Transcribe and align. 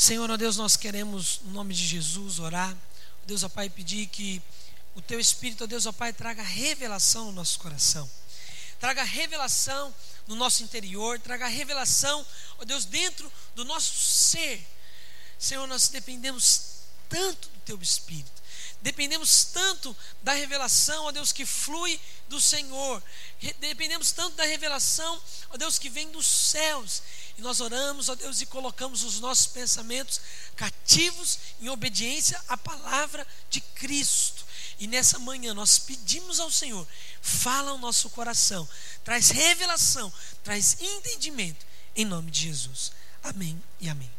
Senhor, 0.00 0.30
ó 0.30 0.36
Deus, 0.38 0.56
nós 0.56 0.76
queremos, 0.76 1.40
no 1.44 1.52
nome 1.52 1.74
de 1.74 1.86
Jesus, 1.86 2.38
orar. 2.38 2.74
Deus, 3.26 3.44
ó 3.44 3.50
Pai, 3.50 3.68
pedir 3.68 4.06
que 4.06 4.40
o 4.94 5.02
Teu 5.02 5.20
Espírito, 5.20 5.64
ó 5.64 5.66
Deus, 5.66 5.84
ó 5.84 5.92
Pai, 5.92 6.10
traga 6.10 6.42
revelação 6.42 7.26
no 7.26 7.32
nosso 7.32 7.58
coração. 7.58 8.10
Traga 8.78 9.02
revelação 9.02 9.94
no 10.26 10.34
nosso 10.36 10.62
interior, 10.62 11.20
traga 11.20 11.46
revelação, 11.48 12.26
ó 12.58 12.64
Deus, 12.64 12.86
dentro 12.86 13.30
do 13.54 13.62
nosso 13.62 13.92
ser. 13.92 14.66
Senhor, 15.38 15.66
nós 15.66 15.88
dependemos 15.88 16.62
tanto 17.06 17.50
do 17.50 17.58
Teu 17.66 17.82
Espírito. 17.82 18.40
Dependemos 18.80 19.44
tanto 19.44 19.94
da 20.22 20.32
revelação, 20.32 21.04
ó 21.04 21.12
Deus, 21.12 21.30
que 21.30 21.44
flui 21.44 22.00
do 22.26 22.40
Senhor. 22.40 23.02
Dependemos 23.58 24.12
tanto 24.12 24.34
da 24.36 24.44
revelação, 24.44 25.20
ó 25.50 25.58
Deus, 25.58 25.78
que 25.78 25.90
vem 25.90 26.10
dos 26.10 26.26
céus. 26.26 27.02
E 27.40 27.42
nós 27.42 27.58
oramos, 27.62 28.10
ó 28.10 28.14
Deus, 28.14 28.42
e 28.42 28.46
colocamos 28.46 29.02
os 29.02 29.18
nossos 29.18 29.46
pensamentos 29.46 30.20
cativos 30.54 31.38
em 31.58 31.70
obediência 31.70 32.38
à 32.46 32.54
palavra 32.54 33.26
de 33.48 33.62
Cristo. 33.62 34.44
E 34.78 34.86
nessa 34.86 35.18
manhã 35.18 35.54
nós 35.54 35.78
pedimos 35.78 36.38
ao 36.38 36.50
Senhor, 36.50 36.86
fala 37.22 37.70
ao 37.70 37.78
nosso 37.78 38.10
coração, 38.10 38.68
traz 39.02 39.30
revelação, 39.30 40.12
traz 40.44 40.76
entendimento, 40.82 41.64
em 41.96 42.04
nome 42.04 42.30
de 42.30 42.42
Jesus. 42.42 42.92
Amém 43.22 43.62
e 43.80 43.88
amém. 43.88 44.10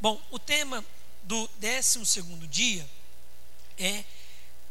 Bom, 0.00 0.18
o 0.30 0.38
tema 0.38 0.82
do 1.24 1.50
12 1.58 2.22
dia 2.48 2.88
é 3.76 4.04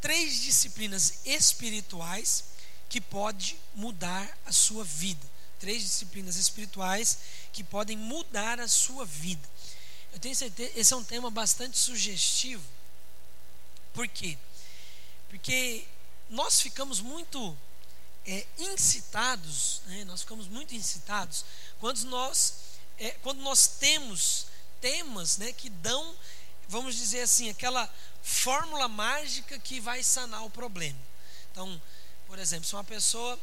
três 0.01 0.41
disciplinas 0.41 1.19
espirituais 1.25 2.56
que 2.89 3.01
pode 3.01 3.57
mudar 3.75 4.37
a 4.45 4.51
sua 4.51 4.83
vida. 4.83 5.25
Três 5.59 5.81
disciplinas 5.81 6.35
espirituais 6.35 7.19
que 7.51 7.63
podem 7.63 7.97
mudar 7.97 8.59
a 8.59 8.67
sua 8.67 9.05
vida. 9.05 9.47
Eu 10.13 10.19
tenho 10.19 10.35
certeza, 10.35 10.71
esse 10.75 10.93
é 10.93 10.95
um 10.95 11.03
tema 11.03 11.29
bastante 11.29 11.77
sugestivo. 11.77 12.63
Por 13.93 14.07
quê? 14.07 14.37
Porque 15.29 15.85
nós 16.29 16.61
ficamos 16.61 16.99
muito 16.99 17.57
é, 18.25 18.45
incitados, 18.57 19.81
né? 19.87 20.05
nós 20.05 20.21
ficamos 20.21 20.47
muito 20.47 20.75
incitados 20.75 21.43
quando 21.79 22.03
nós, 22.03 22.53
é, 22.99 23.11
quando 23.23 23.41
nós 23.41 23.67
temos 23.67 24.47
temas 24.79 25.37
né, 25.37 25.51
que 25.51 25.69
dão 25.69 26.15
vamos 26.67 26.95
dizer 26.95 27.21
assim, 27.21 27.49
aquela 27.49 27.91
fórmula 28.21 28.87
mágica 28.87 29.57
que 29.59 29.79
vai 29.79 30.03
sanar 30.03 30.43
o 30.45 30.49
problema. 30.49 30.99
Então, 31.51 31.81
por 32.27 32.37
exemplo, 32.39 32.65
se 32.65 32.75
uma 32.75 32.83
pessoa 32.83 33.39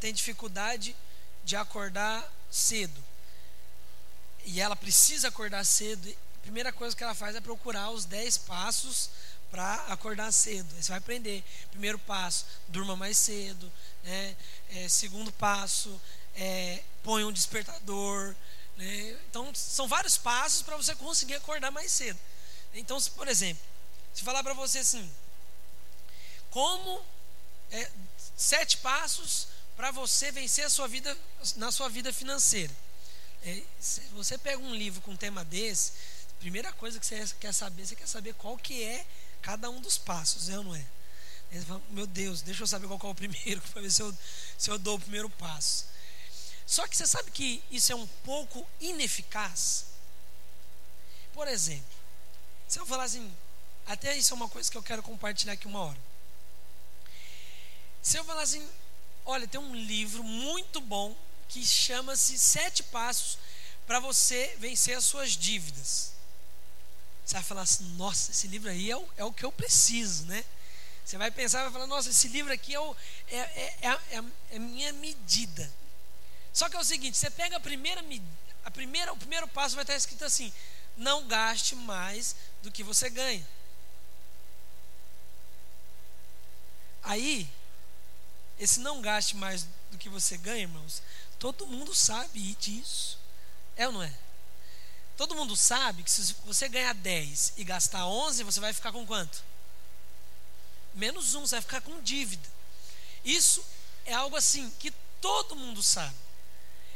tem 0.00 0.12
dificuldade 0.12 0.94
de 1.44 1.56
acordar 1.56 2.30
cedo 2.50 3.02
e 4.44 4.60
ela 4.60 4.76
precisa 4.76 5.28
acordar 5.28 5.64
cedo, 5.64 6.08
a 6.08 6.40
primeira 6.42 6.72
coisa 6.72 6.94
que 6.94 7.02
ela 7.02 7.14
faz 7.14 7.34
é 7.34 7.40
procurar 7.40 7.90
os 7.90 8.04
10 8.04 8.38
passos 8.38 9.10
para 9.50 9.74
acordar 9.88 10.30
cedo. 10.32 10.74
Aí 10.76 10.82
você 10.82 10.90
vai 10.90 10.98
aprender. 10.98 11.42
Primeiro 11.70 11.98
passo, 12.00 12.44
durma 12.68 12.94
mais 12.96 13.16
cedo. 13.16 13.72
Né? 14.02 14.36
É, 14.70 14.88
segundo 14.88 15.32
passo, 15.32 15.98
é, 16.34 16.82
põe 17.02 17.24
um 17.24 17.32
despertador. 17.32 18.34
Né? 18.76 19.16
Então, 19.30 19.54
são 19.54 19.88
vários 19.88 20.18
passos 20.18 20.60
para 20.60 20.76
você 20.76 20.94
conseguir 20.96 21.34
acordar 21.34 21.70
mais 21.70 21.90
cedo. 21.90 22.18
Então, 22.74 23.00
se, 23.00 23.10
por 23.10 23.28
exemplo, 23.28 23.62
se 24.12 24.22
falar 24.22 24.42
para 24.42 24.54
você 24.54 24.80
assim, 24.80 25.10
como 26.50 27.02
é, 27.70 27.90
sete 28.36 28.78
passos 28.78 29.48
para 29.76 29.90
você 29.90 30.30
vencer 30.30 30.64
a 30.64 30.70
sua 30.70 30.88
vida 30.88 31.16
na 31.56 31.70
sua 31.70 31.88
vida 31.88 32.12
financeira. 32.12 32.72
É, 33.44 33.62
se 33.78 34.00
você 34.12 34.38
pega 34.38 34.58
um 34.58 34.74
livro 34.74 35.00
com 35.02 35.12
um 35.12 35.16
tema 35.16 35.44
desse, 35.44 35.92
primeira 36.38 36.72
coisa 36.72 36.98
que 36.98 37.06
você 37.06 37.26
quer 37.40 37.52
saber, 37.52 37.86
você 37.86 37.96
quer 37.96 38.08
saber 38.08 38.34
qual 38.34 38.56
que 38.56 38.82
é 38.82 39.04
cada 39.42 39.68
um 39.68 39.80
dos 39.80 39.98
passos, 39.98 40.48
é 40.48 40.58
ou 40.58 40.64
não 40.64 40.74
é? 40.74 40.84
Meu 41.90 42.06
Deus, 42.06 42.42
deixa 42.42 42.62
eu 42.62 42.66
saber 42.66 42.88
qual 42.88 42.98
é 43.02 43.06
o 43.06 43.14
primeiro, 43.14 43.60
para 43.60 43.82
ver 43.82 43.90
se 43.90 44.02
eu, 44.02 44.16
se 44.58 44.70
eu 44.70 44.78
dou 44.78 44.96
o 44.96 45.00
primeiro 45.00 45.28
passo. 45.30 45.86
Só 46.66 46.86
que 46.86 46.96
você 46.96 47.06
sabe 47.06 47.30
que 47.30 47.62
isso 47.70 47.92
é 47.92 47.94
um 47.94 48.06
pouco 48.24 48.66
ineficaz. 48.80 49.86
Por 51.32 51.46
exemplo, 51.46 51.84
se 52.66 52.78
eu 52.78 52.86
falar 52.86 53.04
assim, 53.04 53.30
até 53.86 54.16
isso 54.16 54.32
é 54.32 54.36
uma 54.36 54.48
coisa 54.48 54.70
que 54.70 54.76
eu 54.76 54.82
quero 54.82 55.02
compartilhar 55.02 55.52
aqui 55.52 55.66
uma 55.66 55.80
hora. 55.80 56.13
Se 58.04 58.18
eu 58.18 58.24
falar 58.24 58.42
assim, 58.42 58.68
olha, 59.24 59.48
tem 59.48 59.58
um 59.58 59.74
livro 59.74 60.22
muito 60.22 60.78
bom 60.78 61.16
que 61.48 61.64
chama-se 61.64 62.36
Sete 62.36 62.82
Passos 62.82 63.38
para 63.86 63.98
você 63.98 64.54
vencer 64.58 64.94
as 64.94 65.04
suas 65.04 65.30
dívidas. 65.30 66.12
Você 67.24 67.34
vai 67.34 67.42
falar 67.42 67.62
assim, 67.62 67.84
nossa, 67.96 68.30
esse 68.30 68.46
livro 68.46 68.70
aí 68.70 68.90
é 68.90 68.96
o, 68.96 69.08
é 69.16 69.24
o 69.24 69.32
que 69.32 69.42
eu 69.42 69.50
preciso, 69.50 70.26
né? 70.26 70.44
Você 71.02 71.16
vai 71.16 71.30
pensar, 71.30 71.62
vai 71.62 71.72
falar, 71.72 71.86
nossa, 71.86 72.10
esse 72.10 72.28
livro 72.28 72.52
aqui 72.52 72.74
é, 72.74 72.80
o, 72.80 72.94
é, 73.28 73.38
é, 73.38 73.74
é, 73.80 74.18
é, 74.18 74.24
é 74.50 74.58
minha 74.58 74.92
medida. 74.92 75.72
Só 76.52 76.68
que 76.68 76.76
é 76.76 76.80
o 76.80 76.84
seguinte, 76.84 77.16
você 77.16 77.30
pega 77.30 77.56
a 77.56 77.60
primeira, 77.60 78.04
a 78.66 78.70
primeira, 78.70 79.14
o 79.14 79.16
primeiro 79.16 79.48
passo 79.48 79.76
vai 79.76 79.82
estar 79.82 79.96
escrito 79.96 80.26
assim: 80.26 80.52
não 80.94 81.26
gaste 81.26 81.74
mais 81.74 82.36
do 82.62 82.70
que 82.70 82.82
você 82.82 83.08
ganha. 83.08 83.48
Aí, 87.02 87.50
esse 88.58 88.80
não 88.80 89.00
gaste 89.00 89.36
mais 89.36 89.66
do 89.90 89.98
que 89.98 90.08
você 90.08 90.36
ganha, 90.36 90.62
irmãos, 90.62 91.02
todo 91.38 91.66
mundo 91.66 91.94
sabe 91.94 92.54
disso. 92.54 93.18
É 93.76 93.86
ou 93.86 93.92
não 93.92 94.02
é? 94.02 94.12
Todo 95.16 95.34
mundo 95.34 95.56
sabe 95.56 96.02
que 96.02 96.10
se 96.10 96.34
você 96.44 96.68
ganhar 96.68 96.94
10 96.94 97.54
e 97.56 97.64
gastar 97.64 98.06
11, 98.06 98.42
você 98.44 98.60
vai 98.60 98.72
ficar 98.72 98.92
com 98.92 99.06
quanto? 99.06 99.42
Menos 100.94 101.34
um, 101.34 101.46
você 101.46 101.56
vai 101.56 101.62
ficar 101.62 101.80
com 101.80 102.00
dívida. 102.00 102.48
Isso 103.24 103.64
é 104.04 104.12
algo 104.12 104.36
assim 104.36 104.70
que 104.78 104.92
todo 105.20 105.56
mundo 105.56 105.82
sabe. 105.82 106.14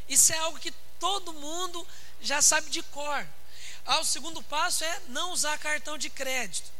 Isso 0.08 0.32
é 0.32 0.38
algo 0.38 0.58
que 0.58 0.72
todo 0.98 1.32
mundo 1.32 1.86
já 2.20 2.40
sabe 2.42 2.70
de 2.70 2.82
cor. 2.82 3.26
Ah, 3.84 4.00
o 4.00 4.04
segundo 4.04 4.42
passo 4.42 4.84
é 4.84 5.00
não 5.08 5.32
usar 5.32 5.58
cartão 5.58 5.96
de 5.96 6.10
crédito. 6.10 6.70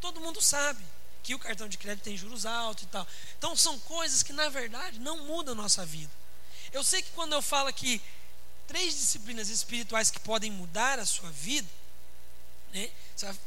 Todo 0.00 0.20
mundo 0.20 0.40
sabe 0.40 0.82
que 1.22 1.34
o 1.34 1.38
cartão 1.38 1.68
de 1.68 1.78
crédito 1.78 2.04
tem 2.04 2.16
juros 2.16 2.44
altos 2.46 2.84
e 2.84 2.86
tal. 2.86 3.06
Então 3.38 3.54
são 3.56 3.78
coisas 3.80 4.22
que 4.22 4.32
na 4.32 4.48
verdade 4.48 4.98
não 4.98 5.26
mudam 5.26 5.52
a 5.52 5.56
nossa 5.56 5.86
vida. 5.86 6.10
Eu 6.72 6.82
sei 6.82 7.02
que 7.02 7.10
quando 7.12 7.32
eu 7.32 7.42
falo 7.42 7.68
aqui 7.68 8.00
três 8.66 8.94
disciplinas 8.94 9.48
espirituais 9.48 10.10
que 10.10 10.20
podem 10.20 10.50
mudar 10.50 10.98
a 10.98 11.06
sua 11.06 11.30
vida, 11.30 11.68
né, 12.72 12.90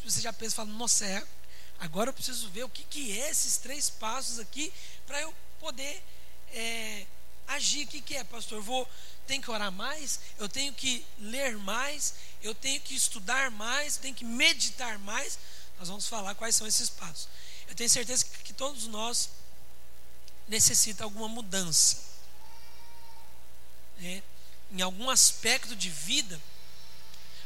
você 0.03 0.21
já 0.21 0.31
pensa 0.31 0.53
e 0.53 0.55
fala, 0.55 0.69
nossa, 0.69 1.05
é, 1.05 1.25
agora 1.79 2.09
eu 2.09 2.13
preciso 2.13 2.49
ver 2.49 2.63
o 2.63 2.69
que, 2.69 2.83
que 2.83 3.19
é 3.19 3.29
esses 3.29 3.57
três 3.57 3.89
passos 3.89 4.39
aqui 4.39 4.71
para 5.07 5.19
eu 5.21 5.33
poder 5.59 6.03
é, 6.53 7.05
agir. 7.47 7.85
O 7.85 7.87
que, 7.87 8.01
que 8.01 8.15
é, 8.15 8.23
pastor? 8.23 8.59
Eu 8.59 8.63
vou 8.63 8.87
tenho 9.25 9.41
que 9.41 9.49
orar 9.49 9.71
mais, 9.71 10.19
eu 10.37 10.47
tenho 10.47 10.71
que 10.73 11.03
ler 11.19 11.57
mais, 11.57 12.13
eu 12.43 12.53
tenho 12.53 12.79
que 12.81 12.95
estudar 12.95 13.49
mais, 13.51 13.97
tenho 13.97 14.13
que 14.13 14.23
meditar 14.23 14.99
mais. 14.99 15.39
Nós 15.79 15.87
vamos 15.87 16.07
falar 16.07 16.35
quais 16.35 16.55
são 16.55 16.67
esses 16.67 16.89
passos. 16.89 17.27
Eu 17.75 17.77
tenho 17.77 17.89
certeza 17.89 18.23
que 18.23 18.53
todos 18.53 18.87
nós 18.87 19.29
necessita 20.47 21.03
alguma 21.03 21.27
mudança. 21.27 21.97
Né? 23.97 24.23
Em 24.71 24.81
algum 24.81 25.09
aspecto 25.09 25.75
de 25.75 25.89
vida, 25.89 26.41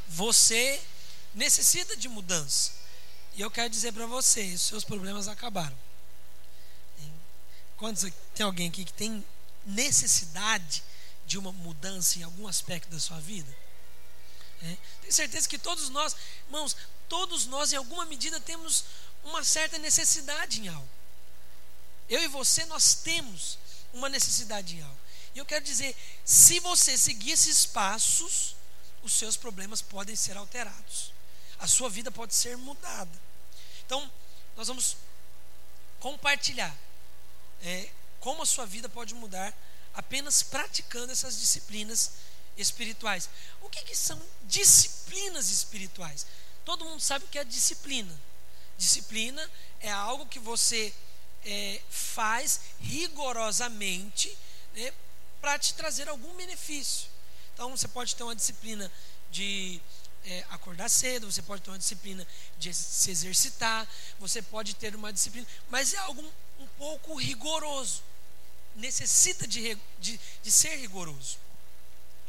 você 0.07 0.79
necessita 1.33 1.97
de 1.97 2.07
mudança. 2.07 2.73
E 3.33 3.41
eu 3.41 3.49
quero 3.49 3.71
dizer 3.71 3.91
para 3.91 4.05
você, 4.05 4.53
os 4.53 4.61
seus 4.61 4.83
problemas 4.83 5.27
acabaram. 5.27 5.75
Quantos 7.75 8.05
tem 8.35 8.45
alguém 8.45 8.69
aqui 8.69 8.85
que 8.85 8.93
tem 8.93 9.25
necessidade 9.65 10.83
de 11.25 11.39
uma 11.39 11.51
mudança 11.51 12.19
em 12.19 12.23
algum 12.23 12.47
aspecto 12.47 12.87
da 12.91 12.99
sua 12.99 13.19
vida? 13.19 13.51
É. 14.61 14.77
Tenho 15.01 15.13
certeza 15.13 15.49
que 15.49 15.57
todos 15.57 15.89
nós, 15.89 16.15
irmãos, 16.45 16.77
todos 17.07 17.47
nós 17.47 17.73
em 17.73 17.77
alguma 17.77 18.05
medida 18.05 18.39
temos 18.39 18.85
uma 19.23 19.43
certa 19.43 19.77
necessidade 19.77 20.61
em 20.61 20.67
algo. 20.67 20.89
Eu 22.09 22.23
e 22.23 22.27
você, 22.27 22.65
nós 22.65 22.95
temos 22.95 23.57
uma 23.93 24.09
necessidade 24.09 24.75
em 24.75 24.81
algo. 24.81 24.99
E 25.35 25.37
eu 25.37 25.45
quero 25.45 25.63
dizer, 25.63 25.95
se 26.25 26.59
você 26.59 26.97
seguir 26.97 27.31
esses 27.31 27.65
passos, 27.65 28.55
os 29.03 29.13
seus 29.13 29.37
problemas 29.37 29.81
podem 29.81 30.15
ser 30.15 30.35
alterados. 30.35 31.13
A 31.59 31.67
sua 31.67 31.89
vida 31.89 32.11
pode 32.11 32.33
ser 32.33 32.57
mudada. 32.57 33.21
Então, 33.85 34.11
nós 34.55 34.67
vamos 34.67 34.97
compartilhar 35.99 36.75
é, 37.61 37.89
como 38.19 38.41
a 38.41 38.45
sua 38.45 38.65
vida 38.65 38.89
pode 38.89 39.13
mudar 39.13 39.53
apenas 39.93 40.41
praticando 40.41 41.11
essas 41.11 41.39
disciplinas 41.39 42.11
espirituais. 42.57 43.29
O 43.61 43.69
que, 43.69 43.83
que 43.83 43.95
são 43.95 44.21
disciplinas 44.43 45.49
espirituais? 45.49 46.25
Todo 46.65 46.85
mundo 46.85 47.01
sabe 47.01 47.25
o 47.25 47.27
que 47.27 47.39
é 47.39 47.43
disciplina. 47.43 48.19
Disciplina 48.79 49.51
é 49.81 49.91
algo 49.91 50.25
que 50.25 50.39
você 50.39 50.93
é, 51.45 51.81
faz 51.89 52.61
rigorosamente 52.79 54.35
né, 54.73 54.93
para 55.41 55.59
te 55.59 55.73
trazer 55.73 56.07
algum 56.07 56.33
benefício. 56.35 57.09
Então 57.53 57.75
você 57.75 57.89
pode 57.89 58.15
ter 58.15 58.23
uma 58.23 58.33
disciplina 58.33 58.89
de 59.29 59.81
é, 60.23 60.45
acordar 60.49 60.89
cedo, 60.89 61.29
você 61.29 61.41
pode 61.41 61.61
ter 61.61 61.71
uma 61.71 61.77
disciplina 61.77 62.25
de 62.57 62.73
se 62.73 63.11
exercitar, 63.11 63.85
você 64.17 64.41
pode 64.41 64.73
ter 64.75 64.95
uma 64.95 65.11
disciplina, 65.11 65.45
mas 65.69 65.93
é 65.93 65.97
algo 65.97 66.23
um 66.57 66.67
pouco 66.77 67.15
rigoroso. 67.15 68.01
Necessita 68.77 69.45
de, 69.45 69.77
de, 69.99 70.17
de 70.41 70.51
ser 70.51 70.77
rigoroso. 70.77 71.37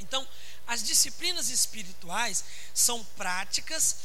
Então, 0.00 0.26
as 0.66 0.82
disciplinas 0.82 1.48
espirituais 1.48 2.42
são 2.74 3.04
práticas 3.16 3.96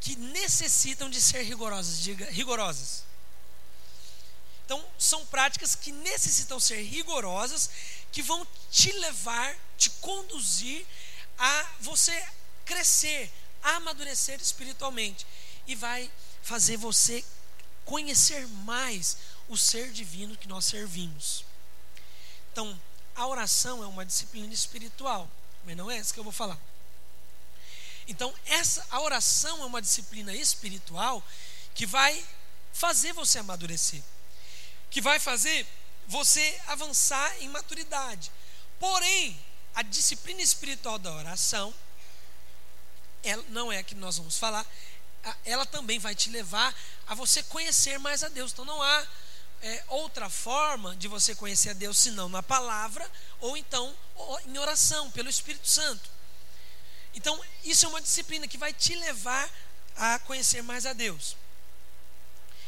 que 0.00 0.16
necessitam 0.16 1.10
de 1.10 1.20
ser 1.20 1.42
rigorosas. 1.42 2.00
Diga, 2.00 2.28
rigorosas. 2.30 3.04
Então, 4.64 4.84
são 4.98 5.26
práticas 5.26 5.74
que 5.74 5.92
necessitam 5.92 6.58
ser 6.60 6.80
rigorosas, 6.82 7.70
que 8.12 8.22
vão 8.22 8.46
te 8.70 8.92
levar, 8.92 9.56
te 9.76 9.90
conduzir 9.90 10.86
a 11.36 11.66
você 11.80 12.24
crescer, 12.64 13.30
amadurecer 13.62 14.40
espiritualmente 14.40 15.26
e 15.66 15.74
vai 15.74 16.10
fazer 16.42 16.76
você 16.76 17.24
conhecer 17.84 18.46
mais 18.48 19.16
o 19.48 19.56
ser 19.56 19.90
divino 19.90 20.36
que 20.36 20.46
nós 20.46 20.64
servimos. 20.64 21.44
Então, 22.52 22.80
a 23.16 23.26
oração 23.26 23.82
é 23.82 23.86
uma 23.86 24.06
disciplina 24.06 24.54
espiritual, 24.54 25.28
mas 25.64 25.76
não 25.76 25.90
é 25.90 25.98
essa 25.98 26.14
que 26.14 26.20
eu 26.20 26.24
vou 26.24 26.32
falar. 26.32 26.58
Então, 28.10 28.34
essa 28.44 28.84
a 28.90 29.00
oração 29.00 29.62
é 29.62 29.66
uma 29.66 29.80
disciplina 29.80 30.34
espiritual 30.34 31.24
que 31.74 31.86
vai 31.86 32.22
fazer 32.72 33.12
você 33.12 33.38
amadurecer, 33.38 34.02
que 34.90 35.00
vai 35.00 35.20
fazer 35.20 35.66
você 36.08 36.60
avançar 36.66 37.40
em 37.40 37.48
maturidade. 37.48 38.32
Porém, 38.80 39.40
a 39.74 39.82
disciplina 39.82 40.42
espiritual 40.42 40.98
da 40.98 41.14
oração 41.14 41.72
ela 43.22 43.44
não 43.50 43.70
é 43.70 43.78
a 43.78 43.82
que 43.82 43.94
nós 43.94 44.16
vamos 44.16 44.38
falar, 44.38 44.66
ela 45.44 45.64
também 45.66 45.98
vai 45.98 46.14
te 46.14 46.30
levar 46.30 46.74
a 47.06 47.14
você 47.14 47.44
conhecer 47.44 47.98
mais 47.98 48.24
a 48.24 48.28
Deus. 48.28 48.50
Então 48.52 48.64
não 48.64 48.82
há 48.82 49.06
é, 49.62 49.84
outra 49.88 50.28
forma 50.28 50.96
de 50.96 51.06
você 51.06 51.34
conhecer 51.34 51.70
a 51.70 51.74
Deus 51.74 51.98
senão 51.98 52.28
na 52.28 52.42
palavra 52.42 53.08
ou 53.40 53.56
então 53.56 53.94
em 54.46 54.58
oração 54.58 55.10
pelo 55.12 55.28
Espírito 55.28 55.68
Santo. 55.68 56.10
Então 57.14 57.38
isso 57.64 57.86
é 57.86 57.88
uma 57.88 58.00
disciplina 58.00 58.46
que 58.46 58.58
vai 58.58 58.72
te 58.72 58.94
levar 58.94 59.50
a 59.96 60.18
conhecer 60.20 60.62
mais 60.62 60.86
a 60.86 60.92
Deus. 60.92 61.36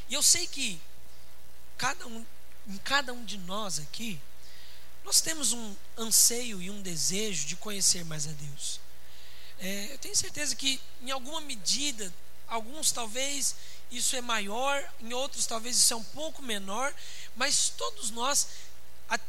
E 0.09 0.15
eu 0.15 0.23
sei 0.23 0.47
que 0.47 0.81
cada 1.79 2.07
um, 2.07 2.27
em 2.69 2.77
cada 2.79 3.13
um 3.13 3.25
de 3.25 3.39
nós 3.39 3.79
aqui, 3.79 4.21
nós 5.05 5.21
temos 5.21 5.53
um 5.53 5.75
anseio 5.97 6.63
e 6.63 6.71
um 6.71 6.81
desejo 6.81 7.47
de 7.47 7.57
conhecer 7.57 8.05
mais 8.05 8.27
a 8.27 8.33
Deus. 8.33 8.81
É, 9.59 9.93
eu 9.93 9.99
tenho 9.99 10.15
certeza 10.15 10.55
que, 10.55 10.81
em 11.01 11.11
alguma 11.11 11.41
medida, 11.41 12.13
alguns 12.47 12.93
talvez 12.93 13.55
isso 13.91 14.15
é 14.17 14.21
maior, 14.21 14.83
em 15.01 15.13
outros 15.13 15.47
talvez 15.47 15.77
isso 15.77 15.93
é 15.93 15.97
um 15.97 16.05
pouco 16.05 16.43
menor, 16.43 16.95
mas 17.37 17.69
todos 17.71 18.11
nós, 18.11 18.49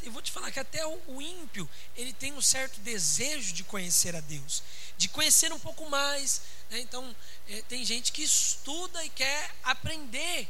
eu 0.04 0.12
vou 0.12 0.22
te 0.22 0.32
falar 0.32 0.52
que 0.52 0.60
até 0.60 0.86
o 0.86 1.22
ímpio, 1.22 1.70
ele 1.96 2.14
tem 2.14 2.34
um 2.34 2.42
certo 2.42 2.80
desejo 2.80 3.54
de 3.54 3.64
conhecer 3.64 4.16
a 4.16 4.22
Deus, 4.22 4.64
de 4.98 5.08
conhecer 5.10 5.52
um 5.52 5.60
pouco 5.60 5.90
mais. 5.90 6.42
Né? 6.70 6.80
Então, 6.80 7.16
é, 7.48 7.62
tem 7.64 7.84
gente 7.86 8.12
que 8.12 8.24
estuda 8.24 9.04
e 9.04 9.10
quer 9.10 9.54
aprender 9.64 10.48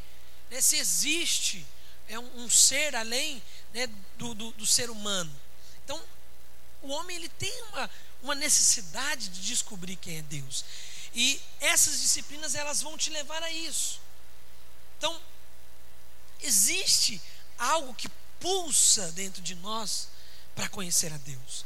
né, 0.49 0.61
se 0.61 0.77
existe 0.77 1.65
é 2.07 2.19
um, 2.19 2.43
um 2.43 2.49
ser 2.49 2.95
além 2.95 3.41
né, 3.73 3.87
do, 4.17 4.33
do, 4.33 4.51
do 4.51 4.65
ser 4.65 4.89
humano. 4.89 5.33
Então, 5.83 6.01
o 6.81 6.89
homem 6.89 7.15
ele 7.15 7.29
tem 7.29 7.63
uma, 7.63 7.89
uma 8.21 8.35
necessidade 8.35 9.29
de 9.29 9.41
descobrir 9.41 9.95
quem 9.95 10.17
é 10.17 10.21
Deus. 10.21 10.65
E 11.13 11.41
essas 11.59 12.01
disciplinas 12.01 12.55
elas 12.55 12.81
vão 12.81 12.97
te 12.97 13.09
levar 13.09 13.41
a 13.41 13.51
isso. 13.51 14.01
Então, 14.97 15.21
existe 16.41 17.21
algo 17.57 17.93
que 17.93 18.09
pulsa 18.39 19.11
dentro 19.13 19.41
de 19.41 19.55
nós 19.55 20.09
para 20.55 20.69
conhecer 20.69 21.11
a 21.13 21.17
Deus. 21.17 21.65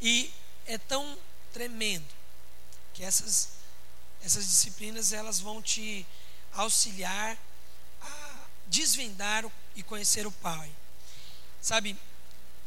E 0.00 0.32
é 0.66 0.76
tão 0.76 1.18
tremendo 1.52 2.06
que 2.94 3.04
essas 3.04 3.58
essas 4.22 4.44
disciplinas 4.44 5.12
elas 5.12 5.38
vão 5.38 5.62
te 5.62 6.06
auxiliar 6.52 7.38
a 8.00 8.46
desvendar 8.66 9.44
e 9.74 9.82
conhecer 9.82 10.26
o 10.26 10.32
Pai. 10.32 10.70
Sabe, 11.60 11.96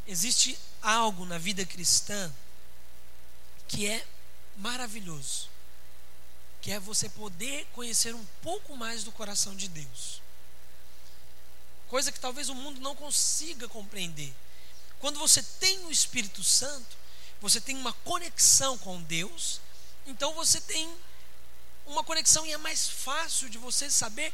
existe 0.07 0.57
algo 0.81 1.25
na 1.25 1.38
vida 1.38 1.66
cristã 1.66 2.33
que 3.68 3.88
é 3.88 4.06
maravilhoso, 4.57 5.50
que 6.62 6.72
é 6.72 6.80
você 6.80 7.10
poder 7.10 7.66
conhecer 7.74 8.13
um 8.13 8.25
pouco 8.42 8.75
mais 8.75 9.04
do 9.04 9.12
coração 9.12 9.56
de 9.56 9.68
Deus. 9.68 10.22
Coisa 11.88 12.12
que 12.12 12.19
talvez 12.19 12.50
o 12.50 12.56
mundo 12.56 12.80
não 12.80 12.95
consiga 12.95 13.68
compreender. 13.68 14.34
Quando 15.00 15.19
você 15.19 15.42
tem 15.44 15.86
o 15.86 15.92
Espírito 15.92 16.44
Santo, 16.44 16.98
você 17.42 17.60
tem 17.60 17.76
uma 17.76 17.92
conexão 17.92 18.78
com 18.78 19.02
Deus, 19.02 19.60
então 20.06 20.34
você 20.34 20.62
tem 20.62 20.90
uma 21.88 22.04
conexão 22.04 22.46
e 22.46 22.54
é 22.54 22.58
mais 22.58 22.88
fácil 22.88 23.50
de 23.50 23.58
você 23.58 23.90
saber 23.90 24.32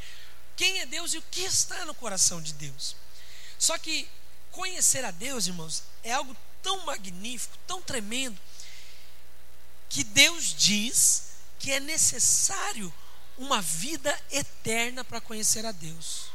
quem 0.55 0.81
é 0.81 0.85
Deus 0.85 1.13
e 1.13 1.17
o 1.17 1.21
que 1.23 1.41
está 1.41 1.85
no 1.85 1.93
coração 1.93 2.41
de 2.41 2.53
Deus. 2.53 2.95
Só 3.57 3.77
que 3.77 4.07
conhecer 4.51 5.05
a 5.05 5.11
Deus, 5.11 5.47
irmãos, 5.47 5.83
é 6.03 6.11
algo 6.11 6.35
tão 6.61 6.85
magnífico, 6.85 7.57
tão 7.65 7.81
tremendo, 7.81 8.39
que 9.89 10.03
Deus 10.03 10.53
diz 10.53 11.29
que 11.59 11.71
é 11.71 11.79
necessário 11.79 12.93
uma 13.37 13.61
vida 13.61 14.19
eterna 14.31 15.03
para 15.03 15.21
conhecer 15.21 15.65
a 15.65 15.71
Deus. 15.71 16.29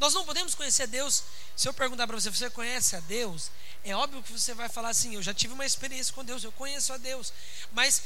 Nós 0.00 0.14
não 0.14 0.24
podemos 0.24 0.54
conhecer 0.54 0.86
Deus. 0.86 1.22
Se 1.54 1.68
eu 1.68 1.74
perguntar 1.74 2.06
para 2.06 2.18
você, 2.18 2.30
você 2.30 2.48
conhece 2.48 2.96
a 2.96 3.00
Deus? 3.00 3.50
É 3.84 3.94
óbvio 3.94 4.22
que 4.22 4.32
você 4.32 4.54
vai 4.54 4.66
falar 4.66 4.88
assim: 4.88 5.14
eu 5.14 5.22
já 5.22 5.34
tive 5.34 5.52
uma 5.52 5.66
experiência 5.66 6.14
com 6.14 6.24
Deus, 6.24 6.42
eu 6.42 6.50
conheço 6.52 6.90
a 6.94 6.96
Deus. 6.96 7.30
Mas 7.70 8.02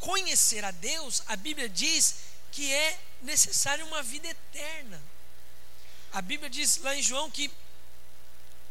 conhecer 0.00 0.64
a 0.64 0.72
Deus, 0.72 1.22
a 1.28 1.36
Bíblia 1.36 1.68
diz 1.68 2.16
que 2.50 2.72
é 2.72 2.98
necessário 3.22 3.86
uma 3.86 4.02
vida 4.02 4.26
eterna. 4.26 5.00
A 6.12 6.20
Bíblia 6.20 6.50
diz 6.50 6.78
lá 6.78 6.94
em 6.96 7.02
João 7.02 7.30
que 7.30 7.50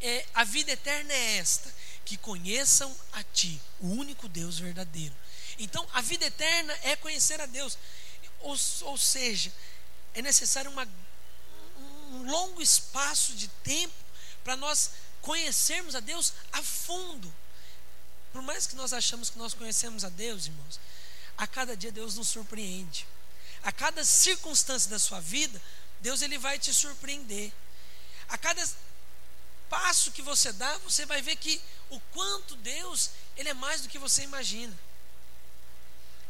é, 0.02 0.26
a 0.34 0.44
vida 0.44 0.72
eterna 0.72 1.10
é 1.10 1.38
esta: 1.38 1.74
que 2.04 2.18
conheçam 2.18 2.94
a 3.12 3.24
Ti, 3.24 3.58
o 3.80 3.88
único 3.88 4.28
Deus 4.28 4.58
verdadeiro. 4.58 5.14
Então, 5.58 5.88
a 5.94 6.02
vida 6.02 6.26
eterna 6.26 6.78
é 6.82 6.96
conhecer 6.96 7.40
a 7.40 7.46
Deus. 7.46 7.78
Ou, 8.40 8.54
ou 8.82 8.98
seja, 8.98 9.50
é 10.12 10.20
necessário 10.20 10.70
uma, 10.70 10.86
um 12.14 12.30
longo 12.30 12.62
espaço 12.62 13.34
de 13.34 13.48
tempo 13.48 13.94
para 14.42 14.56
nós 14.56 14.90
conhecermos 15.20 15.94
a 15.94 16.00
Deus 16.00 16.32
a 16.52 16.62
fundo. 16.62 17.32
Por 18.32 18.42
mais 18.42 18.66
que 18.66 18.76
nós 18.76 18.92
achamos 18.92 19.30
que 19.30 19.38
nós 19.38 19.54
conhecemos 19.54 20.04
a 20.04 20.08
Deus, 20.08 20.46
irmãos, 20.46 20.80
a 21.36 21.46
cada 21.46 21.76
dia 21.76 21.92
Deus 21.92 22.14
nos 22.14 22.28
surpreende. 22.28 23.06
A 23.62 23.72
cada 23.72 24.04
circunstância 24.04 24.90
da 24.90 24.98
sua 24.98 25.20
vida, 25.20 25.60
Deus 26.00 26.20
ele 26.20 26.38
vai 26.38 26.58
te 26.58 26.72
surpreender. 26.72 27.52
A 28.28 28.36
cada 28.36 28.66
passo 29.68 30.12
que 30.12 30.22
você 30.22 30.52
dá, 30.52 30.78
você 30.78 31.06
vai 31.06 31.22
ver 31.22 31.36
que 31.36 31.60
o 31.90 31.98
quanto 32.12 32.56
Deus, 32.56 33.10
ele 33.36 33.48
é 33.48 33.54
mais 33.54 33.80
do 33.80 33.88
que 33.88 33.98
você 33.98 34.22
imagina. 34.22 34.76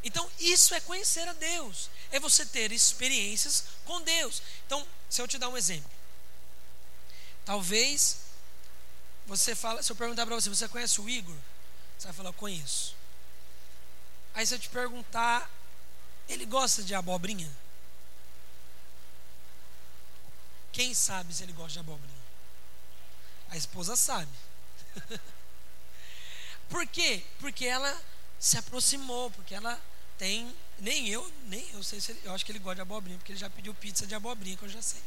Então, 0.02 0.30
isso 0.38 0.74
é 0.74 0.80
conhecer 0.80 1.26
a 1.28 1.32
Deus, 1.32 1.88
é 2.14 2.20
você 2.20 2.46
ter 2.46 2.70
experiências 2.70 3.64
com 3.84 4.00
Deus. 4.02 4.40
Então, 4.66 4.86
se 5.10 5.20
eu 5.20 5.26
te 5.26 5.36
dar 5.36 5.48
um 5.48 5.56
exemplo, 5.56 5.90
talvez 7.44 8.18
você 9.26 9.54
fala, 9.54 9.82
se 9.82 9.90
eu 9.90 9.96
perguntar 9.96 10.24
para 10.24 10.36
você, 10.36 10.48
você 10.48 10.68
conhece 10.68 11.00
o 11.00 11.08
Igor? 11.08 11.36
Você 11.98 12.06
vai 12.06 12.14
falar, 12.14 12.32
conheço. 12.34 12.94
Aí 14.32 14.46
se 14.46 14.54
eu 14.54 14.58
te 14.60 14.68
perguntar, 14.68 15.50
ele 16.28 16.46
gosta 16.46 16.84
de 16.84 16.94
abobrinha? 16.94 17.50
Quem 20.72 20.94
sabe 20.94 21.34
se 21.34 21.42
ele 21.42 21.52
gosta 21.52 21.72
de 21.72 21.78
abobrinha? 21.80 22.24
A 23.48 23.56
esposa 23.56 23.96
sabe. 23.96 24.32
Por 26.68 26.86
quê? 26.86 27.24
Porque 27.40 27.64
ela 27.66 28.00
se 28.38 28.56
aproximou, 28.56 29.32
porque 29.32 29.54
ela 29.54 29.80
tem. 30.16 30.54
Nem 30.78 31.08
eu, 31.08 31.32
nem 31.46 31.68
eu 31.72 31.82
sei 31.82 32.00
se 32.00 32.12
ele, 32.12 32.20
eu 32.24 32.34
acho 32.34 32.44
que 32.44 32.52
ele 32.52 32.58
gosta 32.58 32.76
de 32.76 32.80
abobrinha, 32.82 33.18
porque 33.18 33.32
ele 33.32 33.38
já 33.38 33.48
pediu 33.48 33.74
pizza 33.74 34.06
de 34.06 34.14
abobrinha, 34.14 34.56
que 34.56 34.64
eu 34.64 34.68
já 34.68 34.82
sei. 34.82 35.02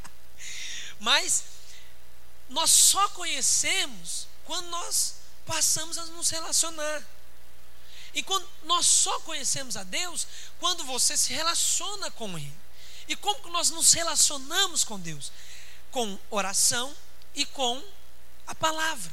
Mas 0.98 1.44
nós 2.48 2.70
só 2.70 3.08
conhecemos 3.10 4.26
quando 4.44 4.68
nós 4.68 5.16
passamos 5.46 5.98
a 5.98 6.04
nos 6.06 6.30
relacionar. 6.30 7.02
E 8.12 8.22
quando 8.22 8.48
nós 8.64 8.86
só 8.86 9.20
conhecemos 9.20 9.76
a 9.76 9.84
Deus 9.84 10.26
quando 10.58 10.84
você 10.84 11.16
se 11.16 11.32
relaciona 11.32 12.10
com 12.10 12.36
Ele. 12.36 12.60
E 13.06 13.16
como 13.16 13.48
nós 13.50 13.70
nos 13.70 13.92
relacionamos 13.92 14.84
com 14.84 14.98
Deus? 14.98 15.32
Com 15.90 16.18
oração 16.28 16.94
e 17.34 17.44
com 17.46 17.82
a 18.46 18.54
palavra. 18.54 19.12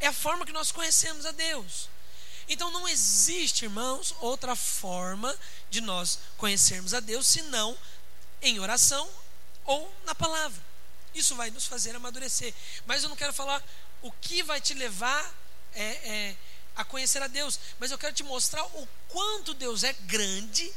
É 0.00 0.06
a 0.06 0.12
forma 0.12 0.44
que 0.46 0.52
nós 0.52 0.70
conhecemos 0.70 1.26
a 1.26 1.32
Deus. 1.32 1.88
Então 2.48 2.70
não 2.70 2.88
existe, 2.88 3.64
irmãos, 3.64 4.14
outra 4.20 4.56
forma 4.56 5.36
de 5.70 5.80
nós 5.80 6.18
conhecermos 6.36 6.94
a 6.94 7.00
Deus 7.00 7.26
senão 7.26 7.76
em 8.40 8.58
oração 8.58 9.08
ou 9.64 9.92
na 10.06 10.14
palavra. 10.14 10.62
Isso 11.14 11.34
vai 11.34 11.50
nos 11.50 11.66
fazer 11.66 11.94
amadurecer. 11.94 12.54
Mas 12.86 13.02
eu 13.02 13.08
não 13.08 13.16
quero 13.16 13.32
falar 13.32 13.62
o 14.00 14.10
que 14.12 14.42
vai 14.42 14.60
te 14.60 14.72
levar 14.74 15.34
é, 15.74 15.84
é, 15.84 16.36
a 16.76 16.84
conhecer 16.84 17.22
a 17.22 17.26
Deus, 17.26 17.58
mas 17.78 17.90
eu 17.90 17.98
quero 17.98 18.14
te 18.14 18.22
mostrar 18.22 18.64
o 18.64 18.88
quanto 19.08 19.52
Deus 19.52 19.82
é 19.82 19.92
grande 19.92 20.72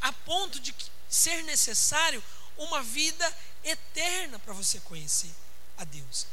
a 0.00 0.12
ponto 0.12 0.58
de 0.58 0.74
ser 1.08 1.42
necessário 1.44 2.22
uma 2.56 2.82
vida 2.82 3.36
eterna 3.62 4.38
para 4.38 4.52
você 4.52 4.80
conhecer 4.80 5.30
a 5.76 5.84
Deus. 5.84 6.26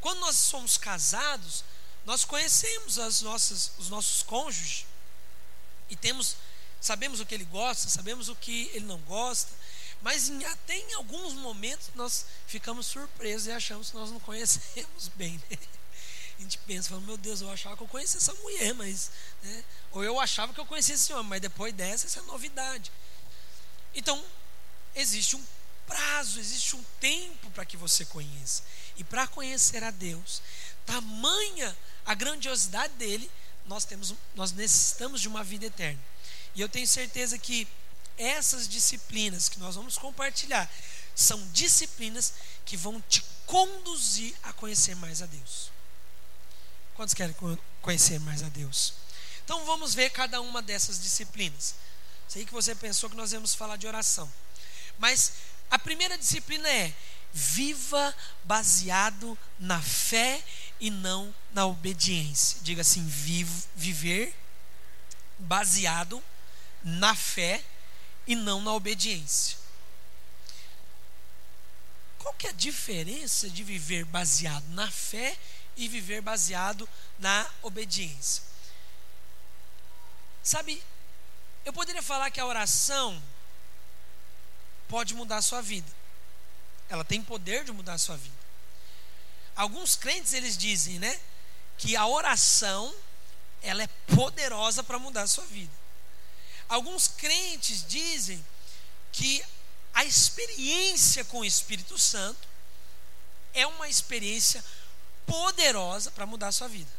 Quando 0.00 0.20
nós 0.20 0.36
somos 0.36 0.76
casados, 0.76 1.64
nós 2.06 2.24
conhecemos 2.24 2.98
as 2.98 3.20
nossas, 3.20 3.72
os 3.78 3.90
nossos 3.90 4.22
cônjuges 4.22 4.86
e 5.90 5.96
temos, 5.96 6.36
sabemos 6.80 7.18
o 7.18 7.26
que 7.26 7.34
ele 7.34 7.44
gosta, 7.44 7.90
sabemos 7.90 8.28
o 8.28 8.36
que 8.36 8.70
ele 8.72 8.86
não 8.86 8.98
gosta, 9.00 9.50
mas 10.00 10.28
em, 10.28 10.44
até 10.44 10.76
em 10.76 10.94
alguns 10.94 11.34
momentos 11.34 11.90
nós 11.96 12.24
ficamos 12.46 12.86
surpresos 12.86 13.48
e 13.48 13.50
achamos 13.50 13.90
que 13.90 13.96
nós 13.96 14.10
não 14.10 14.20
conhecemos 14.20 15.08
bem. 15.16 15.42
Né? 15.50 15.58
A 16.38 16.42
gente 16.42 16.58
pensa, 16.58 16.90
falando, 16.90 17.06
meu 17.06 17.16
Deus, 17.16 17.40
eu 17.40 17.50
achava 17.50 17.76
que 17.76 17.82
eu 17.82 17.88
conhecia 17.88 18.18
essa 18.18 18.34
mulher, 18.34 18.74
mas. 18.74 19.10
Né? 19.42 19.64
Ou 19.90 20.04
eu 20.04 20.20
achava 20.20 20.52
que 20.52 20.60
eu 20.60 20.66
conhecia 20.66 20.94
esse 20.94 21.12
homem, 21.12 21.30
mas 21.30 21.40
depois 21.40 21.72
dessa, 21.72 22.06
essa 22.06 22.20
é 22.20 22.22
novidade. 22.24 22.92
Então, 23.94 24.22
existe 24.94 25.34
um 25.34 25.42
prazo, 25.86 26.38
existe 26.38 26.76
um 26.76 26.84
tempo 27.00 27.50
para 27.52 27.64
que 27.64 27.76
você 27.76 28.04
conheça. 28.04 28.62
E 28.96 29.04
para 29.04 29.26
conhecer 29.26 29.82
a 29.82 29.90
Deus, 29.90 30.42
tamanha 30.86 31.76
a 32.06 32.14
grandiosidade 32.14 32.94
dele, 32.94 33.30
nós 33.66 33.84
temos 33.84 34.14
nós 34.34 34.52
necessitamos 34.52 35.20
de 35.20 35.28
uma 35.28 35.42
vida 35.42 35.66
eterna. 35.66 36.00
E 36.54 36.60
eu 36.60 36.68
tenho 36.68 36.86
certeza 36.86 37.36
que 37.36 37.66
essas 38.16 38.66
disciplinas 38.68 39.48
que 39.48 39.58
nós 39.58 39.74
vamos 39.74 39.98
compartilhar 39.98 40.70
são 41.14 41.46
disciplinas 41.48 42.32
que 42.64 42.76
vão 42.76 43.00
te 43.08 43.22
conduzir 43.44 44.34
a 44.42 44.52
conhecer 44.52 44.94
mais 44.96 45.20
a 45.20 45.26
Deus. 45.26 45.70
Quantos 46.94 47.14
querem 47.14 47.34
conhecer 47.82 48.18
mais 48.20 48.42
a 48.42 48.48
Deus? 48.48 48.94
Então 49.44 49.64
vamos 49.64 49.94
ver 49.94 50.10
cada 50.10 50.40
uma 50.40 50.62
dessas 50.62 51.00
disciplinas. 51.00 51.74
Sei 52.28 52.44
que 52.44 52.52
você 52.52 52.74
pensou 52.74 53.08
que 53.10 53.16
nós 53.16 53.32
íamos 53.32 53.54
falar 53.54 53.76
de 53.76 53.86
oração. 53.86 54.30
Mas 54.98 55.32
a 55.70 55.78
primeira 55.78 56.16
disciplina 56.16 56.68
é 56.68 56.94
viva 57.32 58.14
baseado 58.44 59.38
na 59.58 59.80
fé 59.80 60.42
e 60.80 60.90
não 60.90 61.34
na 61.52 61.66
obediência. 61.66 62.58
Diga 62.62 62.82
assim: 62.82 63.06
vivo, 63.06 63.66
viver 63.74 64.34
baseado 65.38 66.22
na 66.82 67.14
fé 67.14 67.62
e 68.26 68.34
não 68.34 68.60
na 68.60 68.72
obediência. 68.72 69.58
Qual 72.18 72.34
que 72.34 72.46
é 72.46 72.50
a 72.50 72.54
diferença 72.54 73.48
de 73.48 73.62
viver 73.62 74.04
baseado 74.04 74.66
na 74.70 74.90
fé 74.90 75.36
e 75.76 75.86
viver 75.86 76.20
baseado 76.20 76.88
na 77.18 77.48
obediência? 77.62 78.42
Sabe, 80.42 80.82
eu 81.64 81.72
poderia 81.72 82.02
falar 82.02 82.30
que 82.30 82.40
a 82.40 82.46
oração 82.46 83.20
pode 84.88 85.14
mudar 85.14 85.38
a 85.38 85.42
sua 85.42 85.60
vida. 85.60 85.90
Ela 86.88 87.04
tem 87.04 87.22
poder 87.22 87.64
de 87.64 87.72
mudar 87.72 87.94
a 87.94 87.98
sua 87.98 88.16
vida. 88.16 88.35
Alguns 89.56 89.96
crentes 89.96 90.34
eles 90.34 90.56
dizem, 90.56 90.98
né, 90.98 91.18
que 91.78 91.96
a 91.96 92.06
oração 92.06 92.94
ela 93.62 93.82
é 93.82 93.86
poderosa 94.14 94.82
para 94.82 94.98
mudar 94.98 95.22
a 95.22 95.26
sua 95.26 95.44
vida. 95.46 95.72
Alguns 96.68 97.08
crentes 97.08 97.84
dizem 97.86 98.44
que 99.12 99.42
a 99.94 100.04
experiência 100.04 101.24
com 101.24 101.40
o 101.40 101.44
Espírito 101.44 101.96
Santo 101.98 102.46
é 103.54 103.66
uma 103.66 103.88
experiência 103.88 104.62
poderosa 105.24 106.10
para 106.10 106.26
mudar 106.26 106.48
a 106.48 106.52
sua 106.52 106.68
vida. 106.68 106.90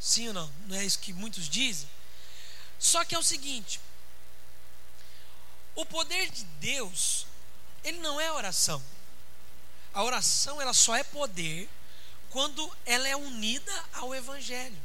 Sim 0.00 0.28
ou 0.28 0.34
não? 0.34 0.52
Não 0.66 0.76
é 0.76 0.84
isso 0.84 0.98
que 0.98 1.12
muitos 1.12 1.48
dizem? 1.48 1.88
Só 2.78 3.04
que 3.04 3.14
é 3.14 3.18
o 3.18 3.22
seguinte: 3.22 3.80
o 5.74 5.86
poder 5.86 6.30
de 6.30 6.44
Deus, 6.58 7.26
ele 7.84 7.98
não 7.98 8.20
é 8.20 8.32
oração. 8.32 8.82
A 9.92 10.02
oração 10.02 10.60
ela 10.60 10.72
só 10.72 10.94
é 10.94 11.02
poder 11.02 11.68
quando 12.30 12.70
ela 12.86 13.08
é 13.08 13.16
unida 13.16 13.84
ao 13.92 14.14
evangelho. 14.14 14.78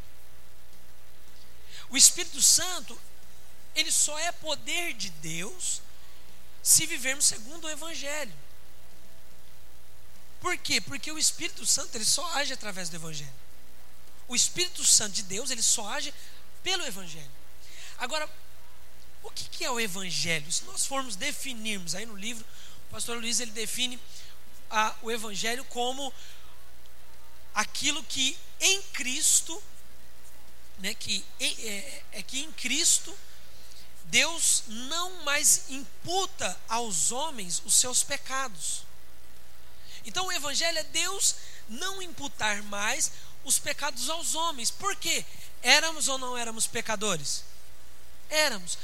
O 1.90 1.98
Espírito 1.98 2.42
Santo, 2.42 3.00
ele 3.76 3.92
só 3.92 4.18
é 4.18 4.32
poder 4.32 4.94
de 4.94 5.10
Deus 5.12 5.82
se 6.64 6.86
vivermos 6.88 7.26
segundo 7.26 7.66
o 7.66 7.70
evangelho. 7.70 8.34
Por 10.40 10.58
quê? 10.58 10.82
Porque 10.82 11.12
o 11.12 11.18
Espírito 11.18 11.66
Santo 11.66 11.96
ele 11.96 12.06
só 12.06 12.26
age 12.34 12.54
através 12.54 12.90
do 12.90 12.96
evangelho. 12.96 13.34
O 14.28 14.36
Espírito 14.36 14.84
Santo 14.84 15.14
de 15.14 15.24
Deus, 15.24 15.52
ele 15.52 15.62
só 15.62 15.88
age 15.90 16.14
pelo 16.64 16.84
evangelho. 16.86 17.32
Agora, 17.98 18.30
o 19.22 19.32
que, 19.32 19.64
é 19.64 19.72
o 19.72 19.80
evangelho? 19.80 20.52
Se 20.52 20.64
nós 20.66 20.86
formos 20.86 21.16
definirmos 21.16 21.96
aí 21.96 22.06
no 22.06 22.16
livro, 22.16 22.46
o 22.88 22.92
pastor 22.92 23.18
Luiz 23.18 23.40
ele 23.40 23.52
define 23.52 24.00
a, 24.70 24.96
o 25.02 25.12
evangelho 25.12 25.64
como 25.66 26.14
aquilo 27.54 28.04
que 28.04 28.38
em 28.60 28.82
Cristo, 28.82 29.62
né, 30.80 30.94
que 30.94 31.26
é, 31.40 32.04
é 32.14 32.24
que 32.24 32.42
em 32.42 32.52
Cristo 32.52 33.16
Deus 34.06 34.64
não 34.68 35.24
mais 35.24 35.70
imputa 35.70 36.60
aos 36.68 37.12
homens 37.12 37.62
os 37.66 37.74
seus 37.74 38.04
pecados. 38.04 38.84
Então 40.06 40.28
o 40.28 40.32
evangelho 40.32 40.78
é 40.78 40.84
Deus 40.84 41.36
não 41.68 42.02
imputar 42.02 42.62
mais 42.64 43.12
os 43.44 43.58
pecados 43.58 44.10
aos 44.10 44.36
homens. 44.36 44.70
Por 44.70 44.96
quê? 44.96 45.26
Éramos 45.62 46.08
ou 46.08 46.18
não 46.18 46.38
éramos 46.38 46.68
pecadores? 46.68 47.44
Éramos. 48.30 48.78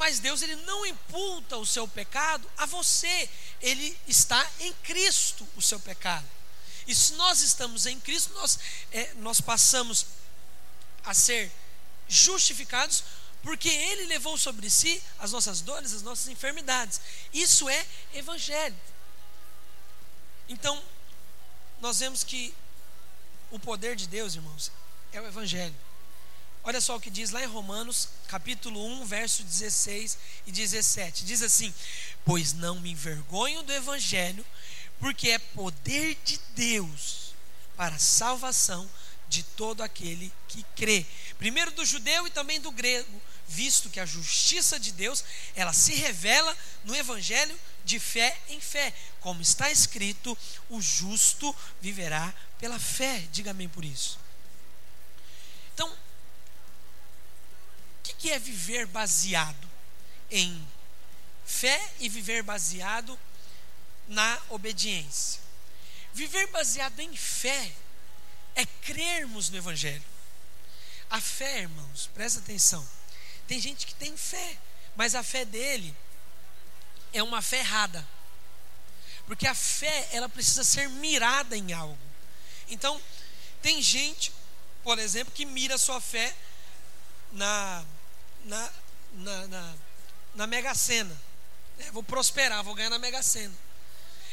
Mas 0.00 0.18
Deus 0.18 0.40
ele 0.40 0.56
não 0.56 0.86
imputa 0.86 1.58
o 1.58 1.66
seu 1.66 1.86
pecado 1.86 2.50
a 2.56 2.64
você. 2.64 3.28
Ele 3.60 3.94
está 4.08 4.50
em 4.60 4.72
Cristo 4.72 5.46
o 5.54 5.60
seu 5.60 5.78
pecado. 5.78 6.26
E 6.86 6.94
se 6.94 7.12
nós 7.12 7.42
estamos 7.42 7.84
em 7.84 8.00
Cristo, 8.00 8.32
nós, 8.32 8.58
é, 8.92 9.12
nós 9.16 9.42
passamos 9.42 10.06
a 11.04 11.12
ser 11.12 11.52
justificados 12.08 13.04
porque 13.42 13.68
Ele 13.68 14.06
levou 14.06 14.38
sobre 14.38 14.70
si 14.70 15.02
as 15.18 15.32
nossas 15.32 15.60
dores, 15.60 15.92
as 15.92 16.00
nossas 16.00 16.28
enfermidades. 16.28 16.98
Isso 17.30 17.68
é 17.68 17.86
Evangelho. 18.14 18.76
Então, 20.48 20.82
nós 21.78 21.98
vemos 21.98 22.24
que 22.24 22.54
o 23.50 23.58
poder 23.58 23.96
de 23.96 24.06
Deus, 24.06 24.34
irmãos, 24.34 24.72
é 25.12 25.20
o 25.20 25.26
Evangelho. 25.26 25.76
Olha 26.62 26.80
só 26.80 26.96
o 26.96 27.00
que 27.00 27.08
diz 27.08 27.30
lá 27.30 27.42
em 27.42 27.46
Romanos, 27.46 28.08
capítulo 28.28 28.84
1, 29.00 29.06
verso 29.06 29.42
16 29.42 30.18
e 30.46 30.52
17. 30.52 31.24
Diz 31.24 31.42
assim: 31.42 31.72
Pois 32.24 32.52
não 32.52 32.78
me 32.78 32.90
envergonho 32.90 33.62
do 33.62 33.72
evangelho, 33.72 34.44
porque 34.98 35.30
é 35.30 35.38
poder 35.38 36.18
de 36.22 36.38
Deus 36.54 37.34
para 37.76 37.94
a 37.96 37.98
salvação 37.98 38.88
de 39.26 39.42
todo 39.42 39.82
aquele 39.82 40.30
que 40.48 40.62
crê. 40.76 41.06
Primeiro 41.38 41.70
do 41.70 41.84
judeu 41.84 42.26
e 42.26 42.30
também 42.30 42.60
do 42.60 42.70
grego, 42.70 43.22
visto 43.48 43.88
que 43.88 43.98
a 43.98 44.04
justiça 44.04 44.78
de 44.78 44.92
Deus, 44.92 45.24
ela 45.56 45.72
se 45.72 45.94
revela 45.94 46.54
no 46.84 46.94
evangelho 46.94 47.58
de 47.86 47.98
fé 47.98 48.38
em 48.50 48.60
fé, 48.60 48.92
como 49.20 49.40
está 49.40 49.70
escrito: 49.70 50.36
o 50.68 50.78
justo 50.78 51.56
viverá 51.80 52.34
pela 52.58 52.78
fé. 52.78 53.26
Diga 53.32 53.52
amém 53.52 53.68
por 53.68 53.82
isso. 53.82 54.19
Que, 58.10 58.28
que 58.28 58.30
é 58.30 58.38
viver 58.38 58.86
baseado 58.86 59.68
em 60.30 60.66
fé 61.44 61.92
e 61.98 62.08
viver 62.08 62.42
baseado 62.42 63.18
na 64.08 64.40
obediência? 64.48 65.40
Viver 66.12 66.46
baseado 66.48 66.98
em 67.00 67.14
fé 67.16 67.72
é 68.54 68.66
crermos 68.66 69.50
no 69.50 69.56
Evangelho. 69.56 70.04
A 71.08 71.20
fé, 71.20 71.60
irmãos, 71.60 72.08
presta 72.14 72.40
atenção. 72.40 72.86
Tem 73.46 73.60
gente 73.60 73.86
que 73.86 73.94
tem 73.94 74.16
fé, 74.16 74.58
mas 74.94 75.14
a 75.14 75.22
fé 75.22 75.44
dele 75.44 75.94
é 77.12 77.22
uma 77.22 77.42
fé 77.42 77.58
errada. 77.58 78.06
Porque 79.26 79.46
a 79.46 79.54
fé, 79.54 80.08
ela 80.12 80.28
precisa 80.28 80.64
ser 80.64 80.88
mirada 80.88 81.56
em 81.56 81.72
algo. 81.72 81.98
Então, 82.68 83.00
tem 83.62 83.80
gente, 83.82 84.32
por 84.82 84.98
exemplo, 84.98 85.32
que 85.32 85.44
mira 85.44 85.78
sua 85.78 86.00
fé 86.00 86.34
na, 87.32 87.84
na, 88.44 88.70
na, 89.14 89.46
na, 89.48 89.74
na 90.34 90.46
Mega 90.46 90.74
Sena. 90.74 91.16
É, 91.78 91.90
vou 91.90 92.02
prosperar, 92.02 92.62
vou 92.62 92.74
ganhar 92.74 92.90
na 92.90 92.98
Mega 92.98 93.22
Sena. 93.22 93.54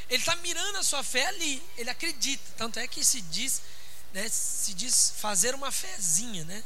Ele 0.09 0.21
está 0.21 0.35
mirando 0.37 0.77
a 0.77 0.83
sua 0.83 1.03
fé 1.03 1.25
ali, 1.27 1.63
ele 1.77 1.89
acredita. 1.89 2.43
Tanto 2.57 2.79
é 2.79 2.87
que 2.87 3.03
se 3.03 3.21
diz 3.21 3.61
né, 4.13 4.27
se 4.29 4.73
diz 4.73 5.13
fazer 5.17 5.53
uma 5.53 5.71
fezinha, 5.71 6.43
né? 6.45 6.63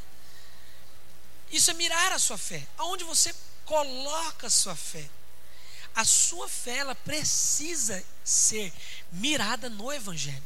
Isso 1.50 1.70
é 1.70 1.74
mirar 1.74 2.12
a 2.12 2.18
sua 2.18 2.38
fé. 2.38 2.66
Aonde 2.78 3.04
você 3.04 3.34
coloca 3.66 4.46
a 4.46 4.50
sua 4.50 4.74
fé? 4.74 5.08
A 5.94 6.04
sua 6.04 6.48
fé 6.48 6.78
ela 6.78 6.94
precisa 6.94 8.02
ser 8.24 8.72
mirada 9.10 9.68
no 9.68 9.92
evangelho. 9.92 10.42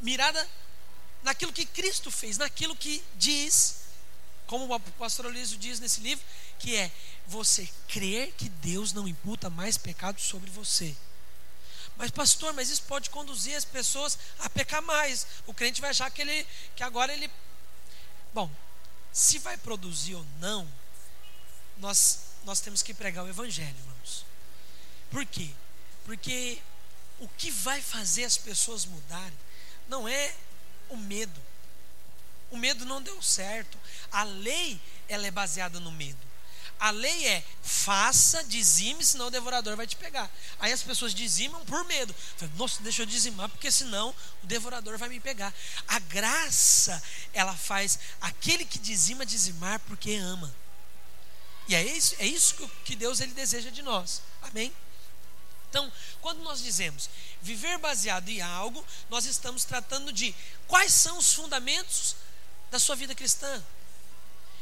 Mirada 0.00 0.48
naquilo 1.22 1.52
que 1.52 1.66
Cristo 1.66 2.10
fez, 2.10 2.38
naquilo 2.38 2.74
que 2.74 3.04
diz, 3.16 3.77
como 4.48 4.74
o 4.74 4.80
pastor 4.92 5.26
Olísio 5.26 5.58
diz 5.58 5.78
nesse 5.78 6.00
livro, 6.00 6.24
que 6.58 6.74
é 6.74 6.90
você 7.26 7.68
crer 7.86 8.32
que 8.32 8.48
Deus 8.48 8.94
não 8.94 9.06
imputa 9.06 9.48
mais 9.50 9.76
pecado 9.76 10.18
sobre 10.20 10.50
você. 10.50 10.96
Mas 11.98 12.10
pastor, 12.10 12.54
mas 12.54 12.70
isso 12.70 12.82
pode 12.84 13.10
conduzir 13.10 13.54
as 13.54 13.64
pessoas 13.64 14.18
a 14.38 14.48
pecar 14.48 14.80
mais. 14.80 15.26
O 15.46 15.52
crente 15.52 15.80
vai 15.80 15.90
achar 15.90 16.10
que 16.10 16.22
ele 16.22 16.46
que 16.74 16.82
agora 16.82 17.12
ele 17.12 17.30
Bom, 18.32 18.50
se 19.12 19.38
vai 19.38 19.56
produzir 19.56 20.14
ou 20.14 20.26
não, 20.40 20.66
nós 21.76 22.20
nós 22.44 22.60
temos 22.60 22.82
que 22.82 22.94
pregar 22.94 23.24
o 23.24 23.28
evangelho, 23.28 23.76
irmãos. 23.76 24.24
Por 25.10 25.26
quê? 25.26 25.50
Porque 26.04 26.58
o 27.18 27.28
que 27.28 27.50
vai 27.50 27.82
fazer 27.82 28.24
as 28.24 28.38
pessoas 28.38 28.86
mudarem 28.86 29.36
não 29.88 30.08
é 30.08 30.34
o 30.88 30.96
medo. 30.96 31.47
O 32.50 32.56
medo 32.56 32.84
não 32.84 33.02
deu 33.02 33.20
certo. 33.22 33.78
A 34.10 34.22
lei 34.24 34.80
ela 35.08 35.26
é 35.26 35.30
baseada 35.30 35.80
no 35.80 35.92
medo. 35.92 36.28
A 36.80 36.90
lei 36.90 37.26
é 37.26 37.44
faça, 37.60 38.44
dizime, 38.44 39.04
senão 39.04 39.26
o 39.26 39.30
devorador 39.30 39.76
vai 39.76 39.86
te 39.86 39.96
pegar. 39.96 40.30
Aí 40.60 40.72
as 40.72 40.82
pessoas 40.82 41.12
dizimam 41.12 41.64
por 41.64 41.84
medo. 41.84 42.14
Nossa, 42.56 42.80
deixa 42.82 43.02
eu 43.02 43.06
dizimar, 43.06 43.48
porque 43.48 43.70
senão 43.70 44.14
o 44.44 44.46
devorador 44.46 44.96
vai 44.96 45.08
me 45.08 45.18
pegar. 45.18 45.52
A 45.88 45.98
graça, 45.98 47.02
ela 47.32 47.56
faz 47.56 47.98
aquele 48.20 48.64
que 48.64 48.78
dizima 48.78 49.26
dizimar 49.26 49.80
porque 49.80 50.14
ama. 50.14 50.54
E 51.66 51.74
é 51.74 51.84
isso, 51.84 52.14
é 52.18 52.26
isso 52.26 52.54
que 52.84 52.94
Deus 52.94 53.20
ele 53.20 53.32
deseja 53.32 53.70
de 53.70 53.82
nós. 53.82 54.22
Amém? 54.42 54.72
Então, 55.68 55.92
quando 56.20 56.42
nós 56.42 56.62
dizemos 56.62 57.10
viver 57.42 57.76
baseado 57.78 58.28
em 58.28 58.40
algo, 58.40 58.84
nós 59.10 59.26
estamos 59.26 59.64
tratando 59.64 60.12
de 60.12 60.34
quais 60.66 60.94
são 60.94 61.18
os 61.18 61.34
fundamentos 61.34 62.16
da 62.70 62.78
sua 62.78 62.96
vida 62.96 63.14
cristã. 63.14 63.62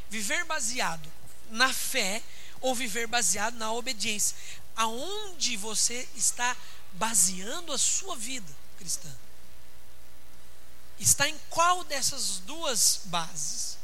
Viver 0.08 0.44
baseado 0.44 1.10
na 1.50 1.72
fé 1.72 2.22
ou 2.60 2.74
viver 2.74 3.06
baseado 3.06 3.56
na 3.56 3.72
obediência. 3.72 4.36
Aonde 4.74 5.56
você 5.56 6.08
está 6.14 6.56
baseando 6.92 7.72
a 7.72 7.78
sua 7.78 8.16
vida 8.16 8.52
cristã? 8.78 9.12
Está 10.98 11.28
em 11.28 11.38
qual 11.50 11.84
dessas 11.84 12.38
duas 12.38 13.02
bases? 13.04 13.78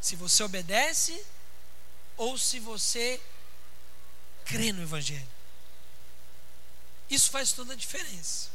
Se 0.00 0.14
você 0.16 0.42
obedece 0.42 1.24
ou 2.16 2.38
se 2.38 2.60
você 2.60 3.20
crê 4.44 4.72
no 4.72 4.82
Evangelho. 4.82 5.28
Isso 7.10 7.30
faz 7.30 7.52
toda 7.52 7.72
a 7.72 7.76
diferença. 7.76 8.50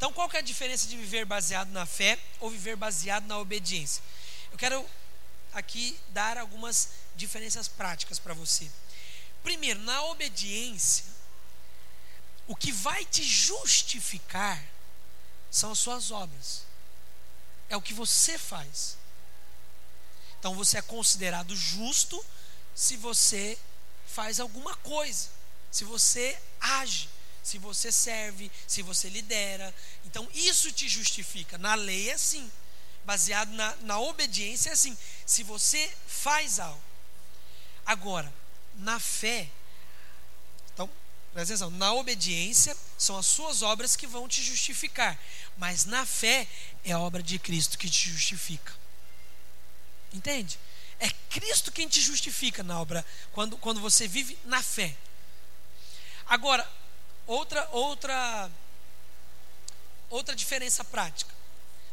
Então, 0.00 0.14
qual 0.14 0.30
que 0.30 0.36
é 0.36 0.38
a 0.38 0.42
diferença 0.42 0.86
de 0.86 0.96
viver 0.96 1.26
baseado 1.26 1.68
na 1.72 1.84
fé 1.84 2.18
ou 2.38 2.48
viver 2.48 2.74
baseado 2.74 3.26
na 3.26 3.36
obediência? 3.36 4.02
Eu 4.50 4.56
quero 4.56 4.82
aqui 5.52 5.94
dar 6.08 6.38
algumas 6.38 6.92
diferenças 7.14 7.68
práticas 7.68 8.18
para 8.18 8.32
você. 8.32 8.70
Primeiro, 9.42 9.78
na 9.80 10.02
obediência, 10.04 11.04
o 12.46 12.56
que 12.56 12.72
vai 12.72 13.04
te 13.04 13.22
justificar 13.22 14.64
são 15.50 15.72
as 15.72 15.78
suas 15.78 16.10
obras. 16.10 16.62
É 17.68 17.76
o 17.76 17.82
que 17.82 17.92
você 17.92 18.38
faz. 18.38 18.96
Então 20.38 20.54
você 20.54 20.78
é 20.78 20.82
considerado 20.82 21.54
justo 21.54 22.24
se 22.74 22.96
você 22.96 23.58
faz 24.06 24.40
alguma 24.40 24.74
coisa, 24.76 25.28
se 25.70 25.84
você 25.84 26.40
age, 26.58 27.10
se 27.50 27.58
você 27.58 27.90
serve, 27.90 28.50
se 28.66 28.80
você 28.80 29.08
lidera. 29.08 29.74
Então 30.04 30.28
isso 30.32 30.70
te 30.70 30.88
justifica. 30.88 31.58
Na 31.58 31.74
lei 31.74 32.10
é 32.10 32.12
assim 32.12 32.50
baseado 33.04 33.50
na, 33.52 33.74
na 33.76 33.98
obediência, 33.98 34.70
é 34.70 34.72
assim: 34.72 34.96
se 35.26 35.42
você 35.42 35.90
faz 36.06 36.60
algo. 36.60 36.82
Agora, 37.84 38.32
na 38.76 39.00
fé, 39.00 39.48
então, 40.72 40.88
presta 41.32 41.54
atenção, 41.54 41.70
na 41.70 41.92
obediência 41.92 42.76
são 42.96 43.18
as 43.18 43.26
suas 43.26 43.62
obras 43.62 43.96
que 43.96 44.06
vão 44.06 44.28
te 44.28 44.42
justificar, 44.42 45.18
mas 45.56 45.84
na 45.84 46.06
fé 46.06 46.46
é 46.84 46.92
a 46.92 47.00
obra 47.00 47.20
de 47.20 47.36
Cristo 47.38 47.76
que 47.76 47.90
te 47.90 48.10
justifica. 48.10 48.72
Entende? 50.12 50.56
É 51.00 51.10
Cristo 51.30 51.72
quem 51.72 51.88
te 51.88 52.00
justifica 52.00 52.62
na 52.62 52.80
obra, 52.80 53.04
quando, 53.32 53.56
quando 53.56 53.80
você 53.80 54.06
vive 54.06 54.38
na 54.44 54.62
fé. 54.62 54.94
Agora, 56.26 56.68
outra, 57.30 57.68
outra, 57.70 58.50
outra 60.10 60.34
diferença 60.34 60.82
prática. 60.84 61.32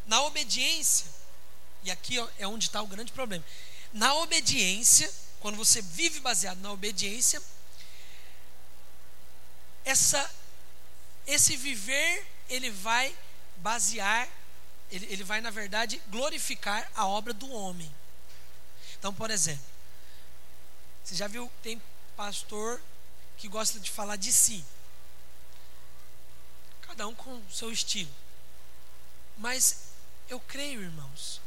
Na 0.07 0.23
obediência, 0.23 1.05
e 1.83 1.91
aqui 1.91 2.17
é 2.39 2.47
onde 2.47 2.65
está 2.65 2.81
o 2.81 2.87
grande 2.87 3.11
problema. 3.11 3.45
Na 3.93 4.15
obediência, 4.15 5.11
quando 5.39 5.55
você 5.55 5.81
vive 5.81 6.19
baseado 6.19 6.59
na 6.59 6.71
obediência, 6.71 7.41
essa, 9.85 10.29
esse 11.27 11.55
viver, 11.55 12.25
ele 12.49 12.71
vai 12.71 13.15
basear, 13.57 14.27
ele, 14.91 15.05
ele 15.05 15.23
vai, 15.23 15.39
na 15.39 15.51
verdade, 15.51 16.01
glorificar 16.07 16.89
a 16.95 17.05
obra 17.05 17.31
do 17.31 17.49
homem. 17.51 17.93
Então, 18.97 19.13
por 19.13 19.29
exemplo, 19.29 19.63
você 21.03 21.15
já 21.15 21.27
viu, 21.27 21.51
tem 21.61 21.79
pastor 22.15 22.81
que 23.37 23.47
gosta 23.47 23.79
de 23.79 23.91
falar 23.91 24.15
de 24.15 24.33
si. 24.33 24.65
Cada 26.97 27.09
um 27.09 27.13
com 27.13 27.37
o 27.37 27.51
seu 27.51 27.71
estilo. 27.71 28.09
Mas 29.37 29.89
eu 30.27 30.39
creio, 30.39 30.81
irmãos, 30.81 31.39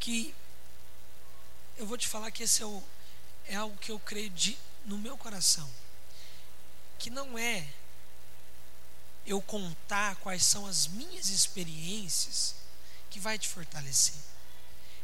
que 0.00 0.34
eu 1.76 1.86
vou 1.86 1.98
te 1.98 2.08
falar 2.08 2.30
que 2.30 2.42
esse 2.42 2.62
é, 2.62 2.64
o, 2.64 2.82
é 3.44 3.54
algo 3.54 3.76
que 3.76 3.92
eu 3.92 3.98
creio 3.98 4.30
de, 4.30 4.56
no 4.86 4.96
meu 4.96 5.18
coração. 5.18 5.70
Que 6.98 7.10
não 7.10 7.36
é 7.36 7.68
eu 9.26 9.42
contar 9.42 10.16
quais 10.16 10.42
são 10.42 10.64
as 10.64 10.86
minhas 10.86 11.28
experiências 11.28 12.54
que 13.10 13.20
vai 13.20 13.38
te 13.38 13.46
fortalecer. 13.46 14.14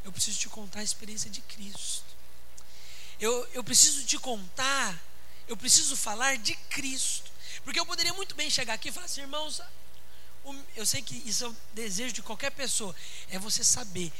Eu 0.03 0.11
preciso 0.11 0.39
te 0.39 0.49
contar 0.49 0.81
a 0.81 0.83
experiência 0.83 1.29
de 1.29 1.43
Cristo. 1.43 2.17
Eu, 3.21 3.47
eu 3.53 3.63
preciso 3.63 4.03
te 4.07 4.19
contar, 4.19 4.99
eu 5.47 5.59
preciso 5.59 5.95
falar 5.95 6.39
de 6.39 6.55
Cristo. 6.55 7.31
Porque 7.65 7.79
eu 7.79 7.85
poderia 7.85 8.15
muito 8.15 8.35
bem 8.35 8.49
chegar 8.49 8.73
aqui 8.73 8.89
e 8.89 8.93
falar 8.93 9.05
assim, 9.05 9.21
irmãos, 9.21 9.61
eu 10.77 10.87
sei 10.87 11.03
que 11.03 11.17
isso 11.29 11.45
é 11.45 11.49
o 11.49 11.57
desejo 11.75 12.15
de 12.15 12.23
qualquer 12.23 12.51
pessoa, 12.51 12.95
é 13.31 13.39
você 13.39 13.63
saber 13.63 14.13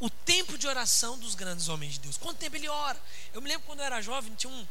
o 0.00 0.08
tempo 0.08 0.56
de 0.56 0.66
oração 0.66 1.18
dos 1.18 1.34
grandes 1.34 1.68
homens 1.68 1.94
de 1.94 2.00
Deus. 2.00 2.16
Quanto 2.16 2.38
tempo 2.38 2.56
ele 2.56 2.68
ora? 2.68 3.00
Eu 3.32 3.42
me 3.42 3.48
lembro 3.48 3.66
quando 3.66 3.80
eu 3.80 3.84
era 3.84 4.00
jovem, 4.00 4.34
tinha 4.34 4.52
um. 4.52 4.66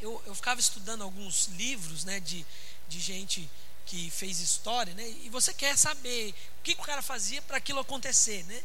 Eu, 0.00 0.22
eu 0.26 0.34
ficava 0.34 0.58
estudando 0.58 1.02
alguns 1.02 1.46
livros 1.48 2.04
né, 2.04 2.20
de, 2.20 2.44
de 2.88 3.00
gente 3.00 3.48
que 3.86 4.10
fez 4.10 4.40
história, 4.40 4.94
né, 4.94 5.08
e 5.22 5.28
você 5.28 5.52
quer 5.52 5.76
saber 5.76 6.34
o 6.60 6.62
que, 6.62 6.74
que 6.74 6.80
o 6.80 6.84
cara 6.84 7.02
fazia 7.02 7.42
para 7.42 7.56
aquilo 7.56 7.80
acontecer. 7.80 8.44
Né? 8.44 8.62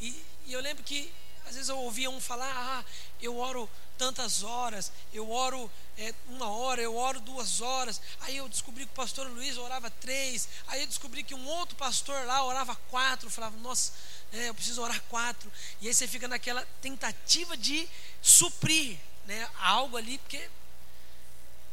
E, 0.00 0.24
e 0.46 0.52
eu 0.52 0.60
lembro 0.60 0.82
que 0.84 1.12
às 1.46 1.54
vezes 1.54 1.68
eu 1.68 1.78
ouvia 1.78 2.10
um 2.10 2.20
falar, 2.20 2.52
ah, 2.54 2.84
eu 3.20 3.38
oro 3.38 3.70
tantas 3.96 4.42
horas, 4.42 4.92
eu 5.12 5.30
oro 5.30 5.70
é, 5.96 6.12
uma 6.28 6.50
hora, 6.50 6.82
eu 6.82 6.96
oro 6.96 7.20
duas 7.20 7.60
horas. 7.60 8.00
Aí 8.20 8.36
eu 8.36 8.48
descobri 8.48 8.84
que 8.84 8.92
o 8.92 8.94
pastor 8.94 9.26
Luiz 9.28 9.56
orava 9.56 9.90
três. 9.90 10.48
Aí 10.66 10.80
eu 10.82 10.86
descobri 10.86 11.22
que 11.22 11.34
um 11.34 11.46
outro 11.46 11.76
pastor 11.76 12.26
lá 12.26 12.44
orava 12.44 12.74
quatro. 12.90 13.28
Eu 13.28 13.30
falava, 13.30 13.56
nossa, 13.58 13.92
é, 14.32 14.48
eu 14.48 14.54
preciso 14.54 14.82
orar 14.82 15.00
quatro. 15.08 15.50
E 15.80 15.88
aí 15.88 15.94
você 15.94 16.06
fica 16.06 16.28
naquela 16.28 16.66
tentativa 16.82 17.56
de 17.56 17.88
suprir 18.20 18.98
né, 19.24 19.48
algo 19.60 19.96
ali, 19.96 20.18
porque. 20.18 20.50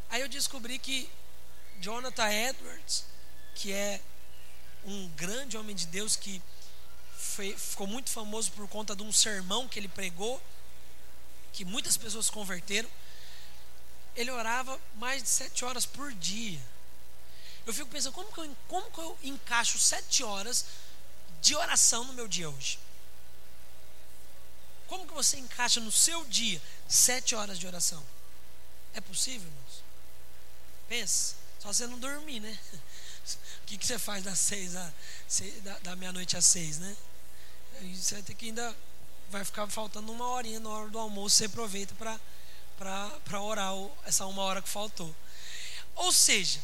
Aí 0.10 0.22
eu 0.22 0.30
descobri 0.30 0.78
que 0.78 1.10
Jonathan 1.80 2.32
Edwards, 2.32 3.06
que 3.56 3.74
é 3.74 4.00
um 4.86 5.08
grande 5.10 5.58
homem 5.58 5.76
de 5.76 5.88
Deus 5.88 6.16
que 6.16 6.42
foi, 7.24 7.58
ficou 7.58 7.88
muito 7.88 8.10
famoso 8.10 8.52
por 8.52 8.68
conta 8.68 8.96
de 8.96 9.04
um 9.04 9.12
sermão 9.12 9.68
que 9.68 9.80
ele 9.80 9.88
pregou, 9.88 10.42
que 11.52 11.66
muitas 11.66 11.98
pessoas 11.98 12.30
converteram. 12.30 12.90
Ele 14.16 14.30
orava 14.30 14.80
mais 14.96 15.24
de 15.24 15.30
sete 15.30 15.66
horas 15.66 15.86
por 15.86 16.14
dia. 16.14 16.62
Eu 17.66 17.74
fico 17.74 17.90
pensando, 17.90 18.14
como 18.14 18.32
que 18.32 18.40
eu, 18.40 18.58
como 18.68 18.92
que 18.92 19.00
eu 19.00 19.18
encaixo 19.24 19.80
sete 19.80 20.24
horas 20.24 20.66
de 21.42 21.56
oração 21.56 22.04
no 22.04 22.14
meu 22.14 22.28
dia 22.28 22.50
hoje? 22.50 22.78
Como 24.88 25.08
que 25.08 25.14
você 25.14 25.38
encaixa 25.38 25.80
no 25.80 25.92
seu 25.92 26.26
dia 26.26 26.62
sete 26.88 27.34
horas 27.34 27.58
de 27.58 27.66
oração? 27.66 28.04
É 28.94 29.02
possível, 29.02 29.48
irmãos? 29.48 29.84
Pensa, 30.88 31.36
só 31.60 31.74
você 31.74 31.88
não 31.88 31.98
dormir, 32.00 32.40
né? 32.40 32.60
O 33.64 33.66
que, 33.66 33.78
que 33.78 33.88
você 33.88 33.98
faz 33.98 34.22
das 34.22 34.38
seis 34.38 34.76
a, 34.76 34.94
da, 35.64 35.80
da 35.80 35.96
meia-noite 35.96 36.36
às 36.36 36.46
seis, 36.46 36.78
né? 36.78 36.98
Você 37.96 38.16
vai 38.16 38.24
ter 38.24 38.34
que 38.36 38.46
ainda 38.46 38.76
vai 39.30 39.44
ficar 39.44 39.68
faltando 39.68 40.12
uma 40.12 40.28
horinha 40.28 40.60
na 40.60 40.70
hora 40.70 40.90
do 40.90 41.00
almoço, 41.00 41.36
você 41.38 41.46
aproveita 41.46 41.96
para 41.96 43.42
orar 43.42 43.74
essa 44.06 44.26
uma 44.26 44.44
hora 44.44 44.62
que 44.62 44.70
faltou. 44.70 45.14
Ou 45.96 46.12
seja, 46.12 46.60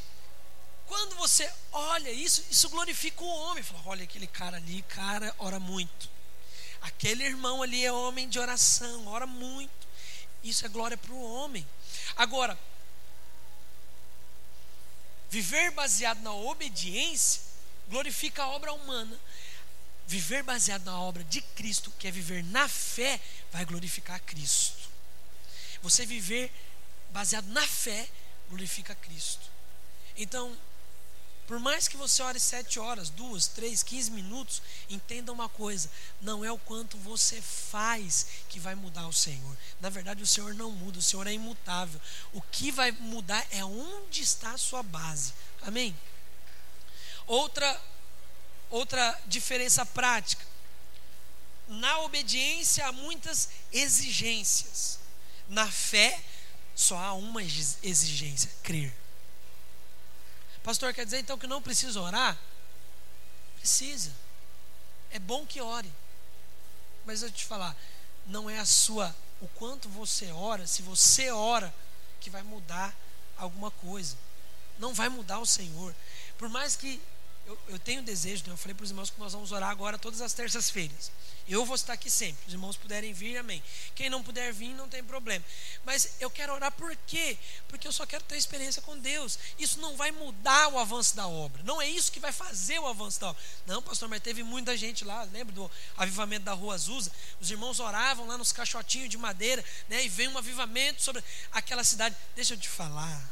quando 0.86 1.15
você 1.15 1.51
olha 1.71 2.12
isso, 2.12 2.43
isso 2.49 2.69
glorifica 2.69 3.23
o 3.23 3.27
homem. 3.27 3.63
Fala, 3.63 3.82
olha 3.86 4.03
aquele 4.03 4.27
cara 4.27 4.58
ali, 4.58 4.82
cara, 4.84 5.34
ora 5.39 5.60
muito. 5.60 6.10
Aquele 6.82 7.23
irmão 7.23 7.62
ali 7.62 7.86
é 7.86 7.91
homem 7.91 8.29
de 8.29 8.39
oração, 8.39 9.08
ora 9.08 9.27
muito. 9.27 9.88
Isso 10.43 10.65
é 10.65 10.69
glória 10.69 10.97
para 10.97 11.12
o 11.12 11.34
homem. 11.34 11.67
Agora, 12.15 12.58
viver 15.29 15.71
baseado 15.71 16.21
na 16.21 16.34
obediência 16.34 17.41
glorifica 17.89 18.43
a 18.43 18.49
obra 18.49 18.71
humana. 18.73 19.19
Viver 20.10 20.41
baseado 20.41 20.86
na 20.86 21.00
obra 21.00 21.24
de 21.24 21.39
Cristo, 21.39 21.93
que 22.00 22.08
é 22.08 22.12
viver 22.12 22.43
na 22.45 22.67
fé, 22.67 23.22
vai 23.52 23.63
glorificar 23.63 24.19
Cristo. 24.22 24.89
Você 25.84 26.04
viver 26.04 26.52
baseado 27.12 27.45
na 27.50 27.62
fé 27.62 28.10
glorifica 28.50 28.95
Cristo. 28.95 29.48
Então, 30.17 30.58
por 31.45 31.60
mais 31.60 31.88
que 31.88 31.95
você 31.95 32.24
ore 32.24 32.39
sete 32.39 32.80
horas, 32.80 33.12
duas, 33.12 33.45
três, 33.45 33.84
quinze 33.84 34.10
minutos, 34.10 34.63
entenda 34.89 35.32
uma 35.32 35.48
coisa: 35.48 35.91
não 36.19 36.43
é 36.43 36.52
o 36.52 36.58
quanto 36.58 36.98
você 36.98 37.39
faz 37.39 38.26
que 38.50 38.60
vai 38.60 38.74
mudar 38.74 39.08
o 39.08 39.13
Senhor. 39.13 39.56
Na 39.80 39.91
verdade, 39.91 40.24
o 40.24 40.28
Senhor 40.28 40.56
não 40.56 40.72
muda, 40.72 40.98
o 40.98 41.04
Senhor 41.04 41.28
é 41.28 41.34
imutável. 41.34 42.02
O 42.34 42.41
que 42.41 42.72
vai 42.72 42.91
mudar 42.93 43.45
é 43.52 43.63
onde 43.63 44.24
está 44.24 44.54
a 44.54 44.58
sua 44.58 44.82
base. 44.82 45.36
Amém? 45.62 45.95
Outra, 47.28 47.80
outra 48.69 49.19
diferença 49.25 49.86
prática. 49.86 50.45
Na 51.67 51.99
obediência 51.99 52.88
há 52.88 52.91
muitas 52.91 53.49
exigências. 53.71 54.99
Na 55.47 55.69
fé, 55.69 56.19
só 56.75 56.97
há 56.97 57.13
uma 57.13 57.43
exigência: 57.43 58.49
crer. 58.63 58.93
Pastor, 60.63 60.93
quer 60.93 61.05
dizer 61.05 61.19
então 61.19 61.38
que 61.38 61.47
não 61.47 61.62
precisa 61.62 61.99
orar? 62.01 62.38
Precisa. 63.58 64.12
É 65.12 65.19
bom 65.19 65.45
que 65.45 65.62
ore. 65.62 65.91
Mas 67.05 67.23
eu 67.23 67.32
te 67.32 67.45
falar, 67.45 67.75
não 68.25 68.49
é 68.49 68.60
a 68.60 68.65
sua, 68.65 69.15
o 69.41 69.47
quanto 69.47 69.89
você 69.89 70.32
ora, 70.32 70.67
se 70.67 70.82
você 70.82 71.32
ora, 71.32 71.73
que 72.19 72.29
vai 72.29 72.43
mudar 72.43 72.95
alguma 73.38 73.71
coisa. 73.71 74.17
Não 74.77 74.93
vai 74.93 75.10
mudar 75.10 75.39
o 75.39 75.45
Senhor. 75.45 75.95
Por 76.38 76.49
mais 76.49 76.75
que 76.75 77.01
eu, 77.49 77.57
eu 77.69 77.79
tenho 77.79 78.03
desejo, 78.03 78.43
né? 78.45 78.53
eu 78.53 78.57
falei 78.57 78.75
para 78.75 78.83
os 78.83 78.91
irmãos 78.91 79.09
que 79.09 79.19
nós 79.19 79.33
vamos 79.33 79.51
orar 79.51 79.71
agora 79.71 79.97
todas 79.97 80.21
as 80.21 80.33
terças-feiras. 80.33 81.12
Eu 81.47 81.65
vou 81.65 81.73
estar 81.73 81.93
aqui 81.93 82.07
sempre. 82.07 82.45
Os 82.45 82.53
irmãos 82.53 82.77
puderem 82.77 83.12
vir, 83.12 83.38
amém. 83.38 83.63
Quem 83.95 84.07
não 84.07 84.21
puder 84.21 84.53
vir, 84.53 84.71
não 84.75 84.88
tem 84.88 85.03
problema. 85.03 85.43
Mas 85.83 86.12
eu 86.19 86.29
quero 86.29 86.53
orar 86.53 86.71
por 86.71 86.95
quê? 87.07 87.35
Porque 87.67 87.88
eu 87.88 87.91
só 87.91 88.05
quero 88.05 88.23
ter 88.25 88.38
experiência 88.38 88.83
com 88.83 88.95
Deus. 88.99 89.39
Isso 89.57 89.79
não 89.79 89.97
vai 89.97 90.12
mudar 90.12 90.67
o 90.67 90.77
avanço 90.77 91.15
da 91.15 91.27
obra. 91.27 91.63
Não 91.63 91.81
é 91.81 91.89
isso 91.89 92.12
que 92.12 92.19
vai 92.19 92.31
fazer 92.31 92.77
o 92.77 92.85
avanço 92.85 93.19
da 93.19 93.29
obra. 93.29 93.41
Não, 93.65 93.81
pastor, 93.81 94.07
mas 94.07 94.21
teve 94.21 94.43
muita 94.43 94.77
gente 94.77 95.03
lá. 95.03 95.23
Lembra 95.23 95.55
do 95.55 95.71
avivamento 95.97 96.45
da 96.45 96.53
Rua 96.53 96.75
Azusa? 96.75 97.12
Os 97.41 97.49
irmãos 97.49 97.79
oravam 97.79 98.27
lá 98.27 98.38
nos 98.38 98.51
caixotinhos 98.51 99.09
de 99.09 99.17
madeira, 99.17 99.65
né? 99.88 100.05
E 100.05 100.09
vem 100.09 100.27
um 100.27 100.38
avivamento 100.38 101.01
sobre 101.01 101.23
aquela 101.51 101.83
cidade. 101.83 102.15
Deixa 102.35 102.53
eu 102.53 102.59
te 102.59 102.69
falar. 102.69 103.27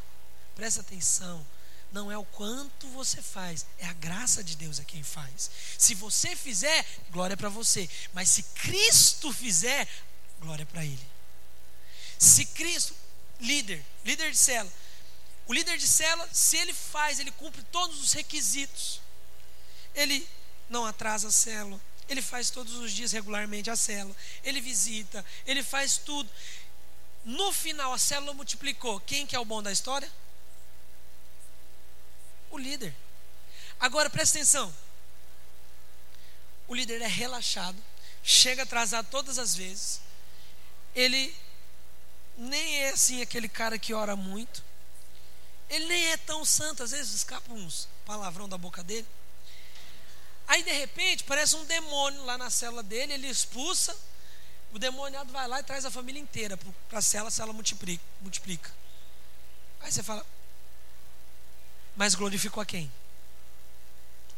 Presta 0.56 0.82
atenção 0.82 1.45
não 1.91 2.12
é 2.12 2.17
o 2.17 2.26
quanto 2.26 2.88
você 2.89 3.21
faz, 3.21 3.65
é 3.80 3.86
a 3.86 3.93
graça 3.93 4.43
de 4.43 4.56
Deus 4.56 4.80
é 4.80 4.84
quem 4.84 5.04
faz. 5.04 5.50
Se 5.78 5.95
você 5.95 6.36
fizer, 6.36 6.86
glória 7.12 7.38
para 7.38 7.50
você. 7.50 7.89
Mas 8.13 8.30
se 8.30 8.43
Cristo 8.43 9.32
fizer, 9.32 9.88
glória 10.39 10.65
para 10.65 10.84
Ele. 10.84 11.08
Se 12.19 12.45
Cristo, 12.45 12.93
líder, 13.39 13.84
líder 14.04 14.32
de 14.32 14.38
célula, 14.38 14.73
o 15.47 15.54
líder 15.54 15.78
de 15.78 15.88
célula, 15.88 16.28
se 16.34 16.58
ele 16.58 16.73
faz, 16.73 17.19
ele 17.19 17.32
cumpre 17.32 17.63
todos 17.71 18.02
os 18.02 18.12
requisitos. 18.12 19.00
Ele 19.95 20.28
não 20.69 20.86
atrasa 20.86 21.30
a 21.30 21.32
célula, 21.32 21.80
ele 22.10 22.21
faz 22.21 22.50
todos 22.50 22.73
os 22.73 22.91
dias 22.91 23.13
regularmente 23.13 23.69
a 23.69 23.76
célula, 23.76 24.15
ele 24.43 24.60
visita, 24.60 25.23
ele 25.45 25.63
faz 25.63 25.97
tudo. 25.97 26.30
No 27.23 27.52
final 27.54 27.93
a 27.93 27.97
célula 27.97 28.34
multiplicou. 28.34 29.00
Quem 29.02 29.26
que 29.26 29.36
é 29.36 29.39
o 29.39 29.45
bom 29.45 29.63
da 29.63 29.71
história? 29.71 30.12
O 32.49 32.57
líder. 32.57 32.95
Agora 33.79 34.10
presta 34.10 34.38
atenção. 34.38 34.73
O 36.67 36.75
líder 36.75 37.01
é 37.01 37.07
relaxado, 37.07 37.81
chega 38.23 38.63
atrasado 38.63 39.07
todas 39.10 39.39
as 39.39 39.55
vezes. 39.55 40.01
Ele 40.93 41.33
nem 42.38 42.83
é 42.83 42.89
assim 42.89 43.21
aquele 43.21 43.47
cara 43.47 43.79
que 43.79 43.93
ora 43.93 44.15
muito. 44.15 44.63
Ele 45.69 45.86
nem 45.86 46.07
é 46.07 46.17
tão 46.17 46.45
santo, 46.45 46.83
às 46.83 46.91
vezes 46.91 47.13
escapa 47.13 47.51
uns 47.51 47.88
palavrão 48.05 48.47
da 48.47 48.57
boca 48.57 48.83
dele. 48.83 49.07
Aí 50.47 50.63
de 50.63 50.71
repente 50.71 51.23
parece 51.23 51.55
um 51.55 51.65
demônio 51.65 52.23
lá 52.23 52.38
na 52.38 52.49
cela 52.49 52.81
dele, 52.81 53.13
ele 53.13 53.27
expulsa, 53.27 53.95
o 54.73 54.79
demoniado 54.79 55.31
vai 55.31 55.47
lá 55.47 55.60
e 55.60 55.63
traz 55.63 55.83
a 55.86 55.91
família 55.91 56.21
inteira 56.21 56.57
para 56.88 56.99
a 56.99 57.01
cela, 57.01 57.27
a 57.27 57.31
cela 57.31 57.51
multiplica, 57.51 58.03
multiplica. 58.21 58.71
Aí 59.81 59.91
você 59.91 60.01
fala, 60.01 60.25
mas 61.97 62.13
glorificou 62.13 62.62
a 62.62 62.65
quem? 62.65 62.91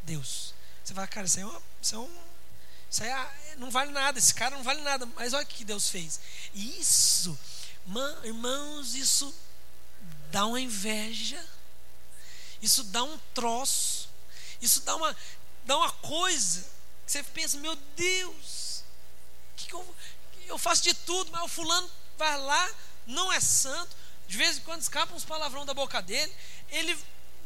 Deus. 0.03 0.55
Você 0.83 0.93
fala, 0.93 1.07
cara, 1.07 1.27
isso 1.27 1.39
é 1.39 1.45
uma, 1.45 1.61
isso, 1.81 1.95
é 1.95 1.99
um, 1.99 2.17
isso 2.89 3.03
é, 3.03 3.55
não 3.57 3.69
vale 3.69 3.91
nada, 3.91 4.17
esse 4.17 4.33
cara 4.33 4.55
não 4.55 4.63
vale 4.63 4.81
nada, 4.81 5.05
mas 5.07 5.33
olha 5.33 5.43
o 5.43 5.47
que 5.47 5.65
Deus 5.65 5.89
fez. 5.89 6.19
Isso, 6.55 7.37
irmãos, 8.23 8.95
isso 8.95 9.35
dá 10.31 10.45
uma 10.45 10.59
inveja, 10.59 11.45
isso 12.61 12.81
dá 12.85 13.03
um 13.03 13.19
troço, 13.33 14.09
isso 14.61 14.81
dá 14.81 14.95
uma, 14.95 15.15
dá 15.65 15.77
uma 15.77 15.91
coisa 15.91 16.61
que 17.05 17.11
você 17.11 17.21
pensa, 17.23 17.57
meu 17.57 17.75
Deus, 17.97 18.83
que, 19.57 19.67
que 19.67 19.73
eu, 19.73 19.95
eu 20.47 20.57
faço 20.57 20.81
de 20.81 20.93
tudo, 20.93 21.29
mas 21.31 21.43
o 21.43 21.47
fulano 21.49 21.91
vai 22.17 22.37
lá, 22.39 22.71
não 23.05 23.31
é 23.33 23.39
santo, 23.41 23.95
de 24.29 24.37
vez 24.37 24.57
em 24.57 24.61
quando 24.61 24.81
escapa 24.81 25.13
uns 25.13 25.25
palavrão 25.25 25.65
da 25.65 25.73
boca 25.73 26.01
dele, 26.01 26.33
ele 26.69 26.97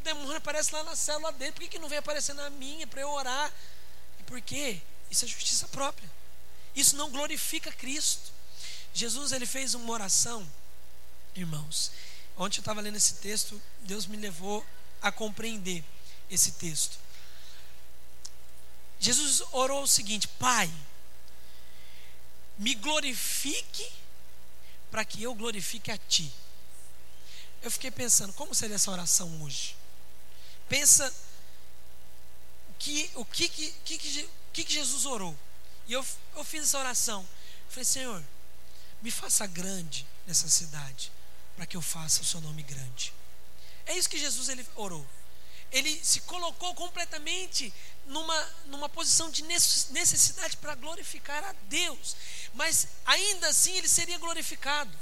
demônio 0.04 0.36
aparece 0.36 0.72
lá 0.72 0.84
na 0.84 0.94
célula 0.94 1.32
dele, 1.32 1.52
por 1.52 1.62
que, 1.62 1.68
que 1.68 1.78
não 1.78 1.88
vem 1.88 1.98
aparecer 1.98 2.34
na 2.34 2.48
minha 2.50 2.86
para 2.86 3.00
eu 3.00 3.10
orar? 3.10 3.52
E 4.20 4.22
por 4.22 4.40
quê? 4.40 4.80
Isso 5.10 5.24
é 5.24 5.28
justiça 5.28 5.66
própria. 5.68 6.10
Isso 6.74 6.96
não 6.96 7.10
glorifica 7.10 7.72
Cristo. 7.72 8.32
Jesus 8.92 9.32
ele 9.32 9.46
fez 9.46 9.74
uma 9.74 9.92
oração, 9.92 10.48
irmãos. 11.34 11.90
Ontem 12.36 12.58
eu 12.58 12.62
estava 12.62 12.80
lendo 12.80 12.96
esse 12.96 13.14
texto, 13.14 13.60
Deus 13.80 14.06
me 14.06 14.16
levou 14.16 14.64
a 15.02 15.10
compreender 15.10 15.84
esse 16.30 16.52
texto. 16.52 16.98
Jesus 18.98 19.42
orou 19.52 19.82
o 19.82 19.88
seguinte: 19.88 20.28
Pai, 20.28 20.70
me 22.58 22.74
glorifique 22.74 23.88
para 24.90 25.04
que 25.04 25.22
eu 25.22 25.34
glorifique 25.34 25.90
a 25.90 25.98
Ti. 25.98 26.32
Eu 27.62 27.70
fiquei 27.70 27.90
pensando, 27.90 28.32
como 28.32 28.54
seria 28.54 28.76
essa 28.76 28.90
oração 28.90 29.42
hoje? 29.42 29.76
Pensa 30.68 31.12
o 32.68 32.74
que, 32.78 33.10
o 33.14 33.24
que, 33.24 33.48
que, 33.48 33.70
que, 33.84 34.64
que, 34.64 34.72
Jesus 34.72 35.06
orou. 35.06 35.36
E 35.86 35.92
eu, 35.92 36.04
eu 36.36 36.44
fiz 36.44 36.62
essa 36.62 36.78
oração. 36.78 37.26
falei, 37.68 37.84
Senhor, 37.84 38.24
me 39.02 39.10
faça 39.10 39.46
grande 39.46 40.06
nessa 40.26 40.48
cidade, 40.48 41.12
para 41.56 41.66
que 41.66 41.76
eu 41.76 41.82
faça 41.82 42.22
o 42.22 42.24
seu 42.24 42.40
nome 42.40 42.62
grande. 42.62 43.12
É 43.86 43.96
isso 43.96 44.08
que 44.08 44.18
Jesus 44.18 44.48
ele 44.48 44.66
orou. 44.76 45.06
Ele 45.70 46.02
se 46.04 46.20
colocou 46.20 46.74
completamente 46.74 47.72
numa, 48.06 48.50
numa 48.66 48.88
posição 48.88 49.30
de 49.30 49.42
necessidade 49.42 50.56
para 50.56 50.74
glorificar 50.74 51.42
a 51.42 51.52
Deus. 51.68 52.16
Mas 52.54 52.86
ainda 53.04 53.48
assim 53.48 53.76
ele 53.76 53.88
seria 53.88 54.18
glorificado, 54.18 54.96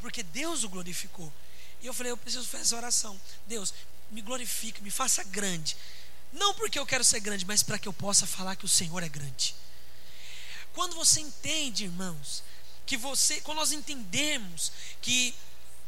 porque 0.00 0.22
Deus 0.22 0.62
o 0.62 0.68
glorificou. 0.68 1.32
E 1.80 1.86
eu 1.86 1.94
falei, 1.94 2.12
eu 2.12 2.16
preciso 2.16 2.46
fazer 2.46 2.62
essa 2.62 2.76
oração. 2.76 3.20
Deus, 3.46 3.74
me 4.10 4.20
glorifique, 4.20 4.82
me 4.82 4.90
faça 4.90 5.22
grande. 5.24 5.76
Não 6.32 6.54
porque 6.54 6.78
eu 6.78 6.86
quero 6.86 7.04
ser 7.04 7.20
grande, 7.20 7.44
mas 7.46 7.62
para 7.62 7.78
que 7.78 7.88
eu 7.88 7.92
possa 7.92 8.26
falar 8.26 8.56
que 8.56 8.64
o 8.64 8.68
Senhor 8.68 9.02
é 9.02 9.08
grande. 9.08 9.54
Quando 10.72 10.94
você 10.94 11.20
entende, 11.20 11.84
irmãos, 11.84 12.42
que 12.86 12.96
você, 12.96 13.40
quando 13.40 13.58
nós 13.58 13.72
entendemos 13.72 14.72
que 15.00 15.34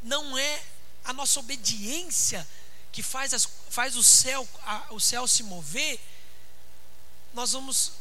não 0.02 0.36
é 0.36 0.62
a 1.04 1.12
nossa 1.12 1.40
obediência 1.40 2.46
que 2.92 3.02
faz, 3.02 3.32
as, 3.32 3.48
faz 3.68 3.96
o, 3.96 4.02
céu, 4.02 4.46
a, 4.62 4.86
o 4.90 5.00
céu 5.00 5.26
se 5.26 5.42
mover, 5.42 6.00
nós 7.32 7.52
vamos 7.52 7.92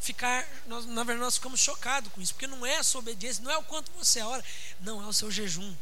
ficar, 0.00 0.46
nós, 0.66 0.84
na 0.86 1.02
verdade, 1.02 1.24
nós 1.24 1.34
ficamos 1.34 1.60
chocados 1.60 2.12
com 2.12 2.20
isso, 2.20 2.34
porque 2.34 2.46
não 2.46 2.64
é 2.64 2.76
a 2.76 2.82
sua 2.82 3.00
obediência, 3.00 3.42
não 3.42 3.50
é 3.50 3.56
o 3.56 3.64
quanto 3.64 3.90
você 3.92 4.20
ora, 4.20 4.44
não 4.80 5.02
é 5.02 5.06
o 5.06 5.12
seu 5.12 5.30
jejum. 5.30 5.74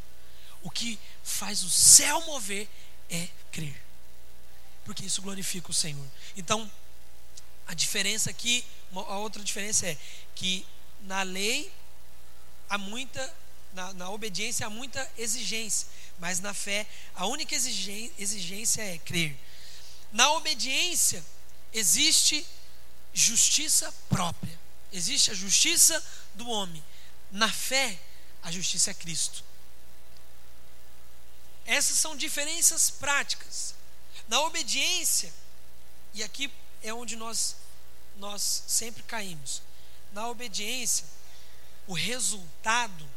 O 0.63 0.71
que 0.71 0.99
faz 1.23 1.63
o 1.63 1.69
céu 1.69 2.21
mover 2.21 2.67
é 3.09 3.27
crer. 3.51 3.75
porque 4.83 5.03
isso 5.05 5.21
glorifica 5.21 5.71
o 5.71 5.73
Senhor. 5.73 6.05
Então, 6.37 6.69
a 7.67 7.73
diferença 7.73 8.29
aqui, 8.29 8.63
a 8.93 9.17
outra 9.17 9.43
diferença 9.43 9.87
é 9.87 9.97
que 10.35 10.65
na 11.01 11.23
lei 11.23 11.71
há 12.69 12.77
muita, 12.77 13.33
na, 13.73 13.93
na 13.93 14.09
obediência 14.11 14.67
há 14.67 14.69
muita 14.69 15.11
exigência, 15.17 15.87
mas 16.19 16.39
na 16.39 16.53
fé 16.53 16.85
a 17.15 17.25
única 17.25 17.55
exigência 17.55 18.81
é 18.81 18.97
crer. 18.99 19.35
Na 20.11 20.31
obediência 20.33 21.25
existe 21.73 22.45
justiça 23.13 23.91
própria, 24.07 24.59
existe 24.91 25.31
a 25.31 25.33
justiça 25.33 26.03
do 26.35 26.47
homem. 26.47 26.83
Na 27.31 27.51
fé, 27.51 27.99
a 28.43 28.51
justiça 28.51 28.91
é 28.91 28.93
Cristo. 28.93 29.43
Essas 31.65 31.97
são 31.97 32.15
diferenças 32.15 32.89
práticas. 32.89 33.73
Na 34.27 34.41
obediência, 34.41 35.33
e 36.13 36.23
aqui 36.23 36.51
é 36.81 36.93
onde 36.93 37.15
nós 37.15 37.55
nós 38.17 38.63
sempre 38.67 39.03
caímos. 39.03 39.61
Na 40.11 40.29
obediência, 40.29 41.05
o 41.87 41.93
resultado 41.93 43.09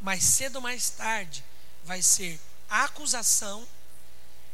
mais 0.00 0.24
cedo 0.24 0.56
ou 0.56 0.62
mais 0.62 0.90
tarde 0.90 1.44
vai 1.84 2.02
ser 2.02 2.40
acusação 2.68 3.66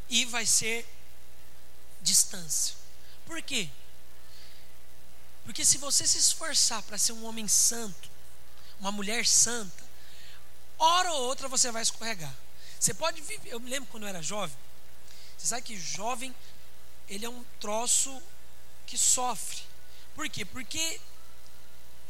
e 0.09 0.25
vai 0.25 0.45
ser 0.45 0.87
distância. 2.03 2.75
Por 3.25 3.41
quê? 3.43 3.69
Porque 5.45 5.65
se 5.65 5.79
você 5.79 6.07
se 6.07 6.19
esforçar 6.19 6.83
para 6.83 6.99
ser 6.99 7.13
um 7.13 7.25
homem 7.25 7.49
santo, 7.49 8.11
uma 8.79 8.93
mulher 8.93 9.27
santa, 9.27 9.88
hora 10.79 11.13
ou 11.13 11.23
outra 11.23 11.49
você 11.49 11.71
vai 11.71 11.83
escorregar. 11.83 12.35
Você 12.79 12.95
pode 12.95 13.21
viver. 13.23 13.51
Eu 13.51 13.61
me 13.61 13.71
lembro 13.71 13.89
quando 13.91 14.05
eu 14.05 14.09
era 14.09 14.23
jovem. 14.23 14.57
Você 15.37 15.47
sabe 15.47 15.63
que 15.63 15.79
jovem 15.79 16.35
ele 17.09 17.25
é 17.25 17.29
um 17.29 17.45
troço 17.61 18.23
que 18.87 18.97
sofre. 18.97 19.63
Por 20.15 20.29
quê? 20.29 20.45
Porque 20.45 21.01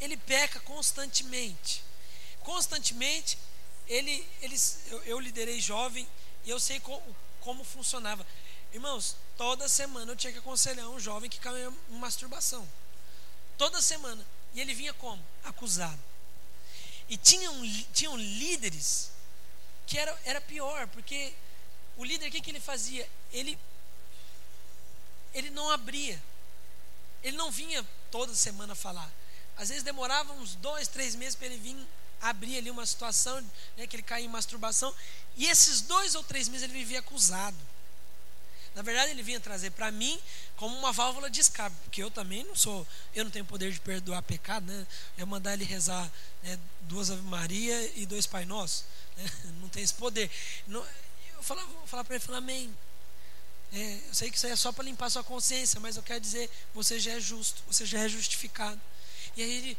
ele 0.01 0.17
peca 0.17 0.61
constantemente. 0.61 1.83
Constantemente, 2.41 3.39
ele, 3.87 4.27
ele, 4.41 4.57
eu, 4.87 5.03
eu 5.05 5.21
liderei 5.21 5.61
jovem 5.61 6.07
e 6.45 6.51
eu 6.51 6.59
sei 6.59 6.81
co, 6.81 7.03
como 7.41 7.65
funcionava. 7.65 8.27
Irmãos, 8.73 9.17
toda 9.37 9.69
semana 9.69 10.13
eu 10.13 10.17
tinha 10.17 10.33
que 10.33 10.39
aconselhar 10.39 10.89
um 10.89 11.01
jovem 11.01 11.31
que 11.31 11.39
caiu 11.39 11.75
em 11.91 11.95
masturbação. 11.95 12.67
Toda 13.57 13.81
semana. 13.81 14.25
E 14.55 14.61
ele 14.61 14.75
vinha 14.75 14.93
como? 14.95 15.23
Acusado. 15.45 16.08
E 17.09 17.17
tinham, 17.17 17.55
tinham 17.93 18.17
líderes 18.17 19.11
que 19.87 19.99
era, 19.99 20.17
era 20.25 20.41
pior, 20.41 20.87
porque 20.89 21.33
o 21.97 22.05
líder, 22.05 22.29
o 22.29 22.31
que, 22.31 22.41
que 22.41 22.51
ele 22.51 22.61
fazia? 22.61 23.09
Ele 23.33 23.59
ele 25.35 25.51
não 25.51 25.71
abria. 25.71 26.23
Ele 27.23 27.37
não 27.37 27.51
vinha 27.51 27.85
toda 28.11 28.35
semana 28.35 28.75
falar. 28.75 29.11
Às 29.57 29.69
vezes 29.69 29.83
demorava 29.83 30.33
uns 30.35 30.55
dois, 30.57 30.89
três 30.89 31.15
meses 31.15 31.35
para 31.35 31.47
ele 31.47 31.59
vir 31.59 31.77
abrir 32.21 32.59
ali 32.59 32.71
uma 32.71 32.87
situação, 32.87 33.41
né, 33.77 33.87
que 33.87 33.97
ele 33.97 34.03
caía 34.03 34.25
em 34.25 34.29
masturbação. 34.29 34.95
E 35.37 35.47
esses 35.47 35.81
dois 35.81 36.15
ou 36.15 36.23
três 36.23 36.49
meses 36.49 36.65
ele 36.65 36.79
vivia 36.79 37.01
acusado. 37.01 37.57
Na 38.79 38.83
verdade, 38.83 39.11
ele 39.11 39.25
vinha 39.25 39.41
trazer 39.41 39.73
para 39.73 39.91
mim 39.91 40.21
como 40.55 40.79
uma 40.79 40.93
válvula 40.93 41.29
de 41.29 41.41
escape, 41.41 41.75
porque 41.83 42.01
eu 42.01 42.13
também 42.13 42.45
não 42.45 42.55
sou, 42.55 42.87
eu 43.13 43.25
não 43.25 43.31
tenho 43.31 43.45
poder 43.45 43.73
de 43.73 43.81
perdoar 43.81 44.23
pecado, 44.23 44.73
né? 44.73 44.87
Eu 45.17 45.27
mandar 45.27 45.55
ele 45.55 45.65
rezar 45.65 46.09
né, 46.45 46.57
duas 46.83 47.11
Ave 47.11 47.23
Maria 47.23 47.93
e 47.97 48.07
dois 48.07 48.25
Pai 48.25 48.45
Nosso, 48.45 48.85
né? 49.17 49.25
não 49.61 49.69
tem 49.69 49.83
esse 49.83 49.95
poder. 49.95 50.31
Não, 50.69 50.87
eu 51.35 51.43
falava, 51.43 51.69
falar 51.87 52.05
para 52.05 52.15
ele, 52.15 52.25
falar 52.25 52.39
amém. 52.39 52.73
É, 53.73 54.01
eu 54.07 54.15
sei 54.15 54.31
que 54.31 54.37
isso 54.37 54.47
aí 54.47 54.53
é 54.53 54.57
só 54.57 54.71
para 54.71 54.85
limpar 54.85 55.11
sua 55.11 55.25
consciência, 55.25 55.81
mas 55.81 55.97
eu 55.97 56.03
quero 56.05 56.21
dizer, 56.21 56.49
você 56.73 57.01
já 57.01 57.15
é 57.15 57.21
justo, 57.21 57.61
você 57.67 57.85
já 57.85 57.99
é 57.99 58.09
justificado. 58.09 58.81
E 59.37 59.43
aí 59.43 59.51
ele, 59.59 59.79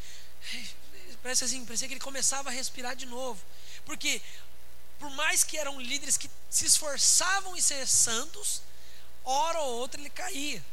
parece 1.24 1.46
assim, 1.46 1.64
parecia 1.64 1.88
que 1.88 1.94
ele 1.94 2.02
começava 2.02 2.50
a 2.50 2.52
respirar 2.52 2.98
de 2.98 3.06
novo. 3.06 3.42
Porque, 3.86 4.22
por 5.00 5.10
mais 5.12 5.46
que 5.46 5.58
eram 5.58 5.80
líderes 5.80 6.18
que 6.18 6.30
se 6.50 6.66
esforçavam 6.66 7.56
em 7.56 7.62
ser 7.62 7.88
santos, 7.88 8.62
hora 9.24 9.60
ou 9.62 9.80
outra 9.80 10.00
ele 10.00 10.10
caía. 10.10 10.64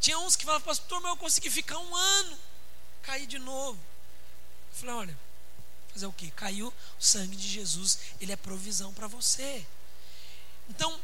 Tinha 0.00 0.18
uns 0.18 0.36
que 0.36 0.44
falavam, 0.44 0.66
pastor, 0.66 1.00
mas 1.00 1.10
eu 1.10 1.16
consegui 1.16 1.50
ficar 1.50 1.78
um 1.78 1.96
ano, 1.96 2.38
cair 3.02 3.26
de 3.26 3.38
novo. 3.38 3.78
Eu 4.70 4.78
falei, 4.78 4.94
olha, 4.94 5.18
fazer 5.92 6.06
o 6.06 6.12
que? 6.12 6.30
Caiu 6.30 6.68
o 6.68 7.02
sangue 7.02 7.36
de 7.36 7.48
Jesus, 7.48 7.98
ele 8.20 8.32
é 8.32 8.36
provisão 8.36 8.92
para 8.92 9.08
você. 9.08 9.66
Então, 10.68 11.00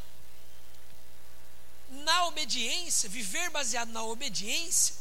na 1.90 2.26
obediência, 2.26 3.08
viver 3.08 3.50
baseado 3.50 3.90
na 3.90 4.02
obediência, 4.02 4.94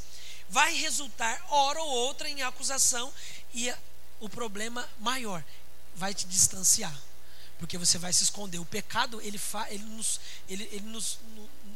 vai 0.49 0.73
resultar, 0.73 1.43
hora 1.49 1.81
ou 1.81 1.89
outra, 1.89 2.29
em 2.29 2.41
acusação 2.41 3.13
e 3.53 3.73
o 4.19 4.29
problema 4.29 4.87
maior 4.99 5.43
vai 5.95 6.13
te 6.13 6.25
distanciar. 6.25 6.95
Porque 7.57 7.77
você 7.77 7.97
vai 7.97 8.11
se 8.11 8.23
esconder. 8.23 8.59
O 8.59 8.65
pecado, 8.65 9.21
ele, 9.21 9.37
fa, 9.37 9.69
ele, 9.71 9.83
nos, 9.83 10.19
ele, 10.49 10.63
ele 10.71 10.87
nos, 10.87 11.19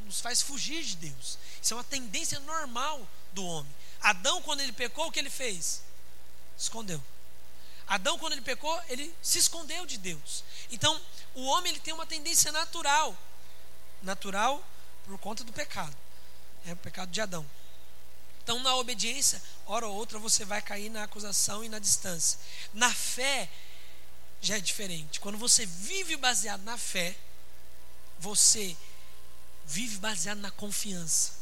nos 0.08 0.20
faz 0.20 0.42
fugir 0.42 0.84
de 0.84 0.96
Deus. 0.96 1.38
Isso 1.62 1.74
é 1.74 1.78
uma 1.78 1.84
tendência 1.84 2.40
normal 2.40 3.08
do 3.34 3.46
homem. 3.46 3.72
Adão, 4.02 4.42
quando 4.42 4.62
ele 4.62 4.72
pecou, 4.72 5.08
o 5.08 5.12
que 5.12 5.20
ele 5.20 5.30
fez? 5.30 5.84
Escondeu. 6.58 7.04
Adão, 7.88 8.18
quando 8.18 8.34
ele 8.34 8.42
pecou, 8.42 8.82
ele 8.90 9.14
se 9.22 9.38
escondeu 9.38 9.86
de 9.86 9.98
Deus. 9.98 10.44
Então, 10.72 11.00
o 11.36 11.44
homem 11.46 11.72
ele 11.72 11.80
tem 11.80 11.94
uma 11.94 12.06
tendência 12.06 12.52
natural. 12.52 13.16
Natural 14.02 14.66
por 15.06 15.18
conta 15.20 15.44
do 15.44 15.54
pecado. 15.54 15.96
É 16.66 16.74
o 16.74 16.78
pecado 16.78 17.12
de 17.12 17.22
Adão. 17.22 17.46
Então, 18.44 18.60
na 18.60 18.76
obediência, 18.76 19.42
hora 19.66 19.88
ou 19.88 19.96
outra 19.96 20.20
você 20.20 20.46
vai 20.46 20.62
cair 20.62 20.90
na 20.90 21.04
acusação 21.04 21.64
e 21.64 21.70
na 21.70 21.80
distância. 21.80 22.40
Na 22.74 22.94
fé, 22.94 23.50
já 24.42 24.58
é 24.58 24.60
diferente. 24.60 25.20
Quando 25.20 25.38
você 25.38 25.66
vive 25.66 26.16
baseado 26.16 26.64
na 26.64 26.78
fé, 26.78 27.16
você 28.20 28.76
vive 29.68 29.98
baseado 29.98 30.40
na 30.40 30.50
confiança. 30.50 31.34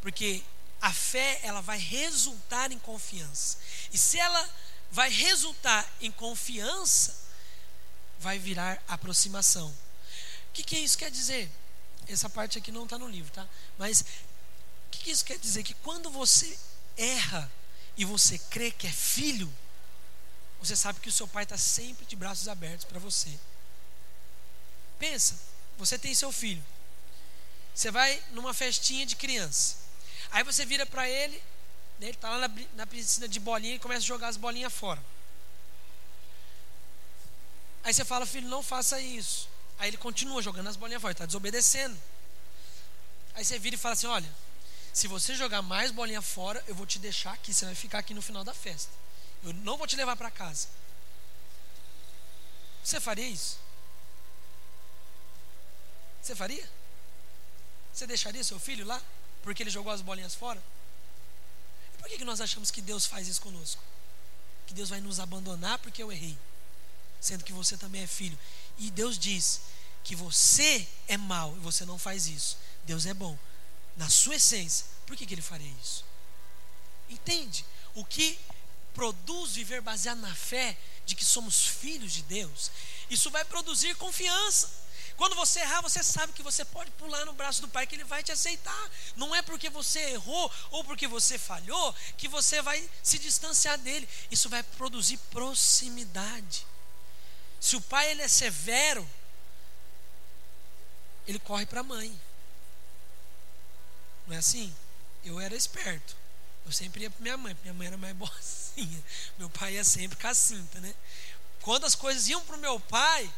Porque 0.00 0.42
a 0.80 0.92
fé, 0.92 1.40
ela 1.42 1.60
vai 1.60 1.78
resultar 1.78 2.70
em 2.72 2.78
confiança. 2.78 3.58
E 3.92 3.98
se 3.98 4.18
ela 4.18 4.48
vai 4.90 5.10
resultar 5.10 5.88
em 6.00 6.10
confiança, 6.10 7.16
vai 8.18 8.38
virar 8.38 8.82
aproximação. 8.88 9.68
O 9.68 10.52
que, 10.52 10.62
que 10.62 10.78
isso 10.78 10.98
quer 10.98 11.10
dizer? 11.10 11.50
Essa 12.08 12.28
parte 12.28 12.58
aqui 12.58 12.72
não 12.72 12.84
está 12.84 12.98
no 12.98 13.08
livro, 13.08 13.32
tá? 13.32 13.46
Mas 13.78 14.00
o 14.00 14.90
que, 14.90 15.04
que 15.04 15.10
isso 15.10 15.24
quer 15.24 15.38
dizer? 15.38 15.62
Que 15.62 15.74
quando 15.74 16.10
você 16.10 16.58
erra 16.96 17.50
e 17.96 18.04
você 18.04 18.38
crê 18.38 18.70
que 18.70 18.86
é 18.86 18.92
filho, 18.92 19.52
você 20.60 20.74
sabe 20.74 21.00
que 21.00 21.08
o 21.08 21.12
seu 21.12 21.28
pai 21.28 21.44
está 21.44 21.56
sempre 21.56 22.04
de 22.04 22.16
braços 22.16 22.48
abertos 22.48 22.84
para 22.84 22.98
você. 22.98 23.30
Pensa, 24.98 25.38
você 25.78 25.98
tem 25.98 26.14
seu 26.14 26.30
filho. 26.32 26.62
Você 27.74 27.90
vai 27.90 28.22
numa 28.32 28.52
festinha 28.52 29.06
de 29.06 29.16
criança. 29.16 29.76
Aí 30.30 30.44
você 30.44 30.64
vira 30.64 30.86
para 30.86 31.08
ele, 31.08 31.36
né, 31.98 32.06
ele 32.06 32.10
está 32.10 32.30
lá 32.30 32.48
na, 32.48 32.54
na 32.76 32.86
piscina 32.86 33.28
de 33.28 33.40
bolinha 33.40 33.74
e 33.74 33.78
começa 33.78 34.00
a 34.00 34.06
jogar 34.06 34.28
as 34.28 34.36
bolinhas 34.36 34.72
fora. 34.72 35.02
Aí 37.82 37.94
você 37.94 38.04
fala, 38.04 38.26
filho, 38.26 38.48
não 38.48 38.62
faça 38.62 39.00
isso. 39.00 39.48
Aí 39.78 39.88
ele 39.88 39.96
continua 39.96 40.42
jogando 40.42 40.68
as 40.68 40.76
bolinhas 40.76 41.00
fora, 41.00 41.12
está 41.12 41.26
desobedecendo. 41.26 41.98
Aí 43.34 43.44
você 43.44 43.58
vira 43.58 43.76
e 43.76 43.78
fala 43.78 43.94
assim: 43.94 44.06
olha, 44.06 44.28
se 44.92 45.08
você 45.08 45.34
jogar 45.34 45.62
mais 45.62 45.90
bolinha 45.90 46.20
fora, 46.20 46.62
eu 46.66 46.74
vou 46.74 46.86
te 46.86 46.98
deixar 46.98 47.32
aqui, 47.32 47.54
você 47.54 47.64
vai 47.64 47.74
ficar 47.74 47.98
aqui 47.98 48.12
no 48.12 48.20
final 48.20 48.44
da 48.44 48.52
festa. 48.52 48.92
Eu 49.42 49.54
não 49.54 49.78
vou 49.78 49.86
te 49.86 49.96
levar 49.96 50.16
para 50.16 50.30
casa. 50.30 50.68
Você 52.84 53.00
faria 53.00 53.26
isso? 53.26 53.58
Você 56.20 56.34
faria? 56.34 56.68
Você 57.92 58.06
deixaria 58.06 58.42
seu 58.44 58.58
filho 58.58 58.86
lá? 58.86 59.00
Porque 59.42 59.62
ele 59.62 59.70
jogou 59.70 59.92
as 59.92 60.00
bolinhas 60.00 60.34
fora? 60.34 60.62
E 61.94 61.98
por 61.98 62.08
que, 62.08 62.18
que 62.18 62.24
nós 62.24 62.40
achamos 62.40 62.70
que 62.70 62.80
Deus 62.80 63.06
faz 63.06 63.28
isso 63.28 63.40
conosco? 63.40 63.82
Que 64.66 64.74
Deus 64.74 64.88
vai 64.88 65.00
nos 65.00 65.20
abandonar 65.20 65.78
porque 65.78 66.02
eu 66.02 66.12
errei, 66.12 66.36
sendo 67.20 67.44
que 67.44 67.52
você 67.52 67.76
também 67.76 68.02
é 68.02 68.06
filho. 68.06 68.38
E 68.78 68.90
Deus 68.90 69.18
diz 69.18 69.60
que 70.04 70.14
você 70.14 70.86
é 71.08 71.16
mau 71.16 71.56
e 71.56 71.60
você 71.60 71.84
não 71.84 71.98
faz 71.98 72.26
isso. 72.26 72.56
Deus 72.84 73.06
é 73.06 73.14
bom. 73.14 73.38
Na 73.96 74.08
sua 74.08 74.36
essência, 74.36 74.86
por 75.06 75.16
que, 75.16 75.26
que 75.26 75.34
ele 75.34 75.42
faria 75.42 75.72
isso? 75.82 76.04
Entende? 77.08 77.64
O 77.94 78.04
que 78.04 78.38
produz 78.94 79.52
viver 79.52 79.80
baseado 79.80 80.20
na 80.20 80.34
fé 80.34 80.76
de 81.04 81.14
que 81.14 81.24
somos 81.24 81.66
filhos 81.66 82.12
de 82.12 82.22
Deus, 82.22 82.70
isso 83.08 83.30
vai 83.30 83.44
produzir 83.44 83.96
confiança. 83.96 84.70
Quando 85.20 85.36
você 85.36 85.60
errar, 85.60 85.82
você 85.82 86.02
sabe 86.02 86.32
que 86.32 86.42
você 86.42 86.64
pode 86.64 86.90
pular 86.92 87.26
no 87.26 87.34
braço 87.34 87.60
do 87.60 87.68
Pai, 87.68 87.86
que 87.86 87.94
Ele 87.94 88.04
vai 88.04 88.22
te 88.22 88.32
aceitar. 88.32 88.90
Não 89.16 89.34
é 89.34 89.42
porque 89.42 89.68
você 89.68 90.00
errou 90.12 90.50
ou 90.70 90.82
porque 90.82 91.06
você 91.06 91.38
falhou 91.38 91.94
que 92.16 92.26
você 92.26 92.62
vai 92.62 92.88
se 93.02 93.18
distanciar 93.18 93.76
dele. 93.76 94.08
Isso 94.30 94.48
vai 94.48 94.62
produzir 94.62 95.18
proximidade. 95.30 96.66
Se 97.60 97.76
o 97.76 97.82
pai 97.82 98.10
ele 98.10 98.22
é 98.22 98.28
severo, 98.28 99.06
ele 101.26 101.38
corre 101.38 101.66
para 101.66 101.80
a 101.80 101.84
mãe. 101.84 102.18
Não 104.26 104.34
é 104.34 104.38
assim? 104.38 104.74
Eu 105.22 105.38
era 105.38 105.54
esperto. 105.54 106.16
Eu 106.64 106.72
sempre 106.72 107.02
ia 107.02 107.10
para 107.10 107.20
minha 107.20 107.36
mãe, 107.36 107.54
minha 107.60 107.74
mãe 107.74 107.88
era 107.88 107.98
mais 107.98 108.16
boazinha. 108.16 109.04
Meu 109.36 109.50
pai 109.50 109.74
ia 109.74 109.84
sempre 109.84 110.16
com 110.16 110.28
a 110.28 110.34
cinta, 110.34 110.80
né? 110.80 110.94
Quando 111.60 111.84
as 111.84 111.94
coisas 111.94 112.26
iam 112.26 112.40
para 112.40 112.56
o 112.56 112.58
meu 112.58 112.80
pai, 112.80 113.30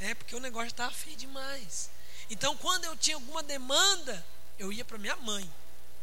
é 0.00 0.14
porque 0.14 0.34
o 0.34 0.40
negócio 0.40 0.68
estava 0.68 0.92
feio 0.92 1.16
demais. 1.16 1.90
Então, 2.30 2.56
quando 2.56 2.84
eu 2.84 2.96
tinha 2.96 3.16
alguma 3.16 3.42
demanda, 3.42 4.24
eu 4.58 4.72
ia 4.72 4.84
para 4.84 4.98
minha 4.98 5.16
mãe, 5.16 5.50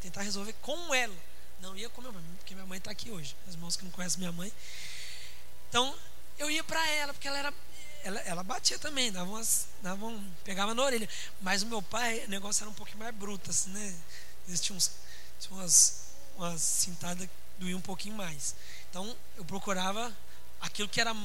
tentar 0.01 0.21
resolver 0.21 0.53
com 0.61 0.93
ela. 0.93 1.15
Não 1.59 1.75
ia 1.75 1.89
com 1.89 2.01
minha 2.01 2.13
mãe, 2.13 2.23
porque 2.37 2.53
minha 2.53 2.65
mãe 2.65 2.77
está 2.77 2.91
aqui 2.91 3.11
hoje. 3.11 3.35
Os 3.47 3.53
irmãos 3.53 3.75
que 3.75 3.83
não 3.83 3.91
conhecem 3.91 4.19
minha 4.19 4.31
mãe. 4.31 4.51
Então, 5.69 5.95
eu 6.37 6.49
ia 6.49 6.63
para 6.63 6.85
ela, 6.91 7.13
porque 7.13 7.27
ela 7.27 7.37
era. 7.37 7.53
Ela, 8.03 8.19
ela 8.19 8.43
batia 8.43 8.77
também, 8.77 9.11
dava 9.11 9.27
umas, 9.31 9.67
dava 9.81 10.05
um, 10.05 10.31
pegava 10.43 10.75
na 10.75 10.83
orelha. 10.83 11.09
Mas 11.41 11.63
o 11.63 11.65
meu 11.65 11.81
pai, 11.81 12.23
o 12.25 12.29
negócio 12.29 12.63
era 12.63 12.69
um 12.69 12.73
pouquinho 12.73 12.99
mais 12.99 13.15
bruto, 13.15 13.49
assim, 13.49 13.71
né? 13.71 13.95
Existiam 14.47 14.77
uns, 14.77 14.91
tinha 15.39 15.57
umas, 15.57 16.03
umas 16.37 16.61
cintadas 16.61 17.25
que 17.25 17.33
doíam 17.57 17.79
um 17.79 17.81
pouquinho 17.81 18.15
mais. 18.15 18.55
Então, 18.89 19.15
eu 19.35 19.43
procurava 19.43 20.15
aquilo 20.61 20.87
que 20.87 21.01
era 21.01 21.15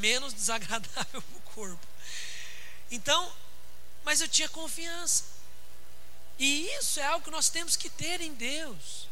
menos 0.00 0.32
desagradável 0.32 1.20
para 1.22 1.38
o 1.38 1.40
corpo. 1.54 1.91
Então, 2.92 3.32
mas 4.04 4.20
eu 4.20 4.28
tinha 4.28 4.48
confiança. 4.48 5.24
E 6.38 6.68
isso 6.78 7.00
é 7.00 7.04
algo 7.04 7.24
que 7.24 7.30
nós 7.30 7.48
temos 7.48 7.74
que 7.74 7.90
ter 7.90 8.20
em 8.20 8.32
Deus 8.34 9.08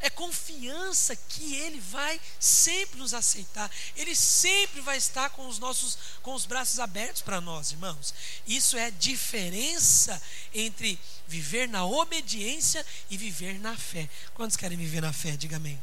é 0.00 0.08
confiança 0.08 1.14
que 1.14 1.54
Ele 1.56 1.78
vai 1.78 2.20
sempre 2.38 2.98
nos 2.98 3.12
aceitar, 3.12 3.70
Ele 3.94 4.14
sempre 4.16 4.80
vai 4.80 4.96
estar 4.96 5.30
com 5.30 5.46
os 5.46 5.58
nossos, 5.58 5.98
com 6.22 6.34
os 6.34 6.46
braços 6.46 6.80
abertos 6.80 7.22
para 7.22 7.40
nós, 7.40 7.72
irmãos. 7.72 8.14
Isso 8.46 8.76
é 8.76 8.90
diferença 8.90 10.20
entre 10.54 10.98
viver 11.28 11.68
na 11.68 11.84
obediência 11.84 12.84
e 13.10 13.16
viver 13.16 13.60
na 13.60 13.76
fé. 13.76 14.08
Quantos 14.34 14.56
querem 14.56 14.78
viver 14.78 15.02
na 15.02 15.12
fé? 15.12 15.36
Diga 15.36 15.56
amém. 15.56 15.78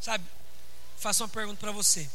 Sabe, 0.00 0.24
faço 0.98 1.22
uma 1.22 1.28
pergunta 1.28 1.60
para 1.60 1.72
você. 1.72 2.08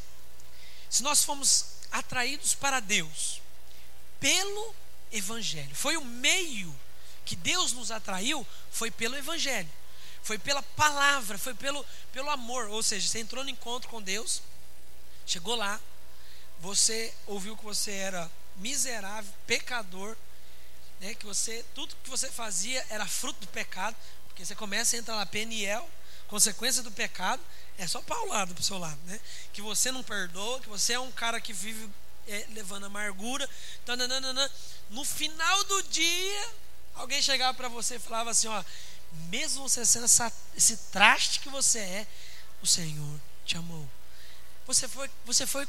Se 0.92 1.02
nós 1.04 1.24
fomos 1.24 1.68
atraídos 1.90 2.54
para 2.54 2.82
Deus 2.82 3.42
pelo 4.20 4.76
Evangelho, 5.10 5.74
foi 5.74 5.96
o 5.96 6.04
meio 6.04 6.78
que 7.24 7.34
Deus 7.34 7.72
nos 7.72 7.92
atraiu 7.92 8.46
foi 8.70 8.92
pelo 8.92 9.16
Evangelho, 9.16 9.70
foi 10.22 10.38
pela 10.38 10.62
palavra, 10.62 11.38
foi 11.38 11.54
pelo, 11.54 11.86
pelo 12.12 12.30
amor. 12.30 12.68
Ou 12.68 12.84
seja, 12.84 13.08
você 13.08 13.20
entrou 13.20 13.42
no 13.42 13.50
encontro 13.50 13.90
com 13.90 14.02
Deus, 14.02 14.42
chegou 15.26 15.56
lá, 15.56 15.80
você 16.60 17.14
ouviu 17.26 17.56
que 17.56 17.64
você 17.64 17.92
era 17.92 18.30
miserável, 18.58 19.34
pecador, 19.48 20.18
né, 21.00 21.16
que 21.16 21.26
você 21.26 21.64
tudo 21.74 21.96
que 22.04 22.10
você 22.10 22.30
fazia 22.30 22.86
era 22.90 23.08
fruto 23.08 23.40
do 23.40 23.48
pecado, 23.48 23.96
porque 24.28 24.46
você 24.46 24.56
começa 24.56 24.98
a 24.98 25.00
entrar 25.00 25.16
lá, 25.16 25.26
Peniel, 25.26 25.90
consequência 26.32 26.82
do 26.82 26.92
pecado, 26.92 27.44
é 27.78 27.86
só 27.86 28.02
paulado 28.02 28.56
para 28.56 28.62
o 28.62 28.66
seu 28.66 28.80
lado, 28.80 29.00
né? 29.06 29.20
Que 29.54 29.62
você 29.62 29.92
não 29.92 30.02
perdoa, 30.02 30.60
que 30.62 30.70
você 30.70 30.94
é 30.94 31.00
um 31.00 31.12
cara 31.12 31.40
que 31.40 31.54
vive 31.54 31.88
é, 32.28 32.48
levando 32.54 32.88
amargura, 32.88 33.48
tananana. 33.86 34.52
no 34.90 35.06
final 35.06 35.64
do 35.66 35.84
dia 35.84 36.52
Alguém 36.96 37.22
chegava 37.22 37.54
para 37.54 37.68
você 37.68 37.96
e 37.96 38.00
falava 38.00 38.32
assim: 38.32 38.48
ó, 38.48 38.64
mesmo 39.30 39.68
você 39.68 39.86
sendo 39.86 40.06
essa, 40.06 40.32
esse 40.56 40.78
traste 40.92 41.40
que 41.40 41.50
você 41.50 41.80
é, 41.80 42.08
o 42.62 42.68
Senhor 42.68 43.20
te 43.46 43.58
amou. 43.58 43.90
Você 44.66 44.88
foi, 44.88 45.10
você 45.26 45.48
foi 45.48 45.68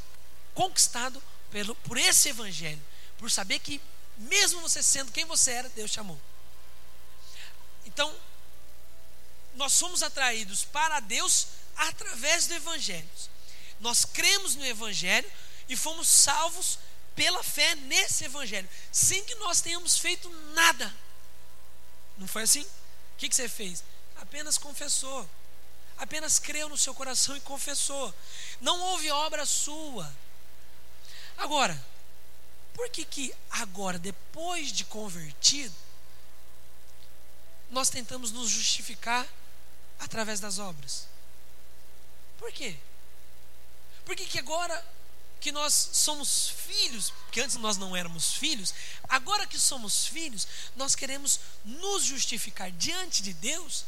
conquistado 0.53 1.21
pelo, 1.49 1.75
por 1.75 1.97
esse 1.97 2.29
evangelho, 2.29 2.81
por 3.17 3.31
saber 3.31 3.59
que 3.59 3.81
mesmo 4.17 4.61
você 4.61 4.83
sendo 4.83 5.11
quem 5.11 5.25
você 5.25 5.51
era, 5.51 5.69
Deus 5.69 5.91
te 5.91 5.99
amou. 5.99 6.19
Então, 7.85 8.13
nós 9.55 9.73
somos 9.73 10.01
atraídos 10.03 10.63
para 10.65 10.99
Deus 10.99 11.47
através 11.75 12.47
do 12.47 12.53
evangelho. 12.53 13.09
Nós 13.79 14.05
cremos 14.05 14.55
no 14.55 14.65
evangelho 14.65 15.29
e 15.67 15.75
fomos 15.75 16.07
salvos 16.07 16.79
pela 17.15 17.43
fé 17.43 17.75
nesse 17.75 18.25
evangelho, 18.25 18.67
sem 18.91 19.23
que 19.23 19.35
nós 19.35 19.61
tenhamos 19.61 19.97
feito 19.97 20.29
nada. 20.53 20.93
Não 22.17 22.27
foi 22.27 22.43
assim? 22.43 22.61
O 22.61 23.17
que, 23.17 23.33
você 23.33 23.47
fez? 23.47 23.83
Apenas 24.17 24.57
confessou. 24.57 25.29
Apenas 25.97 26.39
creu 26.39 26.67
no 26.67 26.77
seu 26.77 26.93
coração 26.93 27.37
e 27.37 27.41
confessou. 27.41 28.13
Não 28.59 28.79
houve 28.79 29.11
obra 29.11 29.45
sua. 29.45 30.11
Agora, 31.37 31.79
por 32.73 32.89
que 32.89 33.05
que 33.05 33.33
agora, 33.49 33.99
depois 33.99 34.71
de 34.71 34.83
convertido, 34.85 35.75
nós 37.69 37.89
tentamos 37.89 38.31
nos 38.31 38.49
justificar 38.49 39.27
através 39.99 40.39
das 40.39 40.59
obras? 40.59 41.07
Por 42.37 42.51
quê? 42.51 42.77
Por 44.05 44.15
que 44.15 44.25
que 44.25 44.39
agora 44.39 44.83
que 45.39 45.51
nós 45.51 45.89
somos 45.91 46.49
filhos, 46.49 47.09
porque 47.09 47.41
antes 47.41 47.57
nós 47.57 47.75
não 47.75 47.95
éramos 47.95 48.33
filhos, 48.33 48.73
agora 49.09 49.45
que 49.45 49.59
somos 49.59 50.07
filhos, 50.07 50.47
nós 50.75 50.95
queremos 50.95 51.39
nos 51.65 52.03
justificar 52.03 52.71
diante 52.71 53.21
de 53.21 53.33
Deus 53.33 53.83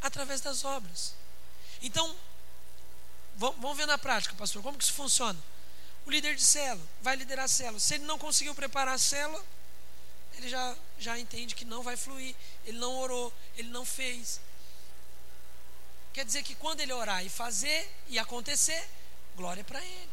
através 0.00 0.40
das 0.40 0.64
obras. 0.64 1.12
Então, 1.80 2.14
vamos 3.36 3.76
ver 3.76 3.86
na 3.86 3.98
prática, 3.98 4.34
pastor, 4.36 4.62
como 4.62 4.78
que 4.78 4.84
isso 4.84 4.92
funciona? 4.92 5.38
O 6.06 6.10
líder 6.10 6.36
de 6.36 6.42
célula 6.42 6.86
vai 7.00 7.16
liderar 7.16 7.46
a 7.46 7.48
célula. 7.48 7.80
Se 7.80 7.94
ele 7.94 8.04
não 8.04 8.18
conseguiu 8.18 8.54
preparar 8.54 8.94
a 8.94 8.98
célula, 8.98 9.44
ele 10.34 10.48
já, 10.48 10.76
já 10.98 11.18
entende 11.18 11.54
que 11.54 11.64
não 11.64 11.82
vai 11.82 11.96
fluir. 11.96 12.34
Ele 12.64 12.78
não 12.78 12.96
orou, 12.96 13.32
ele 13.56 13.68
não 13.68 13.84
fez. 13.84 14.40
Quer 16.12 16.24
dizer 16.24 16.42
que 16.42 16.54
quando 16.54 16.80
ele 16.80 16.92
orar 16.92 17.24
e 17.24 17.28
fazer 17.28 17.90
e 18.08 18.18
acontecer, 18.18 18.88
glória 19.36 19.64
para 19.64 19.82
ele. 19.82 20.10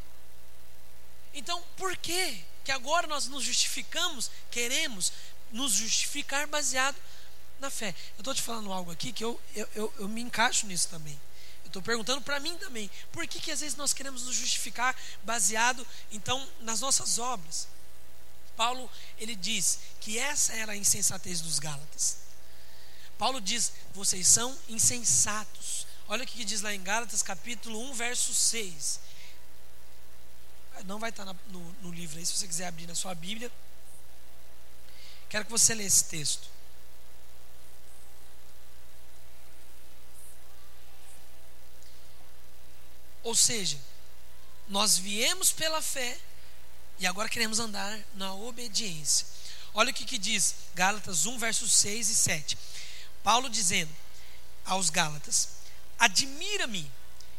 Então, 1.34 1.62
por 1.78 1.96
que 1.98 2.44
que 2.64 2.72
agora 2.72 3.08
nós 3.08 3.28
nos 3.28 3.44
justificamos, 3.44 4.32
queremos 4.50 5.12
nos 5.52 5.74
justificar 5.74 6.48
baseado 6.48 6.96
na 7.60 7.70
fé? 7.70 7.94
Eu 8.18 8.22
estou 8.22 8.34
te 8.34 8.42
falando 8.42 8.72
algo 8.72 8.92
aqui 8.92 9.12
que 9.12 9.24
eu, 9.24 9.40
eu, 9.56 9.68
eu, 9.76 9.94
eu 10.00 10.08
me 10.08 10.22
encaixo 10.22 10.66
nisso 10.66 10.88
também. 10.90 11.20
Eu 11.64 11.68
estou 11.68 11.82
perguntando 11.82 12.22
para 12.22 12.40
mim 12.40 12.58
também. 12.58 12.90
Por 13.12 13.28
que, 13.28 13.40
que 13.40 13.52
às 13.52 13.60
vezes 13.60 13.76
nós 13.76 13.94
queremos 13.94 14.24
nos 14.24 14.36
justificar 14.36 14.96
baseado, 15.24 15.86
então, 16.12 16.48
nas 16.62 16.80
nossas 16.80 17.20
obras? 17.20 17.68
Paulo, 18.56 18.90
ele 19.18 19.36
diz 19.36 19.80
que 20.02 20.18
essa 20.18 20.54
era 20.54 20.74
a 20.74 20.76
insensatez 20.76 21.42
dos 21.42 21.60
Gálatas. 21.60 22.18
Paulo 23.18 23.40
diz: 23.40 23.72
vocês 23.94 24.28
são 24.28 24.58
insensatos. 24.68 25.79
Olha 26.10 26.24
o 26.24 26.28
que 26.28 26.44
diz 26.44 26.62
lá 26.62 26.74
em 26.74 26.84
Gálatas, 26.84 27.24
capítulo 27.24 27.80
1, 27.92 27.94
verso 27.94 28.34
6 28.34 29.00
não 30.86 31.00
vai 31.00 31.10
estar 31.10 31.26
no, 31.26 31.62
no 31.82 31.92
livro 31.92 32.18
aí, 32.18 32.26
se 32.26 32.36
você 32.36 32.48
quiser 32.48 32.68
abrir 32.68 32.88
na 32.88 32.96
sua 32.96 33.14
Bíblia. 33.14 33.52
Quero 35.28 35.46
que 35.46 35.52
você 35.52 35.74
leia 35.74 35.88
esse 35.88 36.06
texto. 36.06 36.50
Ou 43.24 43.36
seja, 43.36 43.78
nós 44.68 44.98
viemos 44.98 45.52
pela 45.52 45.82
fé 45.82 46.18
e 46.98 47.06
agora 47.06 47.30
queremos 47.30 47.60
andar 47.60 48.00
na 48.16 48.34
obediência. 48.34 49.28
Olha 49.74 49.92
o 49.92 49.94
que, 49.94 50.06
que 50.06 50.18
diz 50.18 50.56
Gálatas 50.74 51.26
1, 51.26 51.38
versos 51.38 51.72
6 51.74 52.10
e 52.10 52.16
7. 52.16 52.58
Paulo 53.22 53.50
dizendo 53.50 53.94
aos 54.66 54.90
Gálatas: 54.90 55.50
Admira-me 56.00 56.90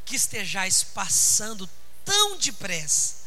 que 0.05 0.17
estejais 0.17 0.83
passando 0.83 1.69
tão 2.05 2.37
depressa 2.37 3.21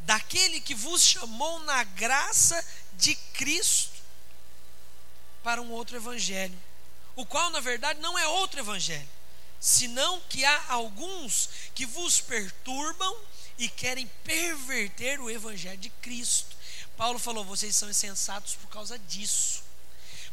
daquele 0.00 0.60
que 0.60 0.74
vos 0.74 1.02
chamou 1.02 1.60
na 1.60 1.84
graça 1.84 2.64
de 2.94 3.14
Cristo 3.14 4.02
para 5.42 5.60
um 5.60 5.70
outro 5.70 5.96
evangelho, 5.96 6.58
o 7.14 7.26
qual 7.26 7.50
na 7.50 7.60
verdade 7.60 8.00
não 8.00 8.18
é 8.18 8.26
outro 8.26 8.60
evangelho, 8.60 9.08
senão 9.60 10.20
que 10.28 10.44
há 10.44 10.64
alguns 10.68 11.48
que 11.74 11.86
vos 11.86 12.20
perturbam 12.20 13.16
e 13.58 13.68
querem 13.68 14.06
perverter 14.24 15.20
o 15.20 15.30
evangelho 15.30 15.78
de 15.78 15.90
Cristo. 15.90 16.56
Paulo 16.96 17.18
falou: 17.18 17.44
vocês 17.44 17.76
são 17.76 17.90
insensatos 17.90 18.54
por 18.54 18.68
causa 18.68 18.98
disso. 18.98 19.62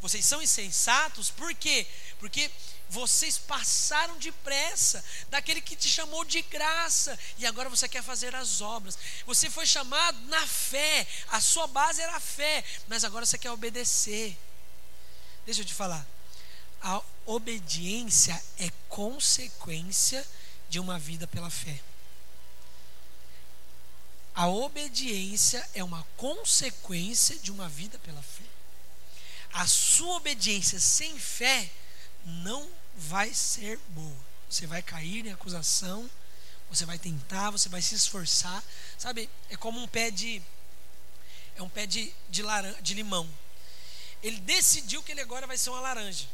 Vocês 0.02 0.26
são 0.26 0.42
insensatos 0.42 1.30
por 1.30 1.54
quê? 1.54 1.86
Porque 2.20 2.50
vocês 2.90 3.38
passaram 3.38 4.18
depressa 4.18 5.04
daquele 5.30 5.62
que 5.62 5.76
te 5.76 5.88
chamou 5.88 6.26
de 6.26 6.42
graça 6.42 7.18
e 7.38 7.46
agora 7.46 7.70
você 7.70 7.88
quer 7.88 8.02
fazer 8.02 8.36
as 8.36 8.62
obras. 8.62 8.98
Você 9.28 9.50
foi 9.50 9.66
chamado 9.66 10.20
na 10.28 10.46
fé, 10.48 11.08
a 11.30 11.40
sua 11.40 11.68
base 11.68 12.02
era 12.02 12.16
a 12.16 12.20
fé, 12.20 12.64
mas 12.88 13.04
agora 13.04 13.26
você 13.26 13.38
quer 13.38 13.52
obedecer. 13.52 14.36
Deixa 15.46 15.62
eu 15.62 15.66
te 15.66 15.74
falar. 15.74 16.06
A 16.82 17.02
obediência 17.26 18.42
é 18.58 18.72
consequência 18.88 20.26
de 20.68 20.80
uma 20.80 20.98
vida 20.98 21.28
pela 21.28 21.50
fé. 21.50 21.80
A 24.34 24.48
obediência 24.48 25.68
é 25.76 25.84
uma 25.84 26.06
consequência 26.16 27.38
de 27.38 27.52
uma 27.52 27.68
vida 27.70 28.00
pela 28.00 28.22
fé. 28.22 28.46
A 29.54 29.68
sua 29.68 30.16
obediência 30.16 30.80
sem 30.80 31.20
fé 31.20 31.70
não 32.26 32.79
vai 33.00 33.34
ser 33.34 33.80
boa. 33.90 34.30
Você 34.50 34.68
vai 34.68 34.82
cair 34.82 35.26
em 35.26 35.32
acusação, 35.32 36.10
você 36.70 36.86
vai 36.86 37.00
tentar, 37.00 37.52
você 37.52 37.70
vai 37.70 37.82
se 37.82 37.96
esforçar. 37.96 38.64
Sabe, 38.98 39.30
é 39.50 39.56
como 39.56 39.80
um 39.80 39.88
pé 39.88 40.12
de. 40.12 40.42
É 41.56 41.64
um 41.64 41.70
pé 41.70 41.86
de, 41.86 42.14
de, 42.30 42.44
laran, 42.44 42.74
de 42.82 42.94
limão. 42.94 43.30
Ele 44.22 44.40
decidiu 44.42 45.02
que 45.02 45.12
ele 45.12 45.22
agora 45.22 45.48
vai 45.48 45.58
ser 45.58 45.70
uma 45.70 45.80
laranja. 45.80 46.28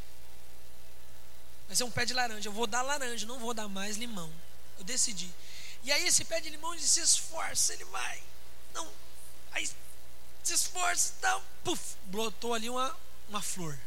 Vai 1.67 1.75
ser 1.75 1.83
um 1.83 1.91
pé 1.91 2.05
de 2.05 2.13
laranja. 2.13 2.49
Eu 2.49 2.53
vou 2.53 2.67
dar 2.67 2.81
laranja, 2.81 3.25
não 3.25 3.39
vou 3.39 3.53
dar 3.53 3.67
mais 3.67 3.97
limão. 3.97 4.31
Eu 4.77 4.83
decidi. 4.83 5.31
E 5.83 5.91
aí 5.91 6.05
esse 6.07 6.25
pé 6.25 6.39
de 6.39 6.49
limão 6.49 6.73
ele 6.73 6.83
se 6.83 6.99
esforça, 6.99 7.73
ele 7.73 7.85
vai. 7.85 8.23
Não. 8.73 8.91
Aí 9.51 9.67
se 10.43 10.53
esforça, 10.53 11.13
então, 11.17 11.43
puf, 11.63 11.95
brotou 12.05 12.53
ali 12.53 12.69
uma, 12.69 12.95
uma 13.29 13.41
flor. 13.41 13.77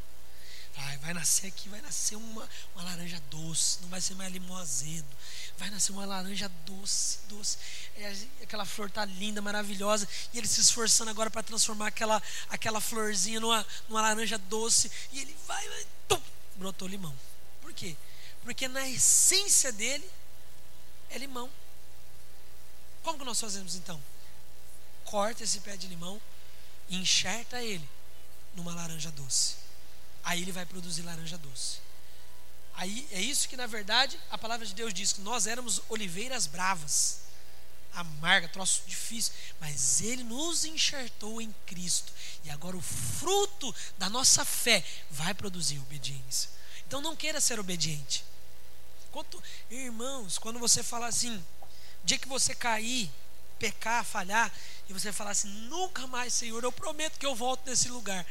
Vai, 1.01 1.13
nascer 1.13 1.49
aqui, 1.49 1.69
vai 1.69 1.81
nascer 1.81 2.15
uma, 2.15 2.49
uma 2.75 2.85
laranja 2.85 3.21
doce, 3.31 3.79
não 3.83 3.89
vai 3.89 4.01
ser 4.01 4.15
mais 4.15 4.33
limão 4.33 4.57
azedo. 4.57 5.07
Vai 5.57 5.71
nascer 5.71 5.91
uma 5.91 6.07
laranja 6.07 6.49
doce, 6.65 7.19
doce. 7.29 7.59
É, 7.97 8.15
aquela 8.43 8.65
flor 8.65 8.89
tá 8.89 9.05
linda, 9.05 9.43
maravilhosa. 9.43 10.07
E 10.33 10.39
ele 10.39 10.47
se 10.47 10.61
esforçando 10.61 11.11
agora 11.11 11.31
para 11.31 11.43
transformar 11.43 11.89
aquela, 11.89 12.23
aquela 12.49 12.81
florzinha 12.81 13.41
numa, 13.41 13.67
numa 13.89 14.03
laranja 14.03 14.39
doce. 14.39 14.91
E 15.13 15.21
ele 15.21 15.37
vai, 15.47 15.69
vai 15.69 15.87
tum, 16.07 16.23
brotou 16.55 16.87
limão. 16.87 17.15
Por 17.61 17.73
quê? 17.73 17.97
Porque 18.45 18.69
na 18.69 18.89
essência 18.89 19.73
dele 19.73 20.09
é 21.11 21.19
limão. 21.19 21.51
Como 23.03 23.19
que 23.19 23.25
nós 23.25 23.41
fazemos 23.41 23.75
então? 23.75 24.01
Corta 25.05 25.43
esse 25.43 25.59
pé 25.61 25.77
de 25.77 25.89
limão 25.89 26.21
e 26.89 26.97
enxerta 26.97 27.61
ele 27.63 27.89
numa 28.55 28.75
laranja 28.75 29.11
doce. 29.11 29.68
Aí 30.29 30.43
ele 30.43 30.53
vai 30.53 30.67
produzir 30.67 31.01
laranja 31.01 31.39
doce. 31.39 31.79
Aí 32.75 33.09
é 33.13 33.19
isso 33.19 33.49
que 33.49 33.57
na 33.57 33.67
verdade 33.67 34.21
a 34.31 34.37
palavra 34.37 34.67
de 34.67 34.75
Deus 34.75 34.93
diz 34.93 35.11
que 35.11 35.23
nós 35.23 35.47
éramos 35.47 35.81
oliveiras 35.89 36.47
bravas, 36.47 37.21
amarga, 37.95 38.47
troço 38.47 38.83
difícil, 38.87 39.33
mas 39.59 40.03
ele 40.03 40.23
nos 40.23 40.67
enxertou 40.67 41.41
em 41.41 41.51
Cristo. 41.65 42.13
E 42.45 42.51
agora 42.51 42.77
o 42.77 42.83
fruto 42.83 43.75
da 43.97 44.11
nossa 44.11 44.45
fé 44.45 44.85
vai 45.11 45.33
produzir 45.33 45.79
obediência. 45.79 46.51
Então 46.87 47.01
não 47.01 47.17
queira 47.17 47.41
ser 47.41 47.59
obediente. 47.59 48.23
Quanto, 49.11 49.43
irmãos, 49.71 50.37
quando 50.37 50.59
você 50.59 50.83
fala 50.83 51.07
assim, 51.07 51.43
dia 52.05 52.19
que 52.19 52.29
você 52.29 52.55
cair, 52.55 53.11
pecar, 53.59 54.05
falhar, 54.05 54.53
e 54.91 54.93
você 54.93 55.11
falar 55.11 55.31
assim, 55.31 55.49
nunca 55.49 56.07
mais, 56.07 56.35
Senhor, 56.35 56.63
eu 56.63 56.71
prometo 56.71 57.19
que 57.19 57.25
eu 57.25 57.35
volto 57.35 57.65
nesse 57.65 57.89
lugar. 57.89 58.27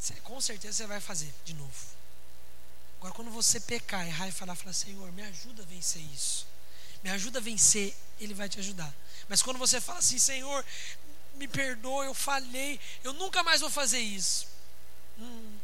Você, 0.00 0.14
com 0.14 0.40
certeza 0.40 0.78
você 0.78 0.86
vai 0.86 0.98
fazer 0.98 1.32
de 1.44 1.52
novo. 1.52 2.00
Agora, 2.98 3.12
quando 3.12 3.30
você 3.30 3.60
pecar, 3.60 4.06
errar 4.06 4.28
e 4.28 4.32
falar, 4.32 4.54
falar, 4.54 4.72
Senhor, 4.72 5.12
me 5.12 5.22
ajuda 5.22 5.62
a 5.62 5.66
vencer 5.66 6.02
isso. 6.02 6.46
Me 7.04 7.10
ajuda 7.10 7.38
a 7.38 7.42
vencer, 7.42 7.94
Ele 8.18 8.32
vai 8.32 8.48
te 8.48 8.58
ajudar. 8.58 8.94
Mas 9.28 9.42
quando 9.42 9.58
você 9.58 9.80
fala 9.80 9.98
assim, 9.98 10.18
Senhor, 10.18 10.64
me 11.34 11.46
perdoa, 11.46 12.06
eu 12.06 12.14
falhei, 12.14 12.80
eu 13.04 13.12
nunca 13.12 13.42
mais 13.42 13.60
vou 13.60 13.70
fazer 13.70 14.00
isso. 14.00 14.48
Hum. 15.18 15.58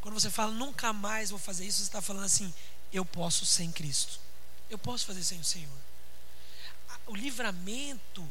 Quando 0.00 0.14
você 0.14 0.30
fala, 0.30 0.52
nunca 0.52 0.92
mais 0.92 1.30
vou 1.30 1.38
fazer 1.38 1.64
isso, 1.64 1.78
você 1.78 1.84
está 1.84 2.02
falando 2.02 2.24
assim, 2.24 2.52
eu 2.92 3.04
posso 3.04 3.46
sem 3.46 3.70
Cristo. 3.70 4.20
Eu 4.68 4.78
posso 4.78 5.06
fazer 5.06 5.22
sem 5.22 5.40
o 5.40 5.44
Senhor. 5.44 5.78
O 7.06 7.14
livramento 7.14 8.28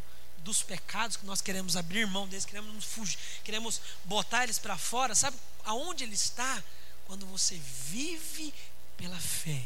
dos 0.47 0.63
pecados 0.63 1.17
que 1.17 1.25
nós 1.25 1.41
queremos 1.41 1.75
abrir 1.75 2.07
mão 2.07 2.25
deles, 2.25 2.45
queremos 2.45 2.85
fugir, 2.85 3.19
queremos 3.43 3.81
botar 4.05 4.45
eles 4.45 4.57
para 4.57 4.77
fora, 4.77 5.13
sabe 5.13 5.37
aonde 5.65 6.05
ele 6.05 6.15
está? 6.15 6.63
Quando 7.05 7.25
você 7.25 7.59
vive 7.89 8.53
pela 8.95 9.19
fé, 9.19 9.61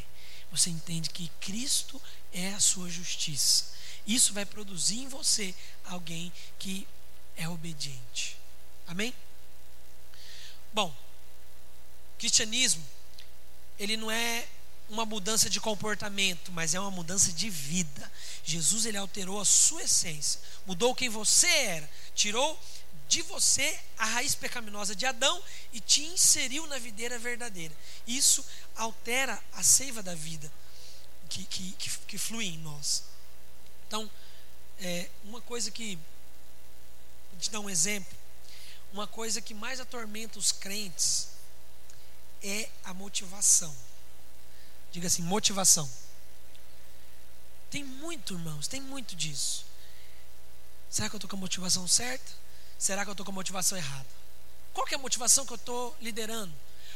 você 0.51 0.71
entende 0.71 1.11
que 1.11 1.29
Cristo 1.39 2.01
é 2.33 2.49
a 2.53 2.59
sua 2.59 2.89
justiça. 2.89 3.65
Isso 4.07 4.33
vai 4.33 4.43
produzir 4.43 5.01
em 5.01 5.07
você 5.07 5.53
alguém 5.85 6.33
que 6.57 6.87
é 7.37 7.47
obediente. 7.47 8.35
Amém? 8.87 9.13
Bom, 10.73 10.91
cristianismo, 12.17 12.83
ele 13.77 13.95
não 13.97 14.09
é 14.09 14.47
uma 14.91 15.05
mudança 15.05 15.49
de 15.49 15.61
comportamento, 15.61 16.51
mas 16.51 16.75
é 16.75 16.79
uma 16.79 16.91
mudança 16.91 17.31
de 17.31 17.49
vida. 17.49 18.11
Jesus 18.43 18.85
ele 18.85 18.97
alterou 18.97 19.39
a 19.39 19.45
sua 19.45 19.83
essência, 19.83 20.39
mudou 20.65 20.93
quem 20.93 21.07
você 21.07 21.47
era, 21.47 21.89
tirou 22.13 22.59
de 23.07 23.21
você 23.21 23.79
a 23.97 24.05
raiz 24.05 24.35
pecaminosa 24.35 24.93
de 24.93 25.05
Adão 25.05 25.41
e 25.71 25.79
te 25.79 26.03
inseriu 26.03 26.67
na 26.67 26.77
videira 26.77 27.17
verdadeira. 27.17 27.73
Isso 28.05 28.45
altera 28.75 29.41
a 29.53 29.63
seiva 29.63 30.03
da 30.03 30.13
vida 30.13 30.51
que, 31.29 31.45
que, 31.45 31.71
que, 31.71 31.89
que 31.99 32.17
flui 32.17 32.47
em 32.47 32.57
nós. 32.57 33.03
Então, 33.87 34.11
é, 34.81 35.09
uma 35.23 35.39
coisa 35.39 35.71
que, 35.71 35.97
vou 37.31 37.39
te 37.39 37.49
dar 37.49 37.61
um 37.61 37.69
exemplo, 37.69 38.17
uma 38.91 39.07
coisa 39.07 39.39
que 39.39 39.53
mais 39.53 39.79
atormenta 39.79 40.37
os 40.37 40.51
crentes 40.51 41.29
é 42.43 42.67
a 42.83 42.93
motivação. 42.93 43.73
Diga 44.91 45.07
assim: 45.07 45.21
motivação. 45.21 45.89
Tem 47.69 47.83
muito, 47.83 48.33
irmãos, 48.33 48.67
tem 48.67 48.81
muito 48.81 49.15
disso. 49.15 49.65
Será 50.89 51.09
que 51.09 51.15
eu 51.15 51.17
estou 51.17 51.29
com 51.29 51.37
a 51.37 51.39
motivação 51.39 51.87
certa? 51.87 52.31
Será 52.77 53.03
que 53.03 53.09
eu 53.09 53.13
estou 53.13 53.25
com 53.25 53.31
a 53.31 53.35
motivação 53.35 53.77
errada? 53.77 54.07
Qual 54.73 54.85
é 54.89 54.95
a 54.95 54.97
motivação 54.97 55.45
que 55.45 55.53
eu 55.53 55.55
estou 55.55 55.95
liderando? 56.01 56.53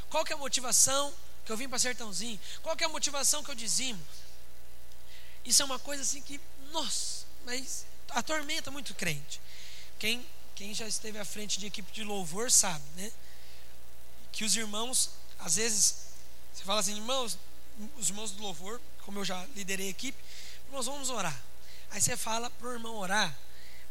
Qual 0.09 0.25
é 0.29 0.33
a 0.33 0.37
motivação 0.37 1.13
que 1.45 1.51
eu 1.51 1.55
vim 1.55 1.69
para 1.69 1.79
Sertãozinho? 1.79 2.39
Qual 2.61 2.75
é 2.77 2.83
a 2.83 2.89
motivação 2.89 3.43
que 3.43 3.51
eu 3.51 3.55
dizimo? 3.55 4.01
Isso 5.45 5.61
é 5.61 5.65
uma 5.65 5.79
coisa 5.79 6.01
assim 6.01 6.21
que, 6.21 6.41
nossa, 6.71 7.25
mas 7.45 7.85
atormenta 8.09 8.71
muito 8.71 8.93
crente. 8.95 9.39
Quem, 9.99 10.25
quem 10.55 10.73
já 10.73 10.87
esteve 10.87 11.17
à 11.19 11.25
frente 11.25 11.59
de 11.59 11.67
equipe 11.67 11.91
de 11.91 12.03
louvor 12.03 12.51
sabe, 12.51 12.83
né? 12.95 13.11
Que 14.31 14.43
os 14.43 14.55
irmãos, 14.55 15.11
às 15.39 15.55
vezes, 15.55 15.95
você 16.53 16.63
fala 16.63 16.79
assim, 16.79 16.95
irmãos, 16.95 17.37
os 17.97 18.09
irmãos 18.09 18.31
do 18.31 18.41
louvor, 18.41 18.81
como 19.03 19.19
eu 19.19 19.25
já 19.25 19.45
liderei 19.55 19.87
a 19.87 19.89
equipe, 19.89 20.17
nós 20.71 20.85
vamos 20.85 21.09
orar. 21.09 21.39
Aí 21.91 22.01
você 22.01 22.17
fala 22.17 22.49
para 22.49 22.67
o 22.67 22.73
irmão 22.73 22.95
orar, 22.95 23.35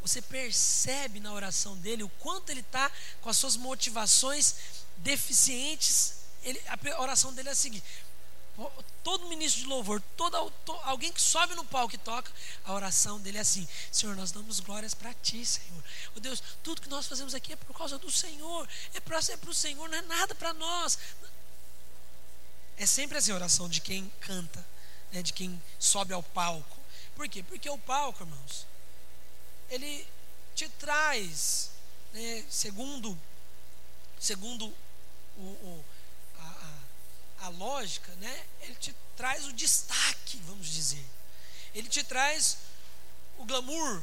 você 0.00 0.20
percebe 0.20 1.20
na 1.20 1.32
oração 1.32 1.76
dele 1.78 2.02
o 2.02 2.08
quanto 2.08 2.50
ele 2.50 2.60
está 2.60 2.90
com 3.22 3.30
as 3.30 3.36
suas 3.36 3.56
motivações 3.56 4.54
deficientes. 4.98 6.14
Ele, 6.42 6.60
a 6.68 7.00
oração 7.00 7.32
dele 7.32 7.48
é 7.48 7.52
a 7.52 7.54
seguinte: 7.54 7.84
todo 9.02 9.26
ministro 9.28 9.62
de 9.62 9.66
louvor, 9.66 10.02
todo, 10.16 10.50
todo, 10.64 10.78
alguém 10.84 11.12
que 11.12 11.20
sobe 11.20 11.54
no 11.54 11.64
palco 11.64 11.94
e 11.94 11.98
toca, 11.98 12.30
a 12.64 12.72
oração 12.72 13.18
dele 13.18 13.38
é 13.38 13.40
assim: 13.40 13.66
Senhor, 13.90 14.14
nós 14.14 14.30
damos 14.30 14.60
glórias 14.60 14.94
para 14.94 15.12
Ti, 15.14 15.44
Senhor. 15.44 15.82
Oh 16.14 16.20
Deus, 16.20 16.42
tudo 16.62 16.80
que 16.80 16.88
nós 16.88 17.06
fazemos 17.06 17.34
aqui 17.34 17.52
é 17.52 17.56
por 17.56 17.76
causa 17.76 17.98
do 17.98 18.10
Senhor, 18.10 18.68
é 18.92 19.00
para 19.00 19.16
é 19.16 19.38
o 19.48 19.54
Senhor, 19.54 19.88
não 19.88 19.98
é 19.98 20.02
nada 20.02 20.34
para 20.34 20.52
nós. 20.52 20.98
É 22.76 22.86
sempre 22.86 23.18
assim 23.18 23.32
a 23.32 23.36
oração 23.36 23.68
de 23.68 23.80
quem 23.80 24.10
canta, 24.20 24.64
né, 25.12 25.22
de 25.22 25.32
quem 25.32 25.62
sobe 25.78 26.12
ao 26.12 26.22
palco. 26.22 26.76
Por 27.14 27.28
quê? 27.28 27.42
Porque 27.42 27.70
o 27.70 27.78
palco, 27.78 28.24
irmãos, 28.24 28.66
ele 29.70 30.06
te 30.54 30.68
traz, 30.68 31.70
né, 32.12 32.44
segundo, 32.50 33.18
segundo 34.18 34.66
o, 35.36 35.40
o 35.40 35.84
a, 36.38 36.74
a, 37.40 37.46
a 37.46 37.48
lógica, 37.50 38.12
né, 38.16 38.46
ele 38.62 38.74
te 38.76 38.94
traz 39.16 39.46
o 39.46 39.52
destaque, 39.52 40.38
vamos 40.44 40.68
dizer. 40.68 41.04
Ele 41.74 41.88
te 41.88 42.02
traz 42.04 42.58
o 43.38 43.44
glamour, 43.44 44.02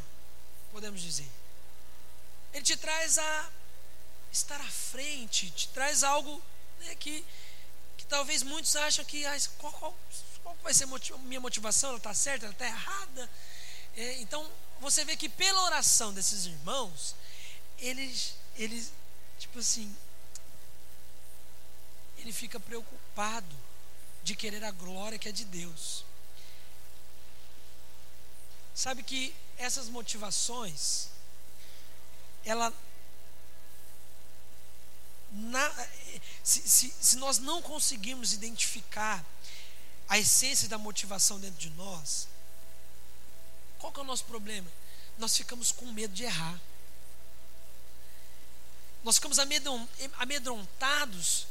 podemos 0.72 1.02
dizer. 1.02 1.30
Ele 2.54 2.64
te 2.64 2.76
traz 2.76 3.18
a 3.18 3.50
estar 4.32 4.60
à 4.60 4.70
frente, 4.70 5.50
te 5.52 5.68
traz 5.70 6.04
algo 6.04 6.42
né, 6.80 6.96
que 6.96 7.26
talvez 8.12 8.44
muitos 8.44 8.76
acham 8.76 9.06
que 9.06 9.26
ah, 9.26 9.38
qual, 9.58 9.72
qual, 9.72 9.98
qual, 10.44 10.56
vai 10.62 10.74
ser 10.74 10.84
a 10.84 11.18
minha 11.20 11.40
motivação? 11.40 11.92
Ela 11.92 11.98
está 11.98 12.14
certa, 12.14 12.46
ela 12.46 12.54
está 12.54 12.66
errada. 12.66 13.30
É, 13.96 14.20
então, 14.20 14.52
você 14.82 15.06
vê 15.06 15.16
que 15.16 15.30
pela 15.30 15.64
oração 15.64 16.14
desses 16.14 16.46
irmãos, 16.46 17.16
eles, 17.80 18.36
eles, 18.58 18.92
tipo 19.40 19.60
assim, 19.60 19.96
ele 22.18 22.34
fica 22.34 22.60
preocupado 22.60 23.56
de 24.24 24.36
querer 24.36 24.64
a 24.66 24.72
glória 24.72 25.18
que 25.18 25.30
é 25.30 25.32
de 25.32 25.46
Deus. 25.46 26.04
Sabe 28.76 29.04
que 29.04 29.34
essas 29.58 29.88
motivações, 29.88 31.08
ela 32.44 32.74
na, 35.32 35.88
se, 36.44 36.68
se, 36.68 36.94
se 37.00 37.16
nós 37.18 37.40
não 37.40 37.62
conseguirmos 37.62 38.34
identificar 38.34 39.24
a 40.10 40.20
essência 40.20 40.68
da 40.68 40.78
motivação 40.78 41.40
dentro 41.40 41.60
de 41.60 41.70
nós, 41.72 42.28
qual 43.80 43.92
que 43.92 44.00
é 44.00 44.04
o 44.04 44.06
nosso 44.06 44.26
problema? 44.26 44.70
Nós 45.18 45.36
ficamos 45.36 45.72
com 45.72 45.86
medo 45.88 46.14
de 46.14 46.24
errar. 46.24 46.60
Nós 49.04 49.16
ficamos 49.16 49.40
amedrontados 50.20 51.48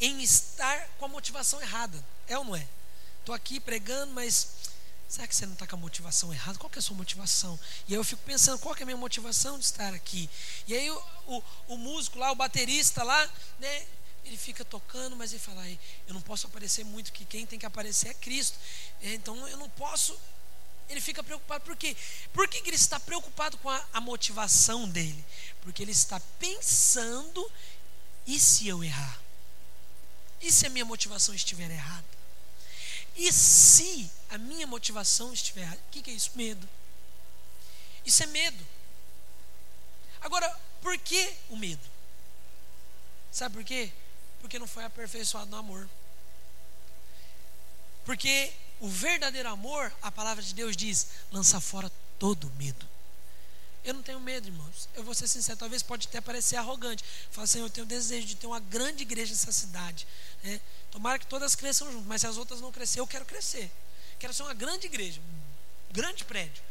em 0.00 0.22
estar 0.22 0.88
com 0.98 1.04
a 1.04 1.08
motivação 1.08 1.60
errada. 1.60 2.02
É 2.26 2.38
ou 2.38 2.44
não 2.44 2.56
é? 2.56 2.66
Estou 3.20 3.34
aqui 3.34 3.60
pregando, 3.60 4.12
mas 4.14 4.48
será 5.08 5.26
que 5.26 5.34
você 5.34 5.46
não 5.46 5.54
está 5.54 5.66
com 5.66 5.74
a 5.74 5.78
motivação 5.78 6.32
errada? 6.32 6.58
Qual 6.58 6.68
que 6.68 6.78
é 6.78 6.80
a 6.80 6.82
sua 6.82 6.96
motivação? 6.96 7.58
E 7.88 7.94
aí 7.94 7.98
eu 7.98 8.04
fico 8.04 8.22
pensando, 8.24 8.58
qual 8.58 8.74
que 8.74 8.82
é 8.82 8.84
a 8.84 8.86
minha 8.86 8.96
motivação 8.96 9.58
de 9.58 9.64
estar 9.64 9.94
aqui? 9.94 10.28
E 10.66 10.74
aí 10.74 10.90
o, 10.90 11.02
o, 11.26 11.42
o 11.68 11.76
músico 11.78 12.18
lá, 12.18 12.30
o 12.30 12.34
baterista 12.34 13.02
lá, 13.02 13.30
né? 13.58 13.86
Ele 14.24 14.36
fica 14.36 14.62
tocando, 14.62 15.16
mas 15.16 15.32
ele 15.32 15.40
fala, 15.40 15.66
eu 16.06 16.12
não 16.12 16.20
posso 16.20 16.46
aparecer 16.46 16.84
muito, 16.84 17.10
que 17.10 17.24
quem 17.24 17.46
tem 17.46 17.58
que 17.58 17.64
aparecer 17.64 18.08
é 18.08 18.14
Cristo. 18.14 18.58
É, 19.00 19.14
então 19.14 19.48
eu 19.48 19.56
não 19.56 19.70
posso. 19.70 20.18
Ele 20.90 21.00
fica 21.00 21.22
preocupado, 21.22 21.64
por 21.64 21.76
quê? 21.76 21.96
Por 22.32 22.46
que, 22.46 22.58
ele 22.58 22.76
está 22.76 23.00
preocupado 23.00 23.56
com 23.58 23.70
a, 23.70 23.86
a 23.94 24.00
motivação 24.00 24.86
dele? 24.86 25.24
Porque 25.62 25.82
ele 25.82 25.92
está 25.92 26.20
pensando, 26.38 27.50
e 28.26 28.38
se 28.38 28.68
eu 28.68 28.84
errar? 28.84 29.18
E 30.40 30.52
se 30.52 30.66
a 30.66 30.70
minha 30.70 30.84
motivação 30.84 31.34
estiver 31.34 31.70
errada? 31.70 32.17
E 33.18 33.32
se 33.32 34.08
a 34.30 34.38
minha 34.38 34.64
motivação 34.64 35.32
estiver? 35.32 35.72
O 35.72 35.90
que 35.90 36.08
é 36.08 36.14
isso? 36.14 36.30
Medo. 36.36 36.68
Isso 38.06 38.22
é 38.22 38.26
medo. 38.26 38.64
Agora, 40.20 40.48
por 40.80 40.96
que 40.96 41.34
o 41.50 41.56
medo? 41.56 41.82
Sabe 43.32 43.56
por 43.56 43.64
quê? 43.64 43.92
Porque 44.40 44.58
não 44.58 44.68
foi 44.68 44.84
aperfeiçoado 44.84 45.50
no 45.50 45.56
amor. 45.56 45.88
Porque 48.04 48.52
o 48.80 48.88
verdadeiro 48.88 49.48
amor, 49.48 49.92
a 50.00 50.12
palavra 50.12 50.42
de 50.42 50.54
Deus 50.54 50.76
diz, 50.76 51.08
lança 51.32 51.60
fora 51.60 51.90
todo 52.20 52.50
medo. 52.52 52.88
Eu 53.88 53.94
não 53.94 54.02
tenho 54.02 54.20
medo, 54.20 54.46
irmãos. 54.46 54.86
Eu 54.94 55.02
vou 55.02 55.14
ser 55.14 55.26
sincero, 55.26 55.56
talvez 55.56 55.82
pode 55.82 56.08
até 56.08 56.20
parecer 56.20 56.56
arrogante. 56.56 57.02
Fala 57.30 57.44
assim, 57.44 57.60
eu 57.60 57.70
tenho 57.70 57.86
desejo 57.86 58.26
de 58.26 58.36
ter 58.36 58.46
uma 58.46 58.60
grande 58.60 59.00
igreja 59.00 59.32
nessa 59.32 59.50
cidade. 59.50 60.06
Né? 60.44 60.60
Tomara 60.90 61.18
que 61.18 61.26
todas 61.26 61.54
cresçam 61.54 61.90
junto, 61.90 62.06
mas 62.06 62.20
se 62.20 62.26
as 62.26 62.36
outras 62.36 62.60
não 62.60 62.70
crescer, 62.70 63.00
eu 63.00 63.06
quero 63.06 63.24
crescer. 63.24 63.70
Quero 64.18 64.34
ser 64.34 64.42
uma 64.42 64.52
grande 64.52 64.84
igreja, 64.84 65.22
um 65.22 65.94
grande 65.94 66.22
prédio. 66.26 66.62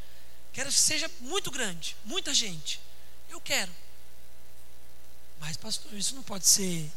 Quero 0.54 0.70
que 0.70 0.78
seja 0.78 1.10
muito 1.20 1.50
grande, 1.50 1.98
muita 2.06 2.32
gente. 2.36 2.80
Eu 3.32 3.42
quero. 3.42 3.72
Mas, 5.40 5.58
pastor, 5.58 5.92
isso 5.96 6.14
não 6.14 6.22
pode 6.22 6.46
ser 6.48 6.88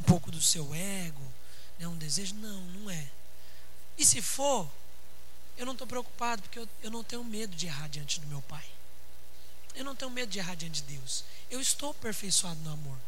um 0.00 0.02
pouco 0.02 0.32
do 0.32 0.42
seu 0.42 0.74
ego, 0.74 1.32
né? 1.78 1.86
um 1.86 1.96
desejo? 1.96 2.34
Não, 2.34 2.62
não 2.62 2.90
é. 2.90 3.08
E 3.96 4.04
se 4.04 4.20
for, 4.20 4.68
eu 5.56 5.64
não 5.64 5.74
estou 5.74 5.86
preocupado, 5.86 6.42
porque 6.42 6.58
eu, 6.58 6.68
eu 6.82 6.90
não 6.90 7.04
tenho 7.04 7.22
medo 7.22 7.54
de 7.54 7.68
errar 7.68 7.86
diante 7.86 8.18
do 8.18 8.26
meu 8.26 8.42
pai. 8.42 8.79
Eu 9.74 9.84
não 9.84 9.94
tenho 9.94 10.10
medo 10.10 10.30
de 10.30 10.38
errar 10.38 10.54
diante 10.54 10.82
de 10.82 10.96
Deus. 10.96 11.24
Eu 11.50 11.60
estou 11.60 11.90
aperfeiçoado 11.90 12.60
no 12.60 12.72
amor 12.72 12.98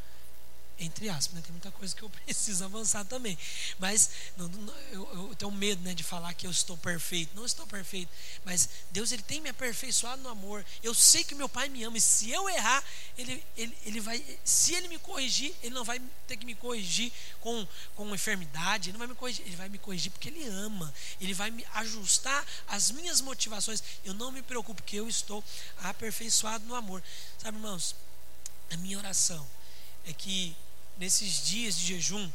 entre 0.79 1.09
aspas, 1.09 1.35
né? 1.35 1.43
tem 1.43 1.53
muita 1.53 1.71
coisa 1.71 1.95
que 1.95 2.03
eu 2.03 2.11
preciso 2.25 2.65
avançar 2.65 3.05
também. 3.05 3.39
Mas 3.79 4.11
não, 4.37 4.49
não, 4.49 4.75
eu, 4.91 5.29
eu, 5.31 5.37
tenho 5.37 5.51
medo 5.51 5.83
né, 5.83 5.95
de 5.95 6.03
falar 6.03 6.35
que 6.35 6.47
eu 6.47 6.51
estou 6.51 6.77
perfeito. 6.77 7.35
Não 7.35 7.45
estou 7.45 7.67
perfeito. 7.67 8.11
Mas 8.45 8.69
Deus 8.91 9.13
ele 9.13 9.23
tem 9.23 9.41
me 9.41 9.49
aperfeiçoado 9.49 10.23
no 10.23 10.29
amor. 10.29 10.65
Eu 10.83 10.95
sei 10.95 11.25
que 11.25 11.35
meu 11.35 11.49
Pai 11.49 11.69
me 11.69 11.85
ama. 11.85 11.97
E 11.97 12.01
se 12.01 12.31
eu 12.31 12.49
errar, 12.49 12.83
ele, 13.17 13.45
ele, 13.57 13.77
ele 13.85 14.01
vai. 14.01 14.25
Se 14.45 14.75
ele 14.75 14.89
me 14.89 14.99
corrigir, 14.99 15.55
ele 15.63 15.75
não 15.75 15.85
vai 15.85 16.01
ter 16.27 16.37
que 16.37 16.47
me 16.47 16.55
corrigir 16.55 17.13
com, 17.41 17.67
com 17.95 18.15
enfermidade. 18.15 18.91
Ele 18.91 18.93
não 18.93 18.99
vai 18.99 19.09
me 19.09 19.15
corrigir. 19.15 19.47
Ele 19.47 19.57
vai 19.57 19.69
me 19.69 19.79
corrigir 19.79 20.11
porque 20.11 20.29
ele 20.29 20.45
ama. 20.45 20.93
Ele 21.21 21.35
vai 21.35 21.51
me 21.51 21.65
ajustar 21.75 22.45
as 22.67 22.91
minhas 22.91 23.21
motivações. 23.21 23.83
Eu 24.05 24.15
não 24.15 24.33
me 24.33 24.43
preocupo, 24.43 24.83
porque 24.83 24.97
eu 24.97 25.09
estou 25.09 25.45
aperfeiçoado 25.79 26.65
no 26.67 26.75
amor. 26.75 27.03
Sabe, 27.39 27.57
irmãos? 27.57 27.95
A 28.71 28.77
minha 28.79 28.99
oração 28.99 29.47
é 30.07 30.13
que 30.13 30.57
nesses 30.99 31.45
dias 31.45 31.77
de 31.77 31.87
jejum, 31.87 32.31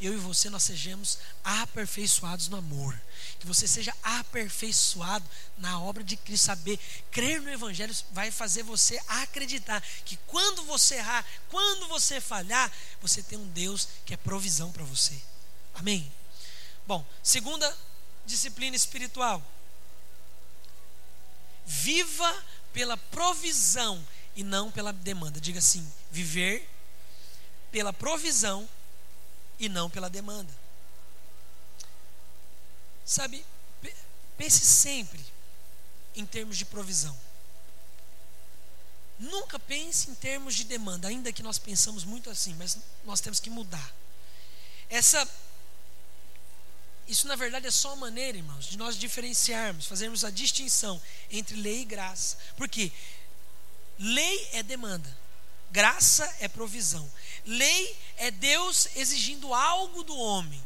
eu 0.00 0.14
e 0.14 0.16
você 0.16 0.48
nós 0.48 0.62
sejamos 0.62 1.18
aperfeiçoados 1.42 2.48
no 2.48 2.56
amor. 2.56 2.98
Que 3.40 3.46
você 3.46 3.66
seja 3.66 3.94
aperfeiçoado 4.02 5.28
na 5.56 5.80
obra 5.80 6.04
de 6.04 6.16
Cristo. 6.16 6.46
Saber, 6.46 6.78
crer 7.10 7.40
no 7.40 7.50
Evangelho 7.50 7.94
vai 8.12 8.30
fazer 8.30 8.62
você 8.62 9.00
acreditar 9.08 9.80
que 10.04 10.16
quando 10.26 10.62
você 10.64 10.96
errar, 10.96 11.24
quando 11.48 11.88
você 11.88 12.20
falhar, 12.20 12.70
você 13.00 13.22
tem 13.22 13.38
um 13.38 13.48
Deus 13.48 13.88
que 14.04 14.14
é 14.14 14.16
provisão 14.16 14.70
para 14.70 14.84
você. 14.84 15.20
Amém? 15.74 16.10
Bom, 16.86 17.04
segunda 17.22 17.76
disciplina 18.24 18.76
espiritual. 18.76 19.42
Viva 21.66 22.44
pela 22.72 22.96
provisão 22.96 24.04
e 24.36 24.42
não 24.42 24.70
pela 24.70 24.92
demanda. 24.92 25.40
Diga 25.40 25.58
assim: 25.58 25.86
viver 26.10 26.68
pela 27.70 27.92
provisão 27.92 28.68
e 29.58 29.68
não 29.68 29.90
pela 29.90 30.08
demanda. 30.08 30.52
Sabe, 33.04 33.44
pense 34.36 34.64
sempre 34.64 35.24
em 36.14 36.26
termos 36.26 36.56
de 36.58 36.64
provisão. 36.64 37.16
Nunca 39.18 39.58
pense 39.58 40.10
em 40.10 40.14
termos 40.14 40.54
de 40.54 40.64
demanda, 40.64 41.08
ainda 41.08 41.32
que 41.32 41.42
nós 41.42 41.58
pensamos 41.58 42.04
muito 42.04 42.30
assim, 42.30 42.54
mas 42.54 42.78
nós 43.04 43.20
temos 43.20 43.40
que 43.40 43.50
mudar. 43.50 43.92
Essa 44.88 45.28
isso 47.08 47.26
na 47.26 47.36
verdade 47.36 47.66
é 47.66 47.70
só 47.70 47.88
uma 47.94 48.06
maneira, 48.06 48.36
irmãos, 48.36 48.66
de 48.66 48.76
nós 48.76 48.94
diferenciarmos, 48.96 49.86
fazermos 49.86 50.24
a 50.24 50.30
distinção 50.30 51.00
entre 51.30 51.56
lei 51.56 51.80
e 51.80 51.84
graça. 51.86 52.36
Porque 52.54 52.92
lei 53.98 54.48
é 54.52 54.62
demanda, 54.62 55.08
graça 55.70 56.30
é 56.40 56.48
provisão. 56.48 57.10
Lei 57.44 57.96
é 58.16 58.30
Deus 58.30 58.88
exigindo 58.96 59.54
algo 59.54 60.02
do 60.02 60.16
homem. 60.16 60.62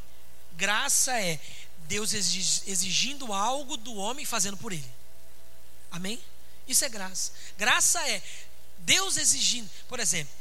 Graça 0.55 1.21
é 1.21 1.41
Deus 1.87 2.13
exigindo 2.13 3.33
algo 3.33 3.77
do 3.77 3.95
homem 3.95 4.25
fazendo 4.25 4.57
por 4.57 4.73
ele. 4.73 4.91
Amém? 5.91 6.23
Isso 6.67 6.85
é 6.85 6.89
graça. 6.89 7.33
Graça 7.59 8.01
é 8.09 8.23
Deus 8.79 9.17
exigindo. 9.17 9.69
Por 9.89 10.01
exemplo, 10.01 10.33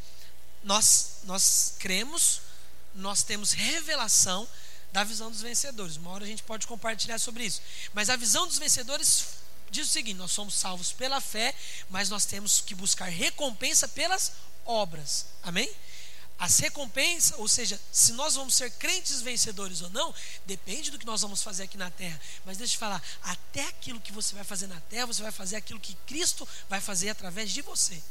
nós, 0.64 1.18
nós 1.24 1.76
cremos, 1.80 2.41
nós 2.93 3.24
temos 3.24 3.51
revelação 3.51 4.47
da 4.91 5.03
visão 5.03 5.32
dos 5.32 5.41
vencedores. 5.41 5.97
Uma 5.97 6.12
hora 6.12 6.24
a 6.24 6.28
gente 6.28 6.43
pode 6.43 6.68
compartilhar 6.68 7.20
sobre 7.20 7.45
isso. 7.45 7.62
Mas 7.93 8.09
a 8.09 8.16
visão 8.16 8.47
dos 8.47 8.57
vencedores 8.57 9.26
diz 9.70 9.88
o 9.88 9.91
seguinte: 9.91 10.18
nós 10.18 10.32
somos 10.32 10.53
salvos 10.53 10.91
pela 10.91 11.20
fé, 11.22 11.55
mas 11.89 12.09
nós 12.09 12.26
temos 12.26 12.62
que 12.62 12.76
buscar 12.76 13.05
recompensa 13.05 13.88
pelas 13.88 14.34
obras. 14.66 15.28
Amém? 15.43 15.70
As 16.41 16.57
recompensas, 16.57 17.38
ou 17.38 17.47
seja, 17.47 17.80
se 17.91 18.14
nós 18.14 18.34
vamos 18.34 18.55
ser 18.55 18.72
crentes 18.72 19.22
vencedores 19.22 19.82
ou 19.82 19.91
não, 19.91 20.12
depende 20.45 20.89
do 20.89 20.97
que 20.97 21.05
nós 21.05 21.22
vamos 21.22 21.43
fazer 21.43 21.64
aqui 21.64 21.78
na 21.78 21.91
terra. 21.91 22.20
Mas 22.43 22.57
deixa 22.57 22.74
eu 22.74 22.78
te 22.78 22.80
falar, 22.80 23.03
até 23.22 23.68
aquilo 23.68 24.01
que 24.01 24.12
você 24.12 24.34
vai 24.34 24.43
fazer 24.43 24.66
na 24.66 24.80
terra, 24.82 25.05
você 25.05 25.22
vai 25.22 25.32
fazer 25.32 25.57
aquilo 25.57 25.80
que 25.80 25.93
Cristo 26.07 26.47
vai 26.68 26.82
fazer 26.82 27.09
através 27.09 27.51
de 27.51 27.62
você. 27.62 28.01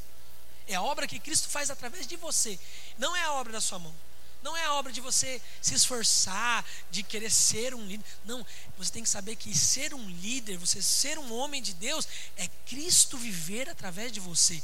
É 0.65 0.75
a 0.75 0.81
obra 0.81 1.07
que 1.07 1.19
Cristo 1.19 1.49
faz 1.49 1.69
através 1.69 2.07
de 2.07 2.15
você, 2.15 2.57
não 2.97 3.13
é 3.13 3.21
a 3.21 3.33
obra 3.33 3.51
da 3.51 3.59
sua 3.59 3.79
mão. 3.79 3.93
Não 4.41 4.57
é 4.57 4.63
a 4.63 4.73
obra 4.73 4.91
de 4.91 4.99
você 4.99 5.39
se 5.61 5.75
esforçar, 5.75 6.65
de 6.89 7.03
querer 7.03 7.29
ser 7.29 7.75
um 7.75 7.85
líder. 7.85 8.03
Não, 8.25 8.45
você 8.77 8.91
tem 8.91 9.03
que 9.03 9.09
saber 9.09 9.35
que 9.35 9.55
ser 9.55 9.93
um 9.93 10.09
líder, 10.09 10.57
você 10.57 10.81
ser 10.81 11.19
um 11.19 11.31
homem 11.31 11.61
de 11.61 11.73
Deus, 11.75 12.07
é 12.35 12.47
Cristo 12.65 13.17
viver 13.17 13.69
através 13.69 14.11
de 14.11 14.19
você. 14.19 14.61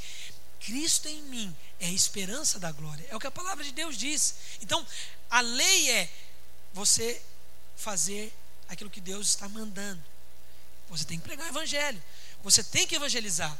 Cristo 0.60 1.08
em 1.08 1.22
mim 1.22 1.56
é 1.80 1.86
a 1.86 1.92
esperança 1.92 2.58
da 2.58 2.72
glória. 2.72 3.06
É 3.10 3.16
o 3.16 3.20
que 3.20 3.26
a 3.26 3.30
palavra 3.30 3.64
de 3.64 3.72
Deus 3.72 3.96
diz. 3.96 4.34
Então, 4.60 4.84
a 5.30 5.40
lei 5.40 5.90
é 5.90 6.10
você 6.72 7.22
fazer 7.76 8.32
aquilo 8.68 8.90
que 8.90 9.00
Deus 9.00 9.28
está 9.28 9.48
mandando. 9.48 10.02
Você 10.88 11.04
tem 11.04 11.18
que 11.18 11.24
pregar 11.24 11.46
o 11.46 11.50
evangelho. 11.50 12.02
Você 12.42 12.62
tem 12.62 12.86
que 12.86 12.94
evangelizar. 12.94 13.56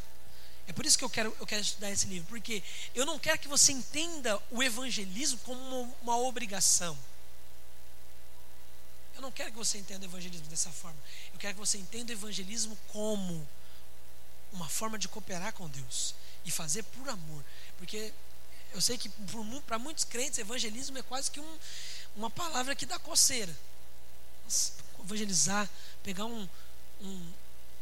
É 0.66 0.72
por 0.72 0.84
isso 0.84 0.98
que 0.98 1.04
eu 1.04 1.10
quero, 1.10 1.34
eu 1.40 1.46
quero 1.46 1.62
estudar 1.62 1.90
esse 1.90 2.06
livro, 2.06 2.28
porque 2.28 2.62
eu 2.94 3.06
não 3.06 3.18
quero 3.18 3.38
que 3.38 3.48
você 3.48 3.72
entenda 3.72 4.40
o 4.50 4.62
evangelismo 4.62 5.38
como 5.38 5.60
uma, 5.60 5.94
uma 6.02 6.18
obrigação. 6.18 6.98
Eu 9.14 9.22
não 9.22 9.32
quero 9.32 9.50
que 9.50 9.56
você 9.56 9.78
entenda 9.78 10.04
o 10.04 10.08
evangelismo 10.08 10.46
dessa 10.46 10.70
forma. 10.70 10.98
Eu 11.32 11.38
quero 11.38 11.54
que 11.54 11.60
você 11.60 11.78
entenda 11.78 12.12
o 12.12 12.14
evangelismo 12.14 12.78
como 12.88 13.48
uma 14.52 14.68
forma 14.68 14.98
de 14.98 15.08
cooperar 15.08 15.52
com 15.54 15.68
Deus 15.68 16.14
e 16.44 16.50
fazer 16.50 16.82
por 16.84 17.08
amor. 17.08 17.44
Porque 17.76 18.12
eu 18.72 18.80
sei 18.80 18.98
que 18.98 19.10
para 19.66 19.78
muitos 19.78 20.04
crentes, 20.04 20.38
evangelismo 20.38 20.98
é 20.98 21.02
quase 21.02 21.30
que 21.30 21.40
um, 21.40 21.58
uma 22.16 22.30
palavra 22.30 22.74
que 22.74 22.86
dá 22.86 22.98
coceira. 22.98 23.54
Evangelizar, 25.00 25.68
pegar 26.02 26.24
um, 26.24 26.48
um, 27.00 27.32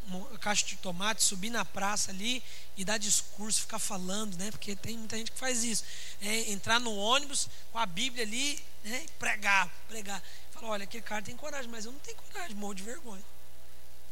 uma 0.06 0.38
caixa 0.38 0.64
de 0.66 0.76
tomate, 0.76 1.22
subir 1.22 1.50
na 1.50 1.64
praça 1.64 2.10
ali 2.10 2.42
e 2.76 2.84
dar 2.84 2.98
discurso, 2.98 3.62
ficar 3.62 3.78
falando, 3.78 4.36
né? 4.36 4.50
Porque 4.50 4.76
tem 4.76 4.96
muita 4.96 5.16
gente 5.16 5.32
que 5.32 5.38
faz 5.38 5.64
isso. 5.64 5.84
É, 6.20 6.50
entrar 6.50 6.78
no 6.78 6.94
ônibus 6.94 7.48
com 7.72 7.78
a 7.78 7.86
Bíblia 7.86 8.24
ali 8.24 8.62
né? 8.84 9.02
e 9.04 9.08
pregar, 9.18 9.68
pregar. 9.88 10.22
Fala, 10.52 10.68
olha, 10.68 10.84
aquele 10.84 11.02
cara 11.02 11.22
tem 11.22 11.36
coragem, 11.36 11.70
mas 11.70 11.84
eu 11.84 11.92
não 11.92 11.98
tenho 12.00 12.16
coragem, 12.16 12.56
morro 12.56 12.74
de 12.74 12.82
vergonha. 12.82 13.24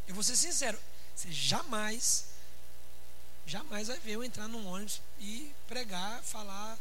Eu 0.07 0.15
vou 0.15 0.23
ser 0.23 0.37
sincero, 0.37 0.79
você 1.15 1.31
jamais, 1.33 2.27
jamais 3.47 3.89
vai 3.89 3.99
ver 3.99 4.13
eu 4.13 4.25
entrar 4.25 4.49
num 4.49 4.67
ônibus 4.67 5.01
e 5.19 5.53
pregar, 5.67 6.23
falar, 6.23 6.79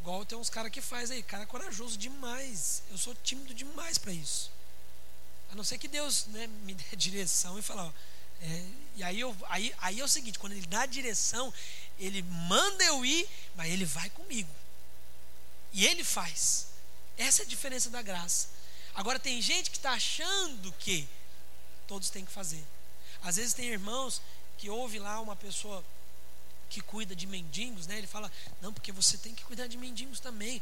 igual 0.00 0.24
tem 0.24 0.36
uns 0.36 0.50
caras 0.50 0.70
que 0.70 0.80
faz 0.80 1.10
aí. 1.10 1.22
Cara 1.22 1.46
corajoso 1.46 1.96
demais. 1.96 2.82
Eu 2.90 2.98
sou 2.98 3.14
tímido 3.14 3.54
demais 3.54 3.98
para 3.98 4.12
isso. 4.12 4.50
A 5.50 5.54
não 5.54 5.64
ser 5.64 5.78
que 5.78 5.88
Deus 5.88 6.26
né, 6.26 6.46
me 6.64 6.74
dê 6.74 6.96
direção 6.96 7.58
e 7.58 7.62
falar, 7.62 7.86
ó, 7.86 7.92
é, 8.42 8.64
e 8.96 9.02
aí, 9.02 9.20
eu, 9.20 9.36
aí, 9.48 9.72
aí 9.78 10.00
é 10.00 10.04
o 10.04 10.08
seguinte, 10.08 10.38
quando 10.38 10.52
ele 10.52 10.66
dá 10.66 10.84
direção, 10.84 11.52
ele 11.98 12.22
manda 12.22 12.82
eu 12.84 13.04
ir, 13.04 13.28
mas 13.54 13.70
ele 13.70 13.84
vai 13.84 14.10
comigo. 14.10 14.50
E 15.72 15.86
ele 15.86 16.02
faz. 16.02 16.66
Essa 17.16 17.42
é 17.42 17.44
a 17.44 17.48
diferença 17.48 17.88
da 17.88 18.02
graça. 18.02 18.48
Agora 18.94 19.18
tem 19.18 19.40
gente 19.40 19.70
que 19.70 19.76
está 19.76 19.92
achando 19.92 20.72
que 20.72 21.08
todos 21.86 22.10
têm 22.10 22.24
que 22.24 22.32
fazer. 22.32 22.62
Às 23.22 23.36
vezes 23.36 23.54
tem 23.54 23.68
irmãos 23.68 24.20
que 24.58 24.68
ouve 24.68 24.98
lá 24.98 25.20
uma 25.20 25.36
pessoa 25.36 25.84
que 26.72 26.80
cuida 26.80 27.14
de 27.14 27.26
mendigos, 27.26 27.86
né? 27.86 27.98
Ele 27.98 28.06
fala, 28.06 28.32
não, 28.62 28.72
porque 28.72 28.90
você 28.90 29.18
tem 29.18 29.34
que 29.34 29.44
cuidar 29.44 29.66
de 29.66 29.76
mendigos 29.76 30.18
também. 30.18 30.60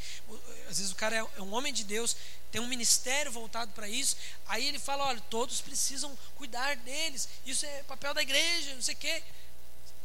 Às 0.68 0.78
vezes 0.78 0.90
o 0.90 0.96
cara 0.96 1.14
é, 1.16 1.18
é 1.18 1.42
um 1.42 1.54
homem 1.54 1.72
de 1.72 1.84
Deus, 1.84 2.16
tem 2.50 2.60
um 2.60 2.66
ministério 2.66 3.30
voltado 3.30 3.70
para 3.72 3.88
isso. 3.88 4.16
Aí 4.46 4.66
ele 4.66 4.78
fala, 4.78 5.04
olha, 5.04 5.20
todos 5.30 5.60
precisam 5.60 6.16
cuidar 6.34 6.76
deles. 6.78 7.28
Isso 7.46 7.64
é 7.64 7.84
papel 7.84 8.12
da 8.12 8.22
igreja, 8.22 8.74
não 8.74 8.82
sei 8.82 8.94
o 8.94 8.98
quê. 8.98 9.22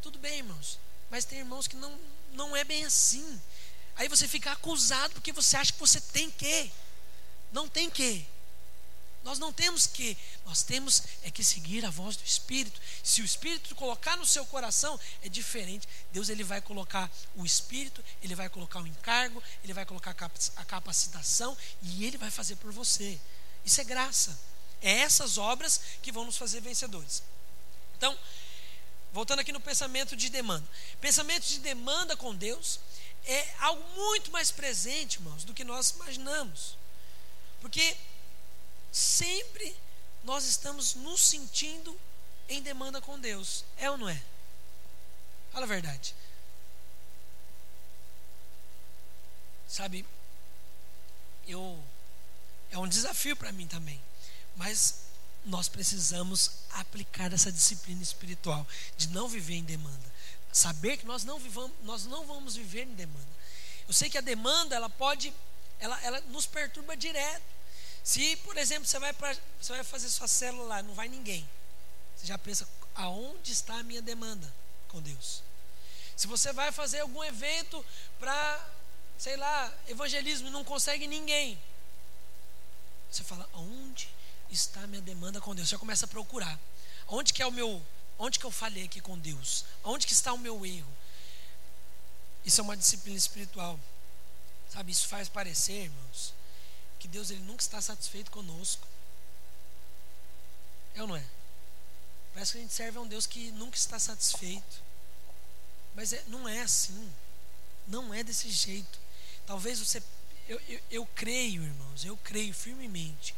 Tudo 0.01 0.20
bem, 0.20 0.38
irmãos. 0.38 0.78
Mas 1.10 1.26
tem 1.26 1.39
irmãos 1.39 1.68
que 1.68 1.76
não, 1.76 1.99
não 2.34 2.56
é 2.56 2.64
bem 2.64 2.86
assim. 2.86 3.41
Aí 3.95 4.08
você 4.08 4.28
fica 4.28 4.51
acusado 4.51 5.14
porque 5.16 5.32
você 5.32 5.58
acha 5.58 5.74
que 5.74 5.80
você 5.80 5.99
tem 5.99 6.30
que. 6.30 6.72
Não 7.51 7.68
tem 7.68 7.89
que. 7.89 8.26
Nós 9.26 9.39
não 9.39 9.51
temos 9.51 9.88
que, 9.88 10.15
nós 10.45 10.61
temos 10.61 11.01
é 11.23 11.32
que 11.32 11.43
seguir 11.43 11.84
a 11.84 11.89
voz 11.89 12.15
do 12.15 12.23
Espírito. 12.23 12.80
Se 13.03 13.23
o 13.23 13.26
Espírito 13.26 13.73
colocar 13.73 14.15
no 14.17 14.26
seu 14.26 14.45
coração, 14.45 14.99
é 15.23 15.28
diferente. 15.28 15.88
Deus 16.13 16.30
ele 16.30 16.43
vai 16.43 16.61
colocar 16.61 17.11
o 17.36 17.43
Espírito, 17.43 18.05
ele 18.21 18.36
vai 18.36 18.47
colocar 18.49 18.80
o 18.80 18.86
encargo, 18.86 19.41
ele 19.63 19.73
vai 19.73 19.84
colocar 19.84 20.11
a 20.11 20.63
capacitação 20.63 21.57
e 21.82 22.05
ele 22.05 22.19
vai 22.19 22.30
fazer 22.30 22.55
por 22.57 22.71
você. 22.71 23.19
Isso 23.65 23.82
é 23.82 23.84
graça. 23.84 24.39
É 24.80 24.91
essas 24.99 25.39
obras 25.39 25.82
que 26.03 26.11
vão 26.11 26.23
nos 26.23 26.38
fazer 26.38 26.61
vencedores. 26.61 27.23
Então, 27.97 28.15
voltando 29.11 29.39
aqui 29.39 29.51
no 29.51 29.59
pensamento 29.59 30.15
de 30.15 30.30
demanda. 30.30 30.67
Pensamento 31.01 31.47
de 31.47 31.57
demanda 31.61 32.15
com 32.15 32.36
Deus 32.36 32.80
é 33.26 33.55
algo 33.57 33.84
muito 33.95 34.30
mais 34.32 34.51
presente, 34.51 35.15
irmãos, 35.15 35.43
do 35.43 35.51
que 35.51 35.63
nós 35.63 35.89
imaginamos. 35.89 36.78
Porque 37.59 37.97
sempre 38.96 39.76
nós 40.24 40.46
estamos 40.46 40.96
nos 40.96 41.20
sentindo 41.20 42.00
em 42.48 42.62
demanda 42.62 43.02
com 43.02 43.20
Deus. 43.20 43.66
É 43.78 43.91
ou 43.91 43.98
não 43.98 44.08
é? 44.08 44.24
Fala 45.52 45.66
a 45.66 45.68
verdade. 45.68 46.16
Sabe, 49.68 50.06
eu 51.46 51.84
é 52.72 52.78
um 52.78 52.88
desafio 52.88 53.36
para 53.36 53.52
mim 53.52 53.68
também, 53.68 54.02
mas 54.56 55.02
nós 55.43 55.68
precisamos 55.68 56.52
aplicar 56.72 57.34
essa 57.34 57.52
disciplina 57.52 58.02
espiritual 58.02 58.66
de 58.96 59.10
não 59.10 59.28
viver 59.28 59.56
em 59.56 59.64
demanda, 59.64 60.14
saber 60.52 60.98
que 60.98 61.06
nós 61.06 61.24
não 61.24 61.38
vivamos, 61.38 61.76
nós 61.84 62.06
não 62.06 62.26
vamos 62.26 62.56
viver 62.56 62.84
em 62.84 62.96
demanda. 62.96 63.28
Eu 63.88 63.93
sei 63.93 64.10
que 64.10 64.18
a 64.18 64.22
demanda 64.22 64.76
ela 64.76 64.89
pode, 64.89 65.34
ela, 65.80 66.02
ela 66.02 66.22
nos 66.22 66.46
perturba 66.46 66.96
direto. 66.96 67.55
Se, 68.06 68.36
por 68.38 68.56
exemplo, 68.56 68.88
você 68.88 68.99
vai, 68.99 69.12
pra, 69.14 69.36
você 69.60 69.74
vai 69.74 69.84
fazer 69.84 70.08
sua 70.10 70.28
célula 70.28 70.76
lá, 70.76 70.84
não 70.84 70.93
vai 70.93 71.10
ninguém. 71.10 71.49
Você 72.16 72.28
já 72.28 72.38
pensa, 72.38 72.70
aonde 72.93 73.51
está 73.51 73.80
a 73.80 73.84
minha 73.84 73.99
demanda 73.99 74.53
com 74.89 75.01
Deus? 75.01 75.41
Se 76.16 76.28
você 76.28 76.53
vai 76.53 76.72
fazer 76.72 76.99
algum 76.99 77.24
evento 77.24 77.84
para, 78.20 78.70
sei 79.18 79.36
lá, 79.36 79.74
evangelismo 79.88 80.47
e 80.47 80.51
não 80.51 80.64
consegue 80.64 81.08
ninguém, 81.08 81.60
você 83.12 83.24
fala, 83.24 83.49
aonde 83.53 84.08
está 84.51 84.82
a 84.82 84.88
minha 84.88 85.01
demanda 85.01 85.41
com 85.41 85.56
Deus? 85.56 85.68
Você 85.68 85.78
começa 85.80 86.06
a 86.06 86.08
procurar. 86.08 86.60
Onde 87.08 87.34
que 87.34 87.41
é 87.41 87.47
o 87.47 87.51
meu, 87.51 87.84
onde 88.20 88.38
que 88.38 88.45
eu 88.45 88.51
falhei 88.51 88.84
aqui 88.84 89.01
com 89.01 89.18
Deus? 89.18 89.66
Onde 89.84 90.06
que 90.06 90.14
está 90.14 90.32
o 90.32 90.38
meu 90.38 90.64
erro? 90.64 90.93
Isso 92.45 92.62
é 92.62 92.64
uma 92.64 92.78
disciplina 92.78 93.18
espiritual. 93.18 93.80
Sabe, 94.70 94.91
isso 94.91 95.08
faz 95.08 95.28
parecer, 95.28 95.86
irmãos, 95.86 96.36
que 97.06 97.12
Deus 97.12 97.30
ele 97.30 97.41
nunca 97.41 97.62
está 97.62 97.80
satisfeito 97.80 98.32
conosco. 98.32 98.88
É 100.95 101.01
ou 101.03 101.08
não 101.08 101.16
é? 101.16 101.24
Parece 102.34 102.53
que 102.53 102.58
a 102.58 102.62
gente 102.62 102.74
serve 102.74 102.97
a 102.97 103.01
um 103.01 103.08
Deus 103.08 103.28
que 103.28 103.51
nunca 103.51 103.78
está 103.78 103.99
satisfeito. 103.99 104.82
Mas 105.93 106.14
é, 106.14 106.24
não 106.28 106.49
é 106.49 106.62
assim. 106.62 107.14
Não 107.88 108.12
é 108.12 108.24
desse 108.24 108.49
jeito. 108.49 108.99
Talvez 109.45 109.80
você. 109.80 110.01
Eu, 110.47 110.60
eu, 110.68 110.82
eu 110.89 111.06
creio, 111.14 111.64
irmãos, 111.64 112.03
eu 112.03 112.18
creio 112.18 112.53
firmemente 112.53 113.36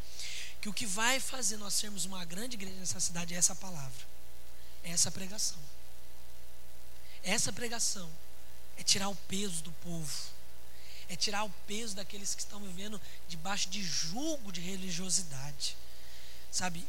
que 0.61 0.70
o 0.70 0.74
que 0.74 0.86
vai 0.86 1.20
fazer 1.20 1.57
nós 1.57 1.74
sermos 1.74 2.05
uma 2.05 2.24
grande 2.24 2.55
igreja 2.55 2.78
nessa 2.78 2.99
cidade 3.01 3.34
é 3.34 3.38
essa 3.38 3.55
palavra, 3.55 4.05
é 4.84 4.91
essa 4.91 5.11
pregação. 5.11 5.59
Essa 7.22 7.51
pregação 7.51 8.09
é 8.78 8.84
tirar 8.84 9.09
o 9.09 9.15
peso 9.15 9.61
do 9.61 9.72
povo 9.74 10.36
é 11.10 11.16
tirar 11.16 11.43
o 11.43 11.49
peso 11.66 11.95
daqueles 11.95 12.36
que 12.36 12.41
estão 12.41 12.60
vivendo 12.60 12.99
debaixo 13.28 13.70
de 13.70 13.84
julgo 13.84 14.51
de 14.51 14.62
religiosidade. 14.62 15.78
Sabe? 16.51 16.86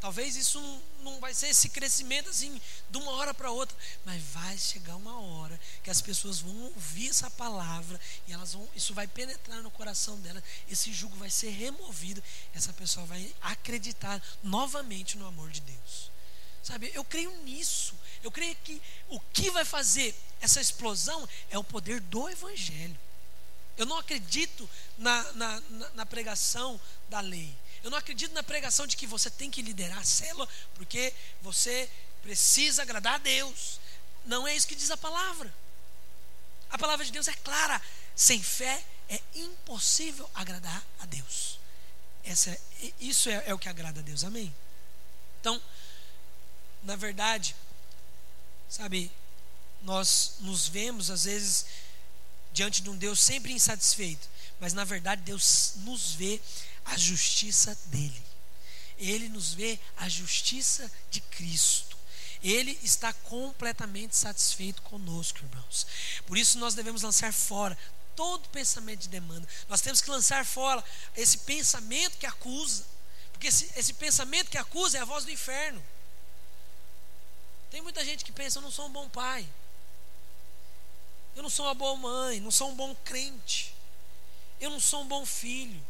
Talvez 0.00 0.34
isso 0.34 0.58
não, 1.02 1.20
vai 1.20 1.34
ser 1.34 1.48
esse 1.48 1.68
crescimento 1.68 2.30
assim 2.30 2.58
de 2.88 2.96
uma 2.96 3.12
hora 3.12 3.34
para 3.34 3.50
outra, 3.50 3.76
mas 4.04 4.22
vai 4.32 4.56
chegar 4.56 4.96
uma 4.96 5.20
hora 5.20 5.60
que 5.84 5.90
as 5.90 6.00
pessoas 6.00 6.40
vão 6.40 6.56
ouvir 6.74 7.10
essa 7.10 7.30
palavra 7.30 8.00
e 8.26 8.32
elas 8.32 8.54
vão, 8.54 8.66
isso 8.74 8.94
vai 8.94 9.06
penetrar 9.06 9.62
no 9.62 9.70
coração 9.70 10.18
dela, 10.20 10.42
esse 10.70 10.90
jugo 10.90 11.14
vai 11.16 11.28
ser 11.28 11.50
removido, 11.50 12.22
essa 12.54 12.72
pessoa 12.72 13.04
vai 13.04 13.34
acreditar 13.42 14.22
novamente 14.42 15.18
no 15.18 15.26
amor 15.26 15.50
de 15.50 15.60
Deus. 15.60 16.10
Sabe? 16.62 16.90
Eu 16.94 17.04
creio 17.04 17.30
nisso. 17.42 17.94
Eu 18.22 18.30
creio 18.30 18.54
que 18.56 18.80
o 19.08 19.18
que 19.18 19.50
vai 19.50 19.64
fazer 19.64 20.14
essa 20.40 20.60
explosão 20.60 21.28
é 21.50 21.58
o 21.58 21.64
poder 21.64 22.00
do 22.00 22.28
evangelho. 22.28 22.98
Eu 23.80 23.86
não 23.86 23.96
acredito 23.96 24.68
na, 24.98 25.32
na, 25.32 25.62
na, 25.94 26.04
pregação 26.04 26.78
da 27.08 27.18
lei. 27.20 27.56
Eu 27.82 27.90
não 27.90 27.96
acredito 27.96 28.30
na 28.34 28.42
pregação 28.42 28.86
de 28.86 28.94
que 28.94 29.06
você 29.06 29.30
tem 29.30 29.50
que 29.50 29.62
liderar 29.62 30.00
a 30.00 30.04
célula 30.04 30.46
porque 30.74 31.14
você 31.40 31.88
precisa 32.22 32.82
agradar 32.82 33.14
a 33.14 33.18
Deus. 33.18 33.80
Não 34.26 34.46
é 34.46 34.54
isso 34.54 34.66
que 34.66 34.74
diz 34.74 34.90
a 34.90 34.98
palavra. 34.98 35.50
A 36.68 36.76
palavra 36.76 37.06
de 37.06 37.10
Deus 37.10 37.26
é 37.26 37.32
clara. 37.32 37.80
Sem 38.14 38.42
fé 38.42 38.84
é 39.08 39.18
impossível 39.34 40.30
agradar 40.34 40.84
a 40.98 41.06
Deus. 41.06 41.58
Essa 42.22 42.50
é, 42.50 42.60
isso 43.00 43.30
é, 43.30 43.44
é 43.46 43.54
o 43.54 43.58
que 43.58 43.70
agrada 43.70 44.00
a 44.00 44.02
Deus. 44.02 44.24
Amém? 44.24 44.54
Então, 45.40 45.58
na 46.82 46.96
verdade, 46.96 47.56
sabe, 48.68 49.10
nós 49.80 50.34
nos 50.40 50.68
vemos 50.68 51.10
às 51.10 51.24
vezes 51.24 51.64
diante 52.52 52.82
de 52.82 52.90
um 52.90 52.96
Deus 52.96 53.20
sempre 53.20 53.52
insatisfeito, 53.52 54.28
mas 54.58 54.72
na 54.72 54.84
verdade 54.84 55.22
Deus 55.22 55.72
nos 55.76 56.12
vê 56.12 56.40
a 56.84 56.96
justiça 56.96 57.76
dele. 57.86 58.22
Ele 58.98 59.28
nos 59.28 59.54
vê 59.54 59.78
a 59.96 60.08
justiça 60.08 60.90
de 61.10 61.20
Cristo. 61.20 61.96
Ele 62.42 62.78
está 62.82 63.12
completamente 63.12 64.16
satisfeito 64.16 64.82
conosco, 64.82 65.38
irmãos. 65.38 65.86
Por 66.26 66.36
isso 66.36 66.58
nós 66.58 66.74
devemos 66.74 67.02
lançar 67.02 67.32
fora 67.32 67.76
todo 68.16 68.48
pensamento 68.50 69.00
de 69.00 69.08
demanda. 69.08 69.48
Nós 69.68 69.80
temos 69.80 70.00
que 70.00 70.10
lançar 70.10 70.44
fora 70.44 70.84
esse 71.16 71.38
pensamento 71.38 72.18
que 72.18 72.26
acusa. 72.26 72.84
Porque 73.32 73.46
esse, 73.46 73.70
esse 73.76 73.94
pensamento 73.94 74.50
que 74.50 74.58
acusa 74.58 74.98
é 74.98 75.00
a 75.00 75.06
voz 75.06 75.24
do 75.24 75.30
inferno. 75.30 75.82
Tem 77.70 77.80
muita 77.80 78.04
gente 78.04 78.24
que 78.24 78.32
pensa, 78.32 78.58
eu 78.58 78.62
não 78.62 78.70
sou 78.70 78.86
um 78.86 78.92
bom 78.92 79.08
pai. 79.08 79.48
Eu 81.36 81.42
não 81.42 81.50
sou 81.50 81.66
uma 81.66 81.74
boa 81.74 81.96
mãe, 81.96 82.40
não 82.40 82.50
sou 82.50 82.70
um 82.70 82.74
bom 82.74 82.94
crente. 83.04 83.74
Eu 84.60 84.70
não 84.70 84.80
sou 84.80 85.02
um 85.02 85.08
bom 85.08 85.24
filho. 85.24 85.80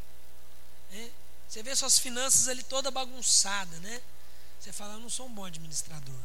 Né? 0.91 1.11
Você 1.49 1.63
vê 1.63 1.75
suas 1.75 1.99
finanças 1.99 2.49
ali 2.49 2.63
toda 2.63 2.91
bagunçada, 2.91 3.79
né? 3.81 4.01
Você 4.61 4.73
fala, 4.73 4.95
eu 4.95 5.01
não 5.01 5.11
sou 5.11 5.27
um 5.27 5.33
bom 5.33 5.45
administrador. 5.45 6.21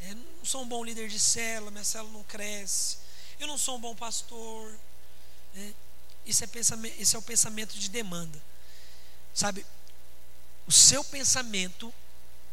É, 0.00 0.14
não 0.14 0.44
sou 0.44 0.62
um 0.62 0.68
bom 0.68 0.82
líder 0.82 1.08
de 1.08 1.18
célula, 1.18 1.70
minha 1.70 1.84
célula 1.84 2.12
não 2.12 2.24
cresce. 2.24 2.98
Eu 3.38 3.46
não 3.46 3.58
sou 3.58 3.76
um 3.76 3.80
bom 3.80 3.94
pastor. 3.94 4.72
Né? 5.54 5.74
Isso 6.24 6.42
é 6.42 6.46
pensamento, 6.46 7.00
esse 7.00 7.14
é 7.14 7.18
o 7.18 7.22
pensamento 7.22 7.78
de 7.78 7.88
demanda. 7.88 8.40
Sabe? 9.34 9.66
O 10.66 10.72
seu 10.72 11.04
pensamento 11.04 11.92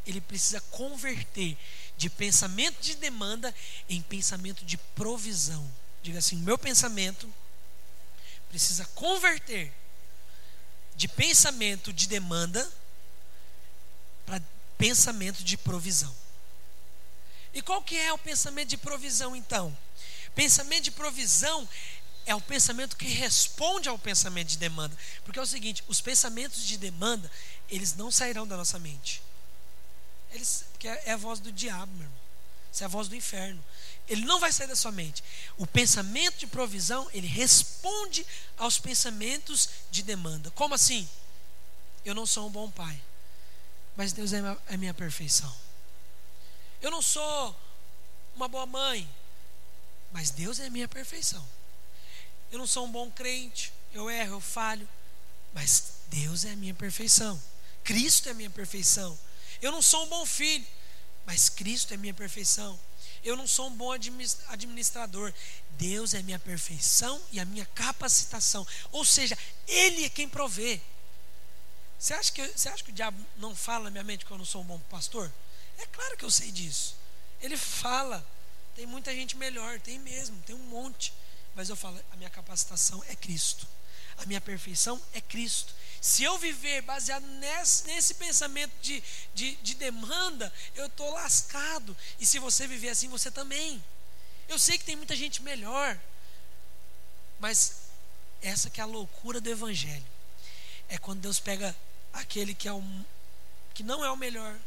ele 0.05 0.19
precisa 0.19 0.59
converter 0.61 1.57
de 1.99 2.09
pensamento 2.09 2.81
de 2.81 2.95
demanda 2.95 3.53
em 3.89 4.01
pensamento 4.01 4.63
de 4.63 4.77
provisão. 4.77 5.69
Diga 6.01 6.19
assim: 6.19 6.37
meu 6.37 6.57
pensamento 6.57 7.31
precisa 8.47 8.85
converter 8.95 9.73
de 10.95 11.09
pensamento 11.09 11.91
de 11.91 12.07
demanda 12.07 12.67
para 14.25 14.41
pensamento 14.77 15.43
de 15.43 15.57
provisão. 15.57 16.15
E 17.53 17.61
qual 17.61 17.81
que 17.81 17.97
é 17.97 18.13
o 18.13 18.17
pensamento 18.17 18.69
de 18.69 18.77
provisão 18.77 19.35
então? 19.35 19.77
Pensamento 20.33 20.83
de 20.85 20.91
provisão 20.91 21.67
é 22.25 22.33
o 22.33 22.39
pensamento 22.39 22.95
que 22.95 23.07
responde 23.07 23.89
ao 23.89 23.99
pensamento 23.99 24.47
de 24.47 24.57
demanda. 24.57 24.95
Porque 25.25 25.37
é 25.37 25.41
o 25.41 25.45
seguinte, 25.45 25.83
os 25.85 25.99
pensamentos 25.99 26.65
de 26.65 26.77
demanda, 26.77 27.29
eles 27.69 27.93
não 27.93 28.09
sairão 28.09 28.47
da 28.47 28.55
nossa 28.55 28.79
mente. 28.79 29.21
Eles, 30.31 30.65
porque 30.71 30.87
é, 30.87 31.03
é 31.05 31.11
a 31.11 31.17
voz 31.17 31.39
do 31.39 31.51
diabo, 31.51 31.91
meu 31.93 32.03
irmão. 32.03 32.19
Isso 32.71 32.83
é 32.83 32.85
a 32.85 32.89
voz 32.89 33.07
do 33.07 33.15
inferno. 33.15 33.63
Ele 34.07 34.25
não 34.25 34.39
vai 34.39 34.51
sair 34.51 34.67
da 34.67 34.75
sua 34.75 34.91
mente. 34.91 35.23
O 35.57 35.67
pensamento 35.67 36.37
de 36.37 36.47
provisão, 36.47 37.09
ele 37.13 37.27
responde 37.27 38.25
aos 38.57 38.79
pensamentos 38.79 39.69
de 39.91 40.03
demanda. 40.03 40.51
Como 40.51 40.73
assim? 40.73 41.07
Eu 42.05 42.15
não 42.15 42.25
sou 42.25 42.47
um 42.47 42.51
bom 42.51 42.69
pai, 42.69 42.99
mas 43.95 44.13
Deus 44.13 44.33
é 44.33 44.39
a 44.67 44.77
minha 44.77 44.93
perfeição. 44.93 45.53
Eu 46.81 46.89
não 46.89 47.01
sou 47.01 47.55
uma 48.35 48.47
boa 48.47 48.65
mãe, 48.65 49.07
mas 50.11 50.31
Deus 50.31 50.59
é 50.59 50.67
a 50.67 50.69
minha 50.69 50.87
perfeição. 50.87 51.45
Eu 52.51 52.57
não 52.57 52.65
sou 52.65 52.85
um 52.85 52.91
bom 52.91 53.11
crente, 53.11 53.71
eu 53.93 54.09
erro, 54.09 54.35
eu 54.35 54.41
falho, 54.41 54.87
mas 55.53 55.93
Deus 56.07 56.45
é 56.45 56.51
a 56.51 56.55
minha 56.55 56.73
perfeição. 56.73 57.39
Cristo 57.83 58.27
é 58.27 58.31
a 58.31 58.35
minha 58.35 58.49
perfeição. 58.49 59.17
Eu 59.61 59.71
não 59.71 59.81
sou 59.81 60.05
um 60.05 60.09
bom 60.09 60.25
filho, 60.25 60.65
mas 61.25 61.49
Cristo 61.49 61.93
é 61.93 61.97
minha 61.97 62.13
perfeição. 62.13 62.79
Eu 63.23 63.35
não 63.35 63.47
sou 63.47 63.67
um 63.67 63.75
bom 63.75 63.91
administrador. 63.91 65.33
Deus 65.71 66.13
é 66.13 66.21
minha 66.21 66.39
perfeição 66.39 67.21
e 67.31 67.39
a 67.39 67.45
minha 67.45 67.65
capacitação. 67.65 68.65
Ou 68.91 69.03
seja, 69.03 69.37
Ele 69.67 70.05
é 70.05 70.09
quem 70.09 70.27
provê. 70.27 70.79
Você 71.97 72.13
acha 72.13 72.31
que, 72.31 72.47
você 72.47 72.69
acha 72.69 72.83
que 72.83 72.91
o 72.91 72.93
diabo 72.93 73.17
não 73.37 73.55
fala 73.55 73.85
na 73.85 73.91
minha 73.91 74.03
mente 74.03 74.25
que 74.25 74.31
eu 74.31 74.37
não 74.37 74.45
sou 74.45 74.61
um 74.61 74.65
bom 74.65 74.79
pastor? 74.89 75.31
É 75.77 75.85
claro 75.85 76.15
que 76.17 76.23
eu 76.23 76.31
sei 76.31 76.51
disso. 76.51 76.95
Ele 77.41 77.57
fala. 77.57 78.25
Tem 78.75 78.85
muita 78.85 79.13
gente 79.13 79.35
melhor, 79.35 79.77
tem 79.81 79.99
mesmo, 79.99 80.41
tem 80.43 80.55
um 80.55 80.69
monte. 80.69 81.11
Mas 81.53 81.67
eu 81.67 81.75
falo, 81.75 81.99
a 82.13 82.15
minha 82.15 82.29
capacitação 82.29 83.03
é 83.09 83.15
Cristo. 83.15 83.67
A 84.17 84.25
minha 84.25 84.39
perfeição 84.39 85.01
é 85.13 85.19
Cristo. 85.19 85.73
Se 86.01 86.23
eu 86.23 86.37
viver 86.37 86.81
baseado 86.81 87.25
nesse, 87.25 87.85
nesse 87.87 88.13
pensamento 88.13 88.71
de, 88.81 89.03
de, 89.33 89.55
de 89.57 89.75
demanda, 89.75 90.51
eu 90.75 90.85
estou 90.85 91.11
lascado. 91.11 91.95
E 92.19 92.25
se 92.25 92.39
você 92.39 92.67
viver 92.67 92.89
assim, 92.89 93.09
você 93.09 93.29
também. 93.29 93.83
Eu 94.47 94.57
sei 94.57 94.77
que 94.77 94.85
tem 94.85 94.95
muita 94.95 95.15
gente 95.15 95.41
melhor. 95.43 95.99
Mas 97.39 97.89
essa 98.41 98.69
que 98.69 98.79
é 98.79 98.83
a 98.83 98.87
loucura 98.87 99.41
do 99.41 99.49
Evangelho. 99.49 100.05
É 100.87 100.97
quando 100.97 101.21
Deus 101.21 101.39
pega 101.39 101.75
aquele 102.13 102.53
que 102.53 102.67
é 102.67 102.73
o, 102.73 102.83
que 103.73 103.83
não 103.83 104.03
é 104.03 104.09
o 104.09 104.17
melhor, 104.17 104.57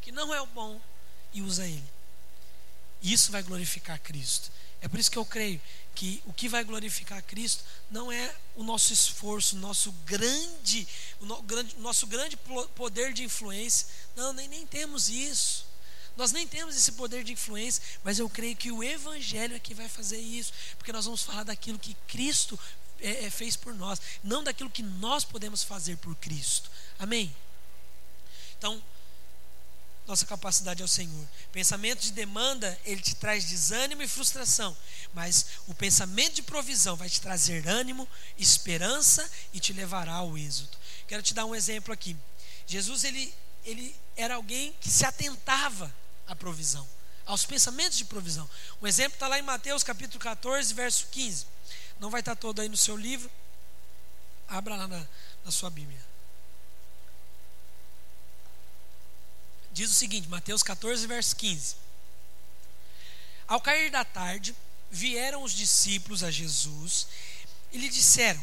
que 0.00 0.12
não 0.12 0.34
é 0.34 0.40
o 0.40 0.46
bom, 0.46 0.80
e 1.32 1.42
usa 1.42 1.66
ele. 1.66 1.84
Isso 3.02 3.32
vai 3.32 3.42
glorificar 3.42 3.98
Cristo. 4.00 4.52
É 4.82 4.88
por 4.88 4.98
isso 4.98 5.10
que 5.10 5.16
eu 5.16 5.24
creio 5.24 5.60
que 5.94 6.20
o 6.26 6.32
que 6.32 6.48
vai 6.48 6.64
glorificar 6.64 7.22
Cristo 7.22 7.64
não 7.90 8.10
é 8.10 8.34
o 8.56 8.64
nosso 8.64 8.92
esforço, 8.92 9.54
o 9.54 9.58
nosso 9.60 9.92
grande, 10.04 10.86
o, 11.20 11.24
no, 11.24 11.40
grande, 11.42 11.76
nosso 11.78 12.06
grande 12.06 12.36
poder 12.74 13.12
de 13.12 13.22
influência. 13.22 13.86
Não, 14.16 14.32
nem, 14.32 14.48
nem 14.48 14.66
temos 14.66 15.08
isso. 15.08 15.66
Nós 16.16 16.32
nem 16.32 16.46
temos 16.46 16.76
esse 16.76 16.92
poder 16.92 17.22
de 17.24 17.32
influência, 17.32 17.82
mas 18.02 18.18
eu 18.18 18.28
creio 18.28 18.56
que 18.56 18.72
o 18.72 18.82
Evangelho 18.82 19.54
é 19.54 19.58
que 19.58 19.72
vai 19.72 19.88
fazer 19.88 20.18
isso, 20.18 20.52
porque 20.76 20.92
nós 20.92 21.04
vamos 21.04 21.22
falar 21.22 21.44
daquilo 21.44 21.78
que 21.78 21.94
Cristo 22.06 22.58
é, 23.00 23.24
é, 23.24 23.30
fez 23.30 23.56
por 23.56 23.74
nós, 23.74 24.00
não 24.22 24.44
daquilo 24.44 24.68
que 24.68 24.82
nós 24.82 25.24
podemos 25.24 25.62
fazer 25.62 25.96
por 25.98 26.14
Cristo. 26.16 26.70
Amém? 26.98 27.34
Então, 28.58 28.82
nossa 30.06 30.26
capacidade 30.26 30.82
ao 30.82 30.88
Senhor. 30.88 31.28
Pensamento 31.52 32.00
de 32.00 32.12
demanda, 32.12 32.78
ele 32.84 33.00
te 33.00 33.14
traz 33.14 33.44
desânimo 33.44 34.02
e 34.02 34.08
frustração, 34.08 34.76
mas 35.14 35.46
o 35.66 35.74
pensamento 35.74 36.34
de 36.34 36.42
provisão 36.42 36.96
vai 36.96 37.08
te 37.08 37.20
trazer 37.20 37.68
ânimo, 37.68 38.08
esperança 38.38 39.28
e 39.52 39.60
te 39.60 39.72
levará 39.72 40.14
ao 40.14 40.36
êxito. 40.36 40.78
Quero 41.06 41.22
te 41.22 41.34
dar 41.34 41.44
um 41.44 41.54
exemplo 41.54 41.92
aqui. 41.92 42.16
Jesus 42.66 43.04
ele 43.04 43.32
ele 43.64 43.94
era 44.16 44.34
alguém 44.34 44.74
que 44.80 44.90
se 44.90 45.04
atentava 45.04 45.94
à 46.26 46.34
provisão, 46.34 46.88
aos 47.24 47.44
pensamentos 47.44 47.96
de 47.96 48.04
provisão. 48.04 48.48
Um 48.80 48.86
exemplo 48.86 49.14
está 49.14 49.28
lá 49.28 49.38
em 49.38 49.42
Mateus 49.42 49.82
capítulo 49.84 50.18
14, 50.18 50.74
verso 50.74 51.06
15. 51.10 51.46
Não 52.00 52.10
vai 52.10 52.20
estar 52.20 52.34
todo 52.34 52.60
aí 52.60 52.68
no 52.68 52.76
seu 52.76 52.96
livro. 52.96 53.30
Abra 54.48 54.76
lá 54.76 54.88
na, 54.88 55.06
na 55.44 55.50
sua 55.50 55.70
Bíblia. 55.70 56.11
Diz 59.72 59.90
o 59.90 59.94
seguinte, 59.94 60.28
Mateus 60.28 60.62
14, 60.62 61.06
verso 61.06 61.34
15. 61.36 61.76
Ao 63.46 63.60
cair 63.60 63.90
da 63.90 64.04
tarde, 64.04 64.54
vieram 64.90 65.42
os 65.42 65.52
discípulos 65.52 66.22
a 66.22 66.30
Jesus 66.30 67.06
e 67.72 67.78
lhe 67.78 67.88
disseram: 67.88 68.40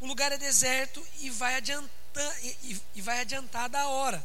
O 0.00 0.06
lugar 0.06 0.30
é 0.32 0.38
deserto 0.38 1.04
e 1.20 1.30
vai, 1.30 1.56
adianta, 1.56 1.90
e, 2.42 2.80
e 2.94 3.00
vai 3.00 3.20
adiantada 3.20 3.80
a 3.80 3.88
hora. 3.88 4.24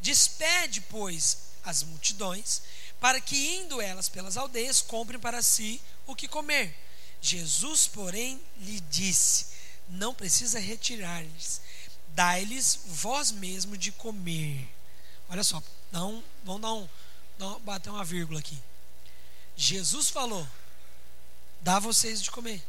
Despede, 0.00 0.80
pois, 0.82 1.38
as 1.64 1.82
multidões, 1.82 2.62
para 3.00 3.20
que, 3.20 3.56
indo 3.56 3.80
elas 3.80 4.08
pelas 4.08 4.36
aldeias, 4.36 4.80
comprem 4.80 5.20
para 5.20 5.42
si 5.42 5.80
o 6.06 6.14
que 6.14 6.26
comer. 6.26 6.74
Jesus, 7.20 7.86
porém, 7.86 8.40
lhe 8.56 8.80
disse: 8.80 9.46
Não 9.88 10.14
precisa 10.14 10.58
retirar-lhes, 10.58 11.60
dai-lhes 12.08 12.80
vós 12.86 13.30
mesmo 13.30 13.76
de 13.76 13.92
comer. 13.92 14.77
Olha 15.28 15.44
só, 15.44 15.62
dá 15.92 16.04
um, 16.04 16.22
vamos 16.42 16.62
dar 16.62 16.72
um, 16.72 16.88
dar 17.38 17.58
bater 17.60 17.90
uma 17.90 18.04
vírgula 18.04 18.40
aqui. 18.40 18.58
Jesus 19.56 20.08
falou: 20.08 20.46
dá 21.60 21.78
vocês 21.78 22.22
de 22.22 22.30
comer. 22.30 22.64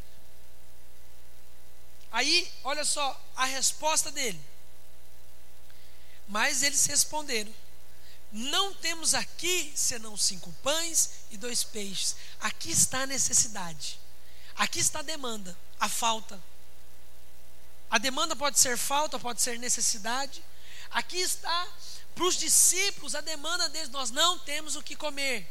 Aí, 2.11 2.51
olha 2.63 2.83
só 2.83 3.19
a 3.35 3.45
resposta 3.45 4.11
dele. 4.11 4.41
Mas 6.27 6.63
eles 6.63 6.85
responderam: 6.85 7.53
Não 8.31 8.73
temos 8.73 9.13
aqui 9.13 9.71
senão 9.75 10.17
cinco 10.17 10.51
pães 10.63 11.11
e 11.31 11.37
dois 11.37 11.63
peixes. 11.63 12.15
Aqui 12.41 12.71
está 12.71 13.01
a 13.01 13.07
necessidade. 13.07 13.99
Aqui 14.55 14.79
está 14.79 14.99
a 14.99 15.03
demanda, 15.03 15.57
a 15.79 15.87
falta. 15.87 16.41
A 17.89 17.97
demanda 17.97 18.35
pode 18.35 18.59
ser 18.59 18.77
falta, 18.77 19.17
pode 19.17 19.41
ser 19.41 19.57
necessidade. 19.57 20.43
Aqui 20.91 21.17
está 21.17 21.67
para 22.19 22.27
os 22.27 22.35
discípulos, 22.35 23.15
a 23.15 23.21
demanda 23.21 23.69
deles, 23.69 23.87
nós 23.87 24.11
não 24.11 24.37
temos 24.39 24.75
o 24.75 24.83
que 24.83 24.93
comer. 24.93 25.49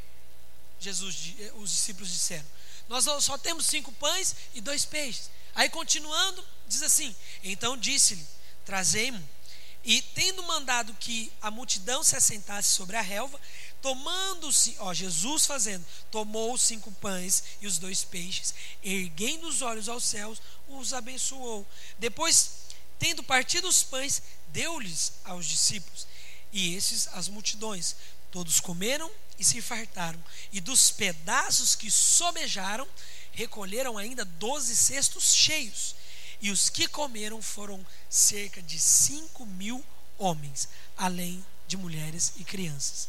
Jesus, 0.78 1.32
eh, 1.38 1.50
os 1.56 1.70
discípulos 1.70 2.12
disseram. 2.12 2.44
Nós 2.90 3.06
só 3.24 3.38
temos 3.38 3.64
cinco 3.64 3.90
pães 3.92 4.36
e 4.52 4.60
dois 4.60 4.84
peixes. 4.84 5.30
Aí 5.54 5.70
continuando, 5.70 6.44
diz 6.66 6.82
assim: 6.82 7.16
Então 7.42 7.74
disse-lhe: 7.74 8.22
Trazei-mo. 8.66 9.26
E 9.82 10.02
tendo 10.02 10.42
mandado 10.42 10.92
que 11.00 11.32
a 11.40 11.50
multidão 11.50 12.04
se 12.04 12.14
assentasse 12.16 12.74
sobre 12.74 12.96
a 12.96 13.00
relva, 13.00 13.40
tomando-se, 13.80 14.76
ó, 14.78 14.92
Jesus 14.92 15.46
fazendo, 15.46 15.86
tomou 16.10 16.52
os 16.52 16.60
cinco 16.60 16.92
pães 16.92 17.44
e 17.62 17.66
os 17.66 17.78
dois 17.78 18.04
peixes, 18.04 18.52
erguendo 18.84 19.48
os 19.48 19.62
olhos 19.62 19.88
aos 19.88 20.04
céus, 20.04 20.38
os 20.68 20.92
abençoou. 20.92 21.66
Depois, 21.98 22.50
tendo 22.98 23.22
partido 23.22 23.66
os 23.66 23.82
pães, 23.82 24.22
deu-lhes 24.52 25.14
aos 25.24 25.46
discípulos 25.46 26.06
e 26.52 26.74
esses 26.74 27.08
as 27.08 27.28
multidões. 27.28 27.96
Todos 28.30 28.60
comeram 28.60 29.10
e 29.38 29.44
se 29.44 29.62
fartaram, 29.62 30.22
e 30.52 30.60
dos 30.60 30.90
pedaços 30.90 31.74
que 31.74 31.90
sobejaram, 31.90 32.86
recolheram 33.32 33.96
ainda 33.96 34.24
doze 34.24 34.76
cestos 34.76 35.34
cheios. 35.34 35.94
E 36.40 36.50
os 36.50 36.68
que 36.68 36.86
comeram 36.86 37.40
foram 37.40 37.84
cerca 38.08 38.62
de 38.62 38.78
cinco 38.78 39.46
mil 39.46 39.84
homens, 40.18 40.68
além 40.96 41.44
de 41.66 41.76
mulheres 41.76 42.32
e 42.36 42.44
crianças. 42.44 43.08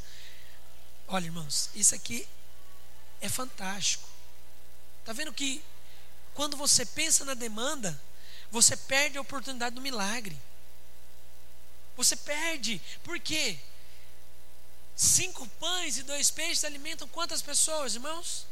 Olha, 1.07 1.25
irmãos, 1.25 1.69
isso 1.75 1.95
aqui 1.95 2.27
é 3.19 3.27
fantástico. 3.27 4.07
Está 4.99 5.13
vendo 5.13 5.33
que 5.33 5.63
quando 6.33 6.55
você 6.55 6.85
pensa 6.85 7.25
na 7.25 7.33
demanda, 7.33 7.99
você 8.51 8.77
perde 8.77 9.17
a 9.17 9.21
oportunidade 9.21 9.75
do 9.75 9.81
milagre. 9.81 10.37
Você 11.99 12.15
perde. 12.15 12.81
Por 13.03 13.19
quê? 13.19 13.59
Cinco 14.95 15.45
pães 15.59 15.97
e 15.97 16.03
dois 16.03 16.31
peixes 16.31 16.63
alimentam 16.63 17.05
quantas 17.09 17.41
pessoas, 17.41 17.93
irmãos? 17.93 18.45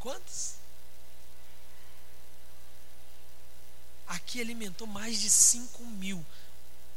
Quantas? 0.00 0.56
Aqui 4.08 4.40
alimentou 4.40 4.88
mais 4.88 5.20
de 5.20 5.30
cinco 5.30 5.84
mil. 5.84 6.26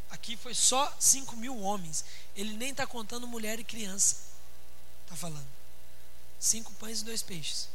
Aqui 0.09 0.35
foi 0.35 0.55
só 0.55 0.91
cinco 0.99 1.35
mil 1.35 1.55
homens. 1.59 2.03
Ele 2.35 2.53
nem 2.53 2.71
está 2.71 2.87
contando 2.87 3.27
mulher 3.27 3.59
e 3.59 3.63
criança. 3.63 4.15
Está 5.03 5.15
falando. 5.15 5.47
Cinco 6.39 6.73
pães 6.73 7.01
e 7.01 7.05
dois 7.05 7.21
peixes. 7.21 7.69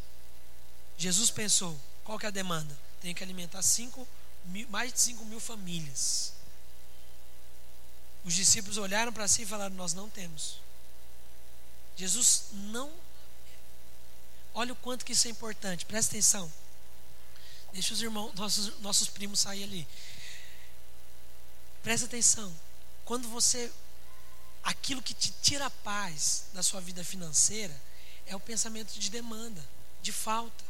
Jesus 0.98 1.30
pensou: 1.30 1.80
qual 2.02 2.18
que 2.18 2.26
é 2.26 2.28
a 2.28 2.32
demanda? 2.32 2.85
Tem 3.06 3.14
que 3.14 3.22
alimentar 3.22 3.62
cinco 3.62 4.04
mais 4.68 4.92
de 4.92 4.98
5 4.98 5.24
mil 5.26 5.38
famílias. 5.38 6.32
Os 8.24 8.34
discípulos 8.34 8.78
olharam 8.78 9.12
para 9.12 9.28
si 9.28 9.42
e 9.42 9.46
falaram: 9.46 9.76
Nós 9.76 9.94
não 9.94 10.10
temos. 10.10 10.58
Jesus 11.94 12.46
não. 12.52 12.92
Olha 14.52 14.72
o 14.72 14.76
quanto 14.76 15.04
que 15.04 15.12
isso 15.12 15.28
é 15.28 15.30
importante, 15.30 15.86
presta 15.86 16.16
atenção. 16.16 16.52
Deixa 17.72 17.94
os 17.94 18.02
irmãos, 18.02 18.34
nossos, 18.34 18.76
nossos 18.80 19.06
primos 19.06 19.38
sair 19.38 19.62
ali. 19.62 19.86
Presta 21.84 22.06
atenção. 22.06 22.52
Quando 23.04 23.28
você. 23.28 23.72
Aquilo 24.64 25.00
que 25.00 25.14
te 25.14 25.32
tira 25.40 25.66
a 25.66 25.70
paz 25.70 26.46
da 26.52 26.60
sua 26.60 26.80
vida 26.80 27.04
financeira 27.04 27.80
é 28.26 28.34
o 28.34 28.40
pensamento 28.40 28.98
de 28.98 29.08
demanda, 29.10 29.64
de 30.02 30.10
falta. 30.10 30.65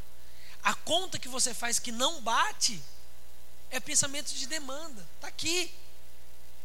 A 0.67 0.75
conta 0.75 1.17
que 1.17 1.29
você 1.29 1.55
faz 1.55 1.79
que 1.79 1.93
não 1.93 2.21
bate 2.23 2.83
é 3.71 3.79
pensamento 3.79 4.35
de 4.35 4.49
demanda. 4.49 5.09
Está 5.14 5.29
aqui. 5.29 5.73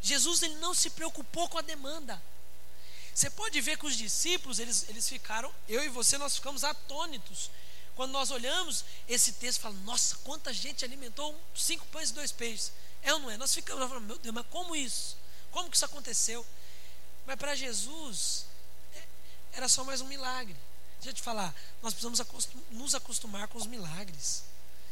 Jesus 0.01 0.41
ele 0.41 0.55
não 0.55 0.73
se 0.73 0.89
preocupou 0.89 1.47
com 1.47 1.59
a 1.59 1.61
demanda. 1.61 2.19
Você 3.13 3.29
pode 3.29 3.61
ver 3.61 3.77
que 3.77 3.85
os 3.85 3.95
discípulos, 3.95 4.57
eles, 4.57 4.89
eles 4.89 5.07
ficaram, 5.07 5.53
eu 5.69 5.83
e 5.83 5.89
você, 5.89 6.17
nós 6.17 6.33
ficamos 6.33 6.63
atônitos. 6.63 7.51
Quando 7.95 8.09
nós 8.09 8.31
olhamos 8.31 8.83
esse 9.07 9.33
texto, 9.33 9.61
fala, 9.61 9.75
nossa, 9.83 10.15
quanta 10.23 10.51
gente 10.51 10.83
alimentou 10.83 11.39
cinco 11.53 11.85
pães 11.91 12.09
e 12.09 12.13
dois 12.13 12.31
peixes. 12.31 12.71
É 13.03 13.13
ou 13.13 13.19
não 13.19 13.29
é? 13.29 13.37
Nós 13.37 13.53
ficamos 13.53 13.87
falando, 13.87 14.07
meu 14.07 14.17
Deus, 14.17 14.33
mas 14.33 14.47
como 14.47 14.75
isso? 14.75 15.15
Como 15.51 15.69
que 15.69 15.75
isso 15.75 15.85
aconteceu? 15.85 16.43
Mas 17.27 17.35
para 17.35 17.53
Jesus, 17.53 18.47
é, 18.95 19.03
era 19.53 19.69
só 19.69 19.83
mais 19.83 20.01
um 20.01 20.07
milagre. 20.07 20.57
Deixa 21.01 21.09
eu 21.09 21.13
te 21.15 21.21
falar, 21.23 21.51
nós 21.81 21.95
precisamos 21.95 22.47
nos 22.69 22.93
acostumar 22.93 23.47
com 23.47 23.57
os 23.57 23.65
milagres. 23.65 24.43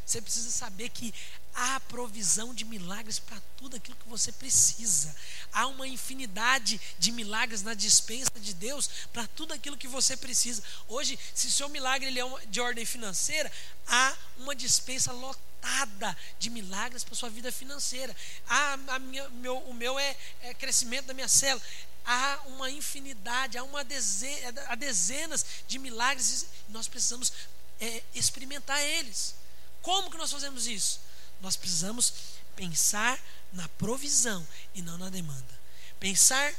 Você 0.04 0.20
precisa 0.20 0.50
saber 0.50 0.90
que 0.90 1.14
há 1.54 1.80
provisão 1.82 2.52
de 2.52 2.66
milagres 2.66 3.20
para 3.20 3.40
tudo 3.56 3.76
aquilo 3.76 3.96
que 3.96 4.10
você 4.10 4.32
precisa. 4.32 5.16
Há 5.54 5.68
uma 5.68 5.88
infinidade 5.88 6.82
de 6.98 7.12
milagres 7.12 7.62
na 7.62 7.76
dispensa 7.76 8.32
de 8.38 8.56
Deus 8.56 8.90
para 9.14 9.28
tudo 9.28 9.54
aquilo 9.54 9.78
que 9.78 9.88
você 9.88 10.18
precisa. 10.18 10.64
Hoje, 10.88 11.18
se 11.36 11.46
o 11.46 11.52
seu 11.52 11.70
milagre 11.70 12.08
ele 12.08 12.20
é 12.20 12.46
de 12.48 12.60
ordem 12.60 12.88
financeira, 12.88 13.52
há 13.88 14.18
uma 14.40 14.56
dispensa 14.56 15.12
lotada 15.12 16.18
de 16.40 16.50
milagres 16.50 17.04
para 17.04 17.14
sua 17.14 17.30
vida 17.30 17.52
financeira. 17.52 18.16
Há 18.48 18.80
a 18.88 18.98
minha, 18.98 19.30
meu, 19.30 19.60
o 19.60 19.76
meu 19.76 20.00
é, 20.00 20.18
é 20.42 20.56
crescimento 20.56 21.06
da 21.06 21.14
minha 21.14 21.28
célula 21.28 21.64
há 22.06 22.42
uma 22.48 22.70
infinidade, 22.70 23.58
há, 23.58 23.64
uma 23.64 23.84
dezena, 23.84 24.62
há 24.68 24.76
dezenas 24.76 25.46
de 25.68 25.78
milagres 25.80 26.46
e 26.68 26.72
nós 26.72 26.88
precisamos 26.88 27.32
é, 27.80 28.04
experimentar 28.14 28.82
eles. 28.82 29.36
Como 29.82 30.10
que 30.10 30.18
nós 30.18 30.32
fazemos 30.32 30.68
isso? 30.68 31.00
Nós 31.42 31.56
precisamos 31.56 32.14
pensar 32.56 33.20
na 33.54 33.68
provisão 33.70 34.46
e 34.74 34.82
não 34.82 34.98
na 34.98 35.10
demanda. 35.10 35.60
Pensar 36.00 36.54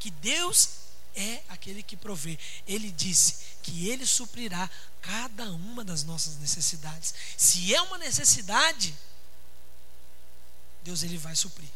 que 0.00 0.10
Deus 0.10 0.70
é 1.14 1.42
aquele 1.48 1.82
que 1.82 1.96
provê. 1.96 2.38
Ele 2.66 2.90
disse 2.90 3.36
que 3.62 3.88
ele 3.88 4.04
suprirá 4.04 4.68
cada 5.00 5.44
uma 5.52 5.84
das 5.84 6.02
nossas 6.02 6.36
necessidades. 6.36 7.14
Se 7.36 7.74
é 7.74 7.80
uma 7.82 7.98
necessidade, 7.98 8.94
Deus 10.82 11.02
ele 11.02 11.16
vai 11.16 11.36
suprir. 11.36 11.68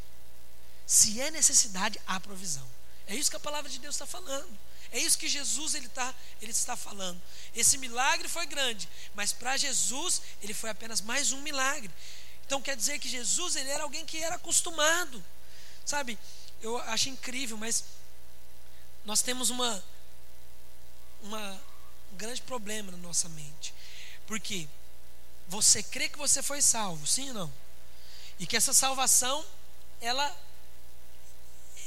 Se 0.87 1.21
é 1.21 1.31
necessidade, 1.31 2.01
há 2.07 2.19
provisão. 2.19 2.67
É 3.09 3.15
isso 3.15 3.31
que 3.31 3.37
a 3.37 3.41
palavra 3.41 3.71
de 3.71 3.79
Deus 3.79 3.95
está 3.95 4.07
falando. 4.07 4.59
É 4.93 4.99
isso 4.99 5.19
que 5.19 5.29
Jesus 5.29 5.75
ele, 5.75 5.89
tá, 5.89 6.15
ele 6.41 6.53
está 6.53 6.77
falando. 6.77 7.21
Esse 7.55 7.77
milagre 7.79 8.29
foi 8.29 8.47
grande, 8.47 8.89
mas 9.15 9.33
para 9.33 9.57
Jesus 9.57 10.23
ele 10.43 10.55
foi 10.55 10.71
apenas 10.71 11.01
mais 11.01 11.33
um 11.33 11.41
milagre. 11.41 11.91
Então 12.47 12.63
quer 12.63 12.77
dizer 12.77 12.99
que 12.99 13.09
Jesus 13.09 13.57
ele 13.57 13.71
era 13.71 13.83
alguém 13.83 14.05
que 14.05 14.23
era 14.23 14.37
acostumado, 14.37 15.25
sabe? 15.85 16.19
Eu 16.61 16.79
acho 16.83 17.09
incrível, 17.09 17.57
mas 17.57 17.85
nós 19.05 19.23
temos 19.23 19.51
uma, 19.51 19.85
uma 21.23 21.61
um 22.13 22.17
grande 22.17 22.41
problema 22.43 22.91
na 22.91 22.99
nossa 22.99 23.29
mente, 23.29 23.75
porque 24.27 24.69
você 25.47 25.83
crê 25.83 26.09
que 26.09 26.19
você 26.19 26.43
foi 26.43 26.61
salvo, 26.63 27.07
sim 27.07 27.29
ou 27.29 27.35
não? 27.35 27.55
E 28.39 28.47
que 28.47 28.57
essa 28.57 28.73
salvação 28.73 29.45
ela 30.01 30.35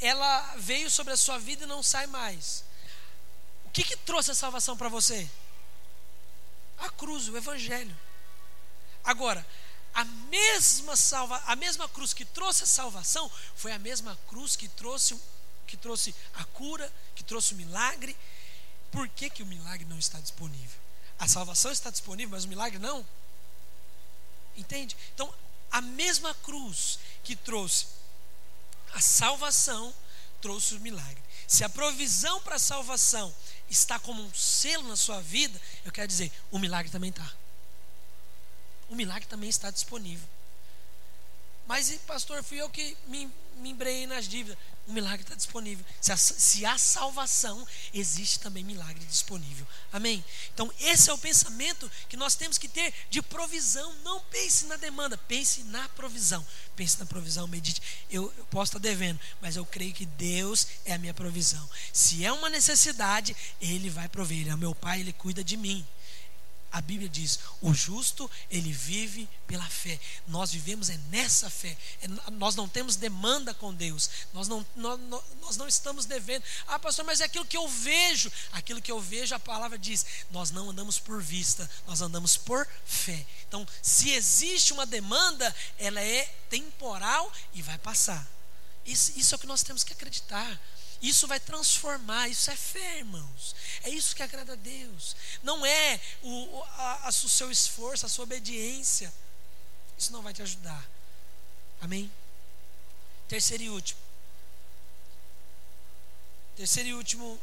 ela 0.02 0.56
veio 0.58 0.90
sobre 0.90 1.14
a 1.14 1.18
sua 1.18 1.38
vida 1.38 1.64
e 1.64 1.68
não 1.68 1.84
sai 1.84 2.08
mais. 2.08 2.64
O 3.66 3.70
que, 3.70 3.84
que 3.84 3.96
trouxe 3.96 4.32
a 4.32 4.36
salvação 4.36 4.76
para 4.76 4.90
você? 4.90 5.30
A 6.80 6.90
cruz, 6.90 7.30
o 7.30 7.38
Evangelho. 7.38 7.96
Agora, 9.04 9.46
a 9.94 10.04
mesma 10.04 10.96
salva, 10.96 11.42
a 11.46 11.56
mesma 11.56 11.88
cruz 11.88 12.14
que 12.14 12.26
trouxe 12.26 12.64
a 12.64 12.68
salvação 12.68 13.30
foi 13.56 13.72
a 13.72 13.80
mesma 13.80 14.18
cruz 14.28 14.56
que 14.56 14.68
trouxe 14.68 15.20
que 15.68 15.78
trouxe 15.78 16.14
a 16.34 16.44
cura, 16.44 16.92
que 17.16 17.24
trouxe 17.24 17.54
o 17.54 17.58
milagre. 17.58 18.18
Por 18.92 19.08
que, 19.08 19.30
que 19.30 19.42
o 19.42 19.46
milagre 19.46 19.86
não 19.86 19.98
está 19.98 20.20
disponível? 20.20 20.80
A 21.18 21.30
salvação 21.30 21.72
está 21.72 21.90
disponível, 21.90 22.32
mas 22.32 22.44
o 22.44 22.50
milagre 22.50 22.78
não. 22.78 23.06
Entende? 24.58 24.98
Então, 25.14 25.34
a 25.72 25.80
mesma 25.80 26.34
cruz 26.36 27.00
que 27.24 27.38
trouxe 27.38 27.88
a 28.94 29.02
salvação 29.02 29.94
trouxe 30.42 30.76
o 30.76 30.80
milagre. 30.80 31.22
Se 31.48 31.64
a 31.64 31.70
provisão 31.70 32.42
para 32.42 32.56
a 32.56 32.60
salvação 32.60 33.34
está 33.70 34.00
como 34.00 34.22
um 34.24 34.34
selo 34.34 34.88
na 34.88 34.96
sua 34.96 35.22
vida, 35.22 35.60
eu 35.86 35.92
quero 35.92 36.08
dizer, 36.08 36.32
o 36.50 36.58
milagre 36.60 36.92
também 36.92 37.10
está. 37.10 37.30
O 38.90 38.96
milagre 38.96 39.28
também 39.28 39.50
está 39.50 39.70
disponível. 39.70 40.28
Mas, 41.68 41.90
pastor, 42.08 42.44
fui 42.44 42.58
eu 42.58 42.70
que 42.70 42.98
me, 43.08 43.32
me 43.58 43.70
embreiei 43.70 44.08
nas 44.08 44.28
dívidas. 44.28 44.58
O 44.88 44.94
milagre 44.94 45.22
está 45.22 45.36
disponível. 45.36 45.86
Se, 46.02 46.16
se 46.18 46.66
há 46.66 46.78
salvação, 46.78 47.66
existe 47.94 48.40
também 48.40 48.64
milagre 48.64 49.04
disponível. 49.06 49.66
Amém? 49.94 50.24
Então, 50.54 50.72
esse 50.80 51.10
é 51.10 51.14
o 51.14 51.18
pensamento 51.18 51.90
que 52.10 52.18
nós 52.18 52.36
temos 52.36 52.58
que 52.58 52.68
ter 52.68 52.94
de 53.10 53.22
provisão. 53.22 53.94
Não 54.04 54.20
pense 54.22 54.66
na 54.66 54.76
demanda, 54.78 55.18
pense 55.18 55.64
na 55.66 55.88
provisão. 55.90 56.46
Pense 56.76 57.00
na 57.00 57.06
provisão, 57.06 57.48
medite. 57.48 57.82
Eu, 58.10 58.34
eu 58.38 58.46
posso 58.46 58.70
estar 58.70 58.80
devendo, 58.80 59.20
mas 59.40 59.56
eu 59.56 59.66
creio 59.66 59.94
que 59.94 60.06
Deus 60.06 60.68
é 60.84 60.94
a 60.94 60.98
minha 60.98 61.14
provisão. 61.14 61.70
Se 61.94 62.26
é 62.26 62.32
uma 62.32 62.50
necessidade, 62.50 63.36
Ele 63.62 63.90
vai 63.90 64.10
prover. 64.10 64.40
Ele 64.40 64.50
é 64.50 64.56
meu 64.56 64.74
Pai, 64.74 65.00
Ele 65.00 65.14
cuida 65.14 65.44
de 65.44 65.56
mim. 65.56 65.86
A 66.72 66.80
Bíblia 66.80 67.10
diz: 67.10 67.40
o 67.62 67.74
justo, 67.74 68.30
ele 68.50 68.72
vive 68.72 69.28
pela 69.46 69.66
fé. 69.66 70.00
Nós 70.28 70.52
vivemos 70.52 70.90
é 70.90 70.98
nessa 71.10 71.50
fé. 71.50 71.78
É, 72.02 72.08
nós 72.32 72.56
não 72.56 72.68
temos 72.68 72.96
demanda 72.96 73.54
com 73.54 73.74
Deus. 73.74 74.10
Nós 74.34 74.48
não, 74.48 74.66
nós, 74.76 75.00
nós 75.42 75.58
não 75.58 75.68
estamos 75.68 76.06
devendo. 76.06 76.44
Ah, 76.68 76.80
pastor, 76.80 77.04
mas 77.04 77.20
é 77.20 77.26
aquilo 77.26 77.46
que 77.46 77.58
eu 77.58 77.68
vejo. 77.68 78.32
Aquilo 78.54 78.82
que 78.82 78.92
eu 78.92 79.02
vejo, 79.02 79.36
a 79.36 79.40
palavra 79.40 79.78
diz: 79.78 80.06
nós 80.32 80.50
não 80.52 80.70
andamos 80.70 80.98
por 80.98 81.22
vista, 81.22 81.70
nós 81.86 82.02
andamos 82.02 82.38
por 82.38 82.66
fé. 82.86 83.26
Então, 83.48 83.68
se 83.82 84.12
existe 84.12 84.72
uma 84.72 84.86
demanda, 84.86 85.54
ela 85.78 86.00
é 86.00 86.24
temporal 86.50 87.32
e 87.54 87.62
vai 87.62 87.78
passar. 87.78 88.26
Isso, 88.86 89.12
isso 89.18 89.34
é 89.34 89.38
o 89.38 89.40
que 89.40 89.48
nós 89.48 89.62
temos 89.62 89.84
que 89.84 89.94
acreditar. 89.94 90.60
Isso 91.02 91.28
vai 91.28 91.40
transformar, 91.40 92.28
isso 92.28 92.52
é 92.52 92.56
fé, 92.56 93.00
irmãos. 93.00 93.56
É 93.84 93.90
isso 93.90 94.16
que 94.16 94.22
agrada 94.22 94.54
a 94.54 94.56
Deus. 94.56 95.16
Não 95.42 95.66
é 95.66 96.00
o, 96.22 96.64
a, 96.64 97.08
a, 97.08 97.10
o 97.10 97.12
seu 97.12 97.50
esforço, 97.50 98.06
a 98.06 98.10
sua 98.10 98.24
obediência. 98.24 99.12
Isso 99.98 100.12
não 100.12 100.22
vai 100.22 100.34
te 100.34 100.44
ajudar. 100.44 100.88
Amém? 101.82 102.12
Terceiro 103.28 103.64
e 103.64 103.70
último. 103.70 104.00
Terceiro 106.56 106.90
e 106.90 106.94
último. 106.94 107.40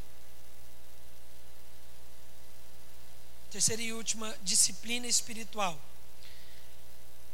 Terceira 3.51 3.83
e 3.83 3.93
última 3.93 4.37
disciplina 4.43 5.09
espiritual. 5.09 5.77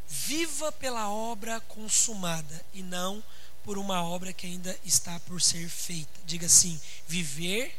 Viva 0.08 0.72
pela 0.72 1.10
obra 1.10 1.60
consumada 1.62 2.64
e 2.72 2.82
não 2.82 3.22
por 3.64 3.78
uma 3.78 4.02
obra 4.02 4.32
que 4.32 4.46
ainda 4.46 4.78
está 4.84 5.18
por 5.20 5.40
ser 5.40 5.68
feita. 5.68 6.20
Diga 6.24 6.46
assim: 6.46 6.80
viver 7.08 7.76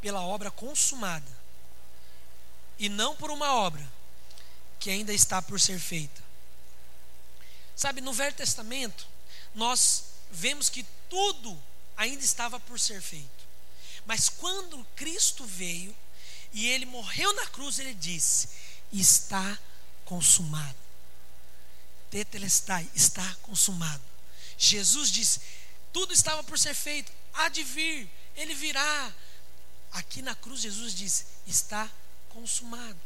pela 0.00 0.22
obra 0.22 0.50
consumada 0.50 1.30
e 2.78 2.88
não 2.88 3.16
por 3.16 3.30
uma 3.30 3.52
obra 3.54 3.86
que 4.78 4.90
ainda 4.90 5.12
está 5.12 5.42
por 5.42 5.60
ser 5.60 5.78
feita. 5.78 6.22
Sabe, 7.74 8.00
no 8.00 8.12
Velho 8.12 8.34
Testamento, 8.34 9.06
nós 9.54 10.04
vemos 10.30 10.68
que 10.68 10.84
tudo 11.08 11.60
ainda 11.96 12.24
estava 12.24 12.60
por 12.60 12.78
ser 12.78 13.00
feito. 13.00 13.44
Mas 14.06 14.28
quando 14.28 14.84
Cristo 14.94 15.44
veio 15.44 15.94
e 16.52 16.68
ele 16.68 16.86
morreu 16.86 17.32
na 17.34 17.46
cruz, 17.46 17.78
ele 17.78 17.94
disse: 17.94 18.48
Está 18.92 19.58
consumado. 20.04 20.76
Tetelestai, 22.10 22.88
está 22.94 23.34
consumado. 23.42 24.13
Jesus 24.56 25.10
disse: 25.10 25.40
tudo 25.92 26.12
estava 26.12 26.42
por 26.42 26.58
ser 26.58 26.74
feito, 26.74 27.12
há 27.32 27.48
de 27.48 27.62
vir, 27.62 28.10
ele 28.36 28.54
virá. 28.54 29.12
Aqui 29.92 30.22
na 30.22 30.34
cruz, 30.34 30.60
Jesus 30.60 30.94
disse: 30.94 31.24
está 31.46 31.88
consumado. 32.30 33.00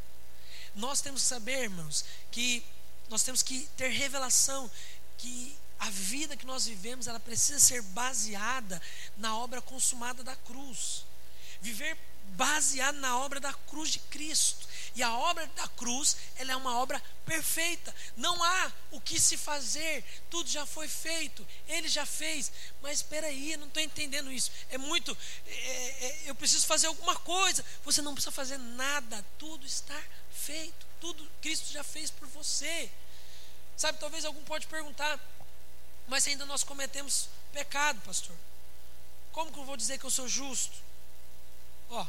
Nós 0.74 1.00
temos 1.00 1.22
que 1.22 1.28
saber, 1.28 1.64
irmãos, 1.64 2.04
que 2.30 2.64
nós 3.08 3.22
temos 3.22 3.42
que 3.42 3.68
ter 3.76 3.88
revelação 3.88 4.70
que 5.18 5.56
a 5.78 5.90
vida 5.90 6.36
que 6.36 6.46
nós 6.46 6.66
vivemos, 6.66 7.06
ela 7.06 7.20
precisa 7.20 7.60
ser 7.60 7.82
baseada 7.82 8.80
na 9.16 9.36
obra 9.36 9.60
consumada 9.60 10.24
da 10.24 10.34
cruz. 10.36 11.04
Viver 11.60 11.96
baseado 12.36 12.96
na 12.96 13.18
obra 13.18 13.40
da 13.40 13.52
cruz 13.52 13.90
de 13.90 13.98
Cristo. 14.00 14.67
E 14.98 15.02
a 15.04 15.16
obra 15.16 15.46
da 15.54 15.68
cruz, 15.68 16.16
ela 16.34 16.50
é 16.50 16.56
uma 16.56 16.76
obra 16.76 17.00
perfeita. 17.24 17.94
Não 18.16 18.42
há 18.42 18.72
o 18.90 19.00
que 19.00 19.20
se 19.20 19.36
fazer. 19.36 20.04
Tudo 20.28 20.50
já 20.50 20.66
foi 20.66 20.88
feito. 20.88 21.46
Ele 21.68 21.86
já 21.86 22.04
fez. 22.04 22.50
Mas 22.82 22.98
espera 22.98 23.28
aí, 23.28 23.56
não 23.56 23.68
estou 23.68 23.80
entendendo 23.80 24.32
isso. 24.32 24.50
É 24.68 24.76
muito. 24.76 25.16
É, 25.46 25.52
é, 25.52 26.22
eu 26.26 26.34
preciso 26.34 26.66
fazer 26.66 26.88
alguma 26.88 27.14
coisa. 27.14 27.64
Você 27.84 28.02
não 28.02 28.12
precisa 28.12 28.32
fazer 28.32 28.58
nada. 28.58 29.24
Tudo 29.38 29.64
está 29.64 30.02
feito. 30.32 30.84
Tudo 31.00 31.30
Cristo 31.40 31.72
já 31.72 31.84
fez 31.84 32.10
por 32.10 32.26
você. 32.26 32.90
Sabe, 33.76 33.98
talvez 34.00 34.24
algum 34.24 34.42
pode 34.42 34.66
perguntar, 34.66 35.20
mas 36.08 36.26
ainda 36.26 36.44
nós 36.44 36.64
cometemos 36.64 37.28
pecado, 37.52 38.00
pastor. 38.00 38.34
Como 39.30 39.52
que 39.52 39.60
eu 39.60 39.64
vou 39.64 39.76
dizer 39.76 39.96
que 39.96 40.06
eu 40.06 40.10
sou 40.10 40.26
justo? 40.26 40.76
Ó, 41.88 42.04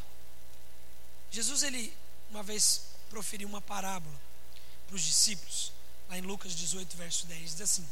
Jesus 1.30 1.62
ele 1.62 1.96
uma 2.30 2.44
vez 2.44 2.82
proferiu 3.10 3.48
uma 3.48 3.62
parábola 3.62 4.16
para 4.88 4.96
os 4.96 5.02
discípulos, 5.02 5.72
lá 6.10 6.18
em 6.18 6.22
Lucas 6.22 6.56
18, 6.56 6.96
verso 6.98 7.26
10, 7.28 7.42
diz 7.52 7.62
assim: 7.62 7.88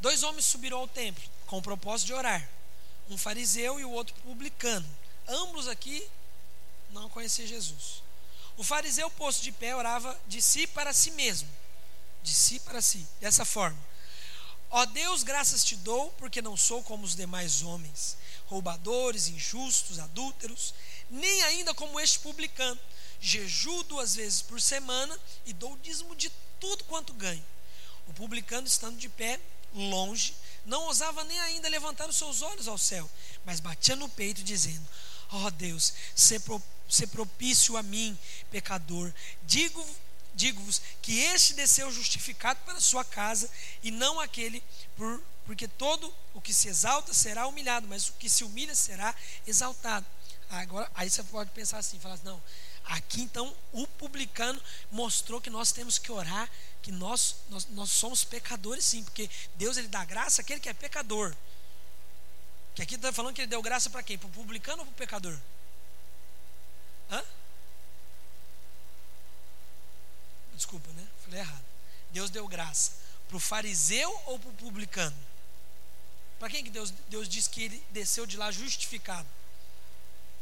Dois 0.00 0.22
homens 0.22 0.44
subiram 0.44 0.78
ao 0.78 0.88
templo 0.88 1.22
com 1.46 1.58
o 1.58 1.62
propósito 1.62 2.08
de 2.08 2.14
orar, 2.14 2.48
um 3.08 3.16
fariseu 3.16 3.78
e 3.78 3.84
o 3.84 3.90
outro 3.90 4.14
publicano. 4.22 4.86
Ambos 5.28 5.68
aqui 5.68 6.08
não 6.90 7.08
conheciam 7.08 7.46
Jesus. 7.46 8.02
O 8.56 8.64
fariseu, 8.64 9.10
posto 9.10 9.42
de 9.42 9.52
pé, 9.52 9.74
orava 9.76 10.18
de 10.26 10.40
si 10.40 10.66
para 10.66 10.92
si 10.92 11.10
mesmo, 11.10 11.48
de 12.22 12.34
si 12.34 12.58
para 12.60 12.80
si, 12.80 13.06
dessa 13.20 13.44
forma: 13.44 13.78
Ó 14.70 14.84
Deus, 14.86 15.22
graças 15.22 15.64
te 15.64 15.76
dou, 15.76 16.10
porque 16.12 16.42
não 16.42 16.56
sou 16.56 16.82
como 16.82 17.04
os 17.04 17.14
demais 17.14 17.62
homens, 17.62 18.16
roubadores, 18.46 19.28
injustos, 19.28 19.98
adúlteros, 19.98 20.74
nem 21.10 21.42
ainda 21.42 21.74
como 21.74 22.00
este 22.00 22.18
publicano 22.20 22.80
jejuo 23.20 23.82
duas 23.84 24.14
vezes 24.14 24.42
por 24.42 24.60
semana 24.60 25.18
e 25.44 25.52
dou 25.52 25.72
o 25.72 25.78
dízimo 25.78 26.14
de 26.14 26.30
tudo 26.60 26.84
quanto 26.84 27.12
ganho. 27.12 27.44
O 28.06 28.12
publicano, 28.12 28.66
estando 28.66 28.96
de 28.96 29.08
pé, 29.08 29.40
longe, 29.74 30.34
não 30.64 30.82
ousava 30.84 31.24
nem 31.24 31.38
ainda 31.40 31.68
levantar 31.68 32.08
os 32.08 32.16
seus 32.16 32.42
olhos 32.42 32.68
ao 32.68 32.78
céu, 32.78 33.08
mas 33.44 33.60
batia 33.60 33.96
no 33.96 34.08
peito, 34.08 34.42
dizendo: 34.42 34.86
Ó 35.32 35.46
oh 35.46 35.50
Deus, 35.50 35.92
se, 36.14 36.38
pro, 36.40 36.62
se 36.88 37.06
propício 37.06 37.76
a 37.76 37.82
mim, 37.82 38.16
pecador. 38.50 39.12
Digo 39.42 39.84
digo-vos 40.34 40.82
que 41.00 41.18
este 41.20 41.54
desceu 41.54 41.90
justificado 41.90 42.60
para 42.66 42.78
sua 42.78 43.02
casa 43.02 43.50
e 43.82 43.90
não 43.90 44.20
aquele 44.20 44.62
por 44.94 45.22
porque 45.46 45.68
todo 45.68 46.12
o 46.34 46.40
que 46.40 46.52
se 46.52 46.68
exalta 46.68 47.14
será 47.14 47.46
humilhado, 47.46 47.86
mas 47.86 48.08
o 48.08 48.14
que 48.14 48.28
se 48.28 48.42
humilha 48.42 48.74
será 48.74 49.14
exaltado. 49.46 50.04
Agora, 50.50 50.90
aí 50.92 51.08
você 51.08 51.22
pode 51.22 51.50
pensar 51.50 51.78
assim, 51.78 52.00
falar 52.00 52.14
assim, 52.14 52.24
não, 52.24 52.42
Aqui 52.86 53.20
então 53.20 53.54
o 53.72 53.86
publicano 53.86 54.60
mostrou 54.90 55.40
que 55.40 55.50
nós 55.50 55.72
temos 55.72 55.98
que 55.98 56.10
orar, 56.12 56.48
que 56.82 56.92
nós, 56.92 57.36
nós, 57.50 57.66
nós 57.70 57.90
somos 57.90 58.22
pecadores 58.22 58.84
sim, 58.84 59.02
porque 59.02 59.28
Deus 59.56 59.76
ele 59.76 59.88
dá 59.88 60.04
graça 60.04 60.40
àquele 60.40 60.60
que 60.60 60.68
é 60.68 60.74
pecador. 60.74 61.34
Que 62.74 62.82
aqui 62.82 62.94
está 62.94 63.12
falando 63.12 63.34
que 63.34 63.40
ele 63.40 63.48
deu 63.48 63.60
graça 63.60 63.90
para 63.90 64.02
quem? 64.02 64.16
Para 64.16 64.28
o 64.28 64.30
publicano 64.30 64.80
ou 64.80 64.86
para 64.86 64.92
o 64.92 64.96
pecador? 64.96 65.36
Hã? 67.10 67.24
Desculpa, 70.54 70.88
né? 70.92 71.06
Falei 71.24 71.40
errado. 71.40 71.64
Deus 72.12 72.30
deu 72.30 72.46
graça 72.46 72.92
para 73.26 73.36
o 73.36 73.40
fariseu 73.40 74.10
ou 74.26 74.38
para 74.38 74.50
o 74.50 74.54
publicano? 74.54 75.16
Para 76.38 76.50
quem 76.50 76.62
que 76.62 76.70
Deus, 76.70 76.92
Deus 77.08 77.28
disse 77.28 77.50
que 77.50 77.62
ele 77.62 77.82
desceu 77.90 78.26
de 78.26 78.36
lá 78.36 78.52
justificado? 78.52 79.26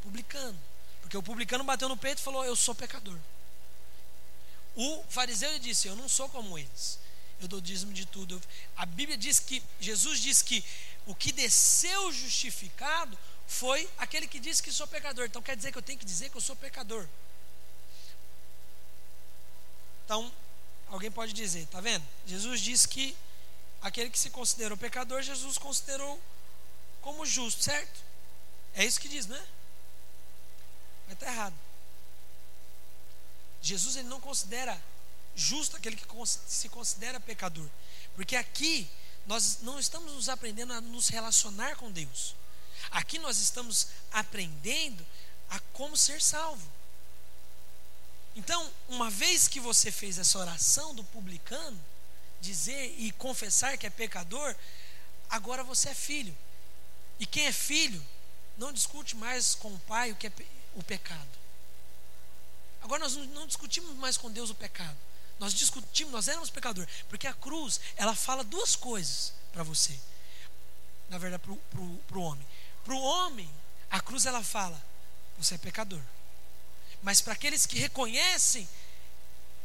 Publicano. 0.02 0.58
Porque 1.04 1.18
o 1.18 1.22
publicano 1.22 1.62
bateu 1.62 1.86
no 1.86 1.98
peito 1.98 2.18
e 2.18 2.22
falou: 2.22 2.42
Eu 2.46 2.56
sou 2.56 2.74
pecador. 2.74 3.18
O 4.74 5.04
fariseu 5.10 5.58
disse: 5.58 5.86
Eu 5.86 5.94
não 5.94 6.08
sou 6.08 6.30
como 6.30 6.58
eles. 6.58 6.98
Eu 7.42 7.46
dou 7.46 7.60
dízimo 7.60 7.92
de 7.92 8.06
tudo. 8.06 8.40
A 8.74 8.86
Bíblia 8.86 9.18
diz 9.18 9.38
que, 9.38 9.62
Jesus 9.78 10.18
diz 10.18 10.40
que 10.40 10.64
o 11.04 11.14
que 11.14 11.30
desceu 11.30 12.10
justificado 12.10 13.18
foi 13.46 13.86
aquele 13.98 14.26
que 14.26 14.40
disse 14.40 14.62
que 14.62 14.72
sou 14.72 14.86
pecador. 14.86 15.26
Então 15.26 15.42
quer 15.42 15.54
dizer 15.54 15.72
que 15.72 15.76
eu 15.76 15.82
tenho 15.82 15.98
que 15.98 16.06
dizer 16.06 16.30
que 16.30 16.38
eu 16.38 16.40
sou 16.40 16.56
pecador. 16.56 17.06
Então, 20.06 20.32
alguém 20.88 21.10
pode 21.10 21.34
dizer, 21.34 21.66
tá 21.66 21.82
vendo? 21.82 22.04
Jesus 22.26 22.62
disse 22.62 22.88
que 22.88 23.14
aquele 23.82 24.08
que 24.08 24.18
se 24.18 24.30
considerou 24.30 24.78
pecador, 24.78 25.20
Jesus 25.20 25.58
considerou 25.58 26.18
como 27.02 27.26
justo, 27.26 27.62
certo? 27.62 28.00
É 28.74 28.86
isso 28.86 28.98
que 28.98 29.08
diz, 29.08 29.26
não 29.26 29.36
é? 29.36 29.44
Mas 31.06 31.14
está 31.14 31.26
errado. 31.26 31.54
Jesus 33.62 33.96
ele 33.96 34.08
não 34.08 34.20
considera 34.20 34.80
justo 35.34 35.76
aquele 35.76 35.96
que 35.96 36.06
se 36.46 36.68
considera 36.68 37.18
pecador. 37.18 37.68
Porque 38.14 38.36
aqui 38.36 38.88
nós 39.26 39.58
não 39.62 39.78
estamos 39.78 40.12
nos 40.12 40.28
aprendendo 40.28 40.72
a 40.72 40.80
nos 40.80 41.08
relacionar 41.08 41.76
com 41.76 41.90
Deus. 41.90 42.34
Aqui 42.90 43.18
nós 43.18 43.38
estamos 43.38 43.88
aprendendo 44.12 45.04
a 45.50 45.58
como 45.72 45.96
ser 45.96 46.20
salvo. 46.20 46.70
Então, 48.36 48.70
uma 48.88 49.10
vez 49.10 49.46
que 49.46 49.60
você 49.60 49.90
fez 49.90 50.18
essa 50.18 50.38
oração 50.38 50.94
do 50.94 51.04
publicano, 51.04 51.80
dizer 52.40 52.94
e 52.98 53.12
confessar 53.12 53.78
que 53.78 53.86
é 53.86 53.90
pecador, 53.90 54.54
agora 55.30 55.64
você 55.64 55.90
é 55.90 55.94
filho. 55.94 56.36
E 57.18 57.26
quem 57.26 57.46
é 57.46 57.52
filho 57.52 58.04
não 58.58 58.72
discute 58.72 59.16
mais 59.16 59.54
com 59.54 59.72
o 59.72 59.78
pai 59.80 60.12
o 60.12 60.16
que 60.16 60.26
é 60.26 60.32
o 60.74 60.82
pecado. 60.82 61.28
Agora 62.82 63.02
nós 63.02 63.14
não 63.14 63.46
discutimos 63.46 63.94
mais 63.96 64.16
com 64.16 64.30
Deus 64.30 64.50
o 64.50 64.54
pecado. 64.54 64.96
Nós 65.38 65.54
discutimos, 65.54 66.12
nós 66.12 66.28
éramos 66.28 66.50
pecadores. 66.50 66.88
Porque 67.08 67.26
a 67.26 67.32
cruz, 67.32 67.80
ela 67.96 68.14
fala 68.14 68.44
duas 68.44 68.76
coisas 68.76 69.32
para 69.52 69.62
você. 69.62 69.98
Na 71.08 71.18
verdade, 71.18 71.42
para 71.42 72.18
o 72.18 72.22
homem. 72.22 72.46
Para 72.84 72.94
o 72.94 73.00
homem, 73.00 73.50
a 73.90 74.00
cruz 74.00 74.26
ela 74.26 74.42
fala: 74.42 74.80
você 75.38 75.54
é 75.54 75.58
pecador. 75.58 76.02
Mas 77.02 77.20
para 77.20 77.32
aqueles 77.32 77.66
que 77.66 77.78
reconhecem, 77.78 78.68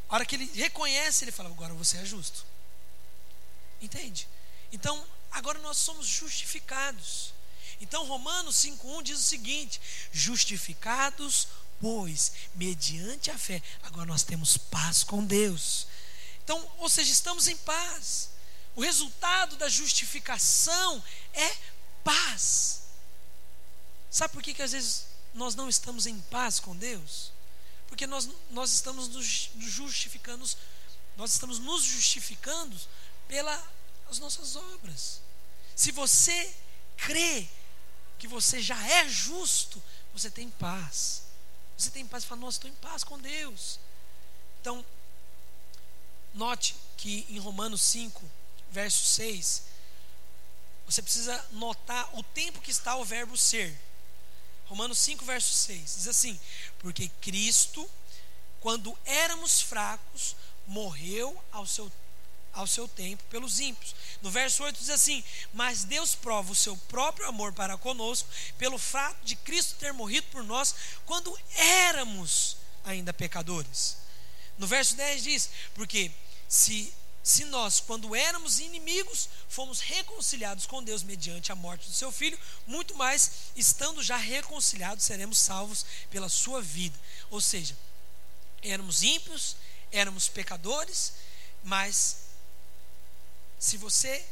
a 0.08 0.14
hora 0.14 0.26
que 0.26 0.36
ele 0.36 0.50
reconhece, 0.54 1.24
ele 1.24 1.32
fala: 1.32 1.48
agora 1.48 1.74
você 1.74 1.98
é 1.98 2.04
justo. 2.04 2.44
Entende? 3.80 4.28
Então, 4.72 5.06
agora 5.30 5.58
nós 5.60 5.76
somos 5.76 6.06
justificados. 6.06 7.32
Então, 7.80 8.06
Romanos 8.06 8.56
5,1 8.56 9.02
diz 9.02 9.18
o 9.18 9.22
seguinte: 9.22 9.80
justificados, 10.12 11.48
pois, 11.80 12.32
mediante 12.54 13.30
a 13.30 13.38
fé, 13.38 13.62
agora 13.82 14.06
nós 14.06 14.22
temos 14.22 14.56
paz 14.56 15.02
com 15.02 15.24
Deus. 15.24 15.86
Então, 16.44 16.70
ou 16.78 16.88
seja, 16.88 17.10
estamos 17.12 17.48
em 17.48 17.56
paz. 17.56 18.30
O 18.76 18.82
resultado 18.82 19.56
da 19.56 19.68
justificação 19.68 21.02
é 21.32 21.56
paz. 22.04 22.82
Sabe 24.10 24.32
por 24.34 24.42
que, 24.42 24.54
que 24.54 24.62
às 24.62 24.72
vezes 24.72 25.06
nós 25.34 25.54
não 25.54 25.68
estamos 25.68 26.06
em 26.06 26.18
paz 26.22 26.60
com 26.60 26.76
Deus? 26.76 27.32
Porque 27.88 28.06
nós, 28.06 28.28
nós 28.50 28.72
estamos 28.72 29.08
nos 29.08 29.50
justificando, 29.58 30.48
nós 31.16 31.32
estamos 31.32 31.58
nos 31.58 31.82
justificando 31.82 32.76
pelas 33.26 34.18
nossas 34.18 34.56
obras. 34.56 35.20
Se 35.74 35.92
você 35.92 36.54
crê 36.96 37.48
que 38.20 38.28
você 38.28 38.60
já 38.60 38.80
é 38.86 39.08
justo, 39.08 39.82
você 40.12 40.30
tem 40.30 40.50
paz. 40.50 41.22
Você 41.76 41.90
tem 41.90 42.06
paz 42.06 42.22
e 42.22 42.26
fala, 42.26 42.42
nossa, 42.42 42.58
estou 42.58 42.70
em 42.70 42.74
paz 42.74 43.02
com 43.02 43.18
Deus. 43.18 43.80
Então, 44.60 44.84
note 46.34 46.76
que 46.98 47.26
em 47.30 47.38
Romanos 47.38 47.80
5, 47.80 48.22
verso 48.70 49.04
6, 49.06 49.62
você 50.84 51.00
precisa 51.00 51.46
notar 51.52 52.14
o 52.18 52.22
tempo 52.22 52.60
que 52.60 52.70
está 52.70 52.94
o 52.96 53.04
verbo 53.04 53.36
ser. 53.38 53.74
Romanos 54.66 54.98
5, 54.98 55.24
verso 55.24 55.52
6, 55.52 55.94
diz 55.96 56.06
assim: 56.06 56.38
Porque 56.78 57.08
Cristo, 57.22 57.88
quando 58.60 58.96
éramos 59.06 59.62
fracos, 59.62 60.36
morreu 60.66 61.42
ao 61.50 61.66
seu 61.66 61.90
ao 62.52 62.66
seu 62.66 62.88
tempo 62.88 63.22
pelos 63.30 63.60
ímpios. 63.60 63.94
No 64.22 64.30
verso 64.30 64.62
8 64.62 64.78
diz 64.78 64.90
assim: 64.90 65.22
Mas 65.52 65.84
Deus 65.84 66.14
prova 66.14 66.52
o 66.52 66.56
seu 66.56 66.76
próprio 66.76 67.26
amor 67.28 67.52
para 67.52 67.76
conosco, 67.76 68.28
pelo 68.58 68.78
fato 68.78 69.24
de 69.24 69.36
Cristo 69.36 69.76
ter 69.76 69.92
morrido 69.92 70.26
por 70.28 70.42
nós 70.42 70.74
quando 71.06 71.36
éramos 71.54 72.56
ainda 72.84 73.12
pecadores. 73.12 73.96
No 74.58 74.66
verso 74.66 74.94
10 74.96 75.22
diz: 75.22 75.50
Porque 75.74 76.10
se, 76.48 76.92
se 77.22 77.44
nós, 77.44 77.80
quando 77.80 78.14
éramos 78.14 78.58
inimigos, 78.58 79.28
fomos 79.48 79.80
reconciliados 79.80 80.66
com 80.66 80.82
Deus 80.82 81.02
mediante 81.02 81.52
a 81.52 81.56
morte 81.56 81.88
do 81.88 81.94
seu 81.94 82.12
filho, 82.12 82.38
muito 82.66 82.94
mais, 82.94 83.30
estando 83.56 84.02
já 84.02 84.16
reconciliados, 84.16 85.04
seremos 85.04 85.38
salvos 85.38 85.86
pela 86.10 86.28
sua 86.28 86.60
vida. 86.60 86.98
Ou 87.30 87.40
seja, 87.40 87.76
éramos 88.62 89.02
ímpios, 89.02 89.56
éramos 89.90 90.28
pecadores, 90.28 91.14
mas 91.62 92.29
se 93.60 93.76
você 93.76 94.26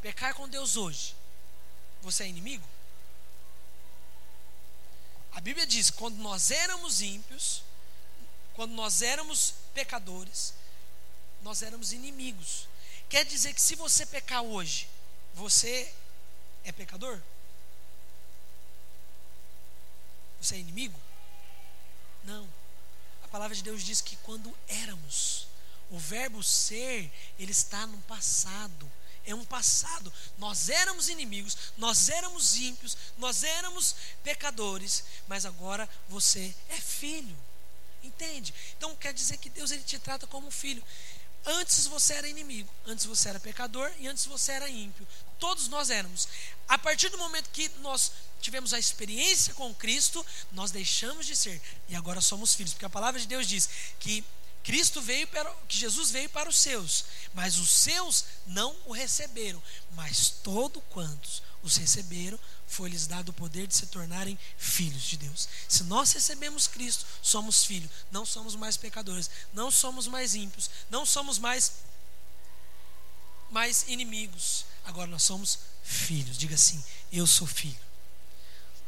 pecar 0.00 0.34
com 0.34 0.48
Deus 0.48 0.76
hoje, 0.76 1.16
você 2.00 2.22
é 2.22 2.28
inimigo? 2.28 2.66
A 5.32 5.40
Bíblia 5.40 5.66
diz: 5.66 5.90
quando 5.90 6.16
nós 6.18 6.52
éramos 6.52 7.02
ímpios, 7.02 7.64
quando 8.54 8.72
nós 8.72 9.02
éramos 9.02 9.54
pecadores, 9.74 10.54
nós 11.42 11.60
éramos 11.60 11.92
inimigos. 11.92 12.68
Quer 13.08 13.24
dizer 13.24 13.52
que 13.52 13.60
se 13.60 13.74
você 13.74 14.06
pecar 14.06 14.42
hoje, 14.42 14.88
você 15.34 15.92
é 16.62 16.70
pecador? 16.70 17.20
Você 20.40 20.54
é 20.54 20.58
inimigo? 20.58 20.98
Não. 22.22 22.48
A 23.24 23.28
palavra 23.28 23.56
de 23.56 23.62
Deus 23.62 23.82
diz 23.82 24.00
que 24.00 24.16
quando 24.16 24.56
éramos, 24.68 25.48
o 25.92 25.98
verbo 25.98 26.42
ser, 26.42 27.12
ele 27.38 27.52
está 27.52 27.86
no 27.86 27.98
passado. 27.98 28.90
É 29.26 29.34
um 29.34 29.44
passado. 29.44 30.12
Nós 30.38 30.70
éramos 30.70 31.10
inimigos, 31.10 31.56
nós 31.76 32.08
éramos 32.08 32.56
ímpios, 32.56 32.96
nós 33.18 33.44
éramos 33.44 33.94
pecadores, 34.24 35.04
mas 35.28 35.44
agora 35.44 35.88
você 36.08 36.54
é 36.70 36.76
filho. 36.76 37.36
Entende? 38.02 38.52
Então 38.76 38.96
quer 38.96 39.12
dizer 39.12 39.36
que 39.36 39.50
Deus 39.50 39.70
ele 39.70 39.82
te 39.82 39.98
trata 39.98 40.26
como 40.26 40.50
filho. 40.50 40.82
Antes 41.44 41.86
você 41.86 42.14
era 42.14 42.28
inimigo, 42.28 42.72
antes 42.86 43.04
você 43.04 43.28
era 43.28 43.38
pecador 43.38 43.92
e 43.98 44.08
antes 44.08 44.24
você 44.24 44.52
era 44.52 44.70
ímpio. 44.70 45.06
Todos 45.38 45.68
nós 45.68 45.90
éramos. 45.90 46.26
A 46.66 46.78
partir 46.78 47.10
do 47.10 47.18
momento 47.18 47.50
que 47.50 47.68
nós 47.80 48.12
tivemos 48.40 48.72
a 48.72 48.78
experiência 48.78 49.52
com 49.54 49.74
Cristo, 49.74 50.24
nós 50.52 50.70
deixamos 50.70 51.26
de 51.26 51.36
ser 51.36 51.60
e 51.88 51.94
agora 51.94 52.20
somos 52.20 52.54
filhos, 52.54 52.72
porque 52.72 52.86
a 52.86 52.90
palavra 52.90 53.20
de 53.20 53.26
Deus 53.26 53.46
diz 53.46 53.68
que 54.00 54.24
Cristo 54.62 55.00
veio 55.00 55.26
para 55.28 55.50
que 55.68 55.76
Jesus 55.76 56.10
veio 56.10 56.28
para 56.30 56.48
os 56.48 56.56
seus, 56.56 57.04
mas 57.34 57.58
os 57.58 57.70
seus 57.70 58.24
não 58.46 58.76
o 58.86 58.92
receberam, 58.92 59.62
mas 59.92 60.28
todo 60.42 60.80
quantos 60.82 61.42
os 61.62 61.76
receberam, 61.76 62.38
foi-lhes 62.66 63.06
dado 63.06 63.28
o 63.28 63.32
poder 63.32 63.66
de 63.66 63.76
se 63.76 63.86
tornarem 63.86 64.38
filhos 64.56 65.02
de 65.02 65.16
Deus. 65.16 65.48
Se 65.68 65.84
nós 65.84 66.12
recebemos 66.12 66.66
Cristo, 66.66 67.04
somos 67.20 67.64
filhos, 67.64 67.90
não 68.10 68.24
somos 68.24 68.54
mais 68.54 68.76
pecadores, 68.76 69.30
não 69.52 69.70
somos 69.70 70.06
mais 70.06 70.34
ímpios, 70.34 70.70
não 70.90 71.04
somos 71.04 71.38
mais 71.38 71.72
mais 73.50 73.84
inimigos. 73.86 74.64
Agora 74.84 75.06
nós 75.10 75.22
somos 75.22 75.58
filhos. 75.82 76.38
Diga 76.38 76.54
assim: 76.54 76.82
eu 77.12 77.26
sou 77.26 77.46
filho. 77.46 77.78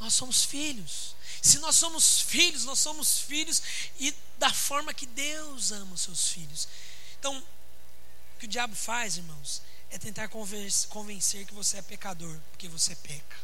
Nós 0.00 0.14
somos 0.14 0.44
filhos. 0.44 1.14
Se 1.44 1.58
nós 1.58 1.76
somos 1.76 2.22
filhos, 2.22 2.64
nós 2.64 2.78
somos 2.78 3.18
filhos 3.18 3.62
e 4.00 4.14
da 4.38 4.50
forma 4.50 4.94
que 4.94 5.04
Deus 5.04 5.72
ama 5.72 5.92
os 5.92 6.00
seus 6.00 6.30
filhos. 6.30 6.66
Então, 7.18 7.36
o 7.36 8.38
que 8.38 8.46
o 8.46 8.48
diabo 8.48 8.74
faz, 8.74 9.18
irmãos, 9.18 9.60
é 9.90 9.98
tentar 9.98 10.28
convencer 10.28 11.44
que 11.46 11.52
você 11.52 11.76
é 11.76 11.82
pecador, 11.82 12.34
porque 12.50 12.66
você 12.66 12.96
peca. 12.96 13.36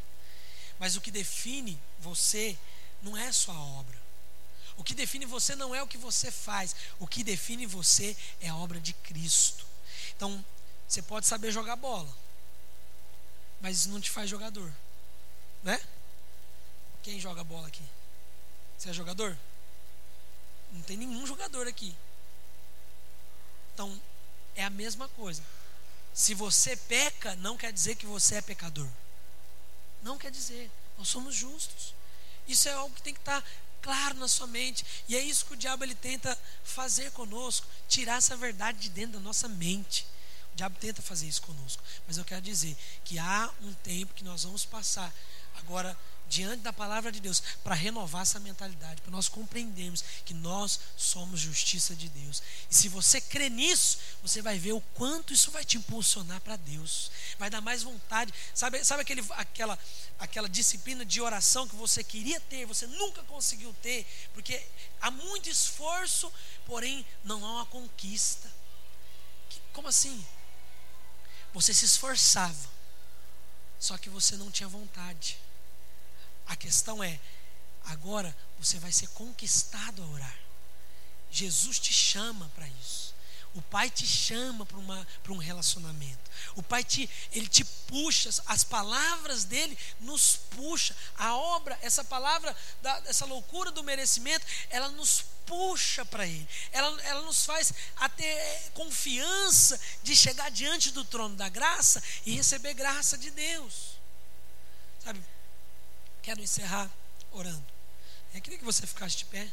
Mas 0.78 0.96
o 0.96 1.01
que 1.03 1.11
define 1.11 1.78
você 1.98 2.57
não 3.03 3.14
é 3.14 3.30
sua 3.32 3.61
obra. 3.61 4.01
O 4.78 4.82
que 4.82 4.94
define 4.94 5.26
você 5.26 5.55
não 5.55 5.74
é 5.74 5.82
o 5.82 5.86
que 5.86 5.98
você 5.98 6.30
faz. 6.30 6.74
O 6.98 7.07
que 7.07 7.22
define 7.22 7.66
você 7.66 8.16
é 8.40 8.48
a 8.48 8.57
obra 8.57 8.80
de 8.80 8.94
Cristo. 8.94 9.66
Então, 10.16 10.42
você 10.88 11.03
pode 11.03 11.26
saber 11.26 11.53
jogar 11.53 11.76
bola, 11.76 12.16
mas 13.61 13.80
isso 13.80 13.90
não 13.90 14.01
te 14.01 14.11
faz 14.11 14.30
jogador, 14.30 14.72
né? 15.62 15.78
Quem 17.03 17.18
joga 17.18 17.42
bola 17.42 17.68
aqui? 17.68 17.82
Você 18.76 18.90
é 18.90 18.92
jogador? 18.92 19.36
Não 20.72 20.82
tem 20.82 20.96
nenhum 20.96 21.26
jogador 21.26 21.66
aqui. 21.66 21.94
Então, 23.74 24.01
é 24.55 24.64
a 24.64 24.70
mesma 24.70 25.09
coisa. 25.09 25.42
Se 26.12 26.34
você 26.34 26.76
peca, 26.76 27.34
não 27.36 27.57
quer 27.57 27.72
dizer 27.72 27.94
que 27.96 28.07
você 28.07 28.36
é 28.36 28.42
pecador. 28.42 28.88
Não 30.03 30.18
quer 30.18 30.30
dizer. 30.30 30.70
Nós 30.98 31.09
somos 31.09 31.34
justos. 31.34 31.94
Isso 32.46 32.68
é 32.68 32.72
algo 32.72 32.94
que 32.94 33.03
tem 33.03 33.14
que 33.14 33.20
estar 33.20 33.44
claro 33.80 34.16
na 34.16 34.28
sua 34.28 34.46
mente. 34.46 34.84
E 35.09 35.16
é 35.16 35.20
isso 35.20 35.46
que 35.46 35.55
o 35.55 35.57
diabo 35.57 35.84
ele 35.84 35.94
tenta 35.94 36.36
fazer 36.64 37.11
conosco, 37.12 37.66
tirar 37.88 38.16
essa 38.16 38.36
verdade 38.36 38.78
de 38.78 38.90
dentro 38.90 39.12
da 39.12 39.20
nossa 39.20 39.48
mente. 39.48 40.07
O 40.53 40.57
diabo 40.57 40.76
tenta 40.78 41.01
fazer 41.01 41.26
isso 41.26 41.42
conosco. 41.42 41.82
Mas 42.07 42.18
eu 42.18 42.24
quero 42.24 42.42
dizer 42.42 42.76
que 43.05 43.18
há 43.18 43.51
um 43.62 43.72
tempo 43.74 44.14
que 44.14 44.24
nós 44.24 44.44
vamos 44.44 44.64
passar 44.64 45.12
agora 45.57 45.96
diante 46.31 46.62
da 46.62 46.72
palavra 46.72 47.11
de 47.11 47.18
Deus 47.18 47.43
para 47.64 47.74
renovar 47.74 48.22
essa 48.22 48.39
mentalidade, 48.39 49.03
para 49.03 49.11
nós 49.11 49.28
compreendermos 49.28 50.03
que 50.24 50.33
nós 50.33 50.78
somos 50.97 51.41
justiça 51.41 51.95
de 51.97 52.09
Deus. 52.09 52.41
E 52.70 52.74
se 52.74 52.89
você 52.89 53.20
crê 53.20 53.51
nisso, 53.51 53.99
você 54.22 54.41
vai 54.41 54.57
ver 54.57 54.72
o 54.72 54.81
quanto 54.95 55.33
isso 55.33 55.51
vai 55.51 55.64
te 55.64 55.76
impulsionar 55.76 56.41
para 56.41 56.55
Deus. 56.55 57.11
Vai 57.37 57.51
dar 57.51 57.61
mais 57.61 57.83
vontade. 57.83 58.33
Sabe, 58.55 58.83
sabe 58.85 59.03
aquele, 59.03 59.24
aquela, 59.31 59.76
aquela 60.20 60.49
disciplina 60.49 61.05
de 61.05 61.20
oração 61.20 61.66
que 61.66 61.74
você 61.74 62.05
queria 62.05 62.41
ter, 62.43 62.64
você 62.64 62.87
nunca 62.87 63.24
conseguiu 63.24 63.74
ter, 63.83 64.07
porque 64.33 64.64
há 65.01 65.11
muito 65.11 65.51
esforço, 65.51 66.33
porém 66.64 67.05
não 67.24 67.45
há 67.45 67.55
uma 67.55 67.66
conquista. 67.66 68.49
Que, 69.49 69.61
como 69.72 69.89
assim? 69.89 70.24
Você 71.53 71.74
se 71.74 71.85
esforçava, 71.85 72.70
só 73.81 73.99
que 73.99 74.09
você 74.09 74.37
não 74.37 74.49
tinha 74.49 74.68
vontade. 74.68 75.37
A 76.51 76.57
questão 76.57 77.03
é, 77.03 77.20
agora 77.84 78.36
você 78.59 78.76
vai 78.80 78.90
ser 78.90 79.07
conquistado 79.11 80.03
a 80.03 80.07
orar. 80.07 80.38
Jesus 81.30 81.78
te 81.78 81.92
chama 81.92 82.51
para 82.57 82.66
isso. 82.66 83.14
O 83.55 83.62
Pai 83.62 83.88
te 83.88 84.05
chama 84.05 84.66
para 84.66 85.32
um 85.32 85.36
relacionamento. 85.36 86.28
O 86.57 86.62
Pai 86.62 86.82
te, 86.82 87.09
ele 87.30 87.46
te 87.46 87.64
puxa, 87.64 88.30
as 88.46 88.64
palavras 88.64 89.44
dele 89.44 89.78
nos 90.01 90.40
puxa. 90.51 90.94
A 91.16 91.36
obra, 91.36 91.78
essa 91.82 92.03
palavra, 92.03 92.57
da, 92.82 93.01
essa 93.07 93.26
loucura 93.26 93.70
do 93.70 93.84
merecimento, 93.84 94.44
ela 94.70 94.88
nos 94.88 95.24
puxa 95.46 96.05
para 96.05 96.26
Ele. 96.26 96.48
Ela, 96.72 97.01
ela 97.03 97.22
nos 97.22 97.44
faz 97.44 97.72
ter 98.16 98.70
confiança 98.74 99.80
de 100.03 100.16
chegar 100.16 100.51
diante 100.51 100.90
do 100.90 101.05
trono 101.05 101.36
da 101.36 101.48
graça 101.48 102.03
e 102.26 102.34
receber 102.34 102.74
graça 102.74 103.16
de 103.16 103.30
Deus. 103.30 103.98
Sabe, 105.05 105.24
Quero 106.23 106.41
encerrar 106.41 106.91
orando. 107.33 107.64
Eu 108.35 108.41
queria 108.41 108.59
que 108.59 108.64
você 108.64 108.87
ficasse 108.87 109.16
de 109.18 109.25
pé. 109.25 109.51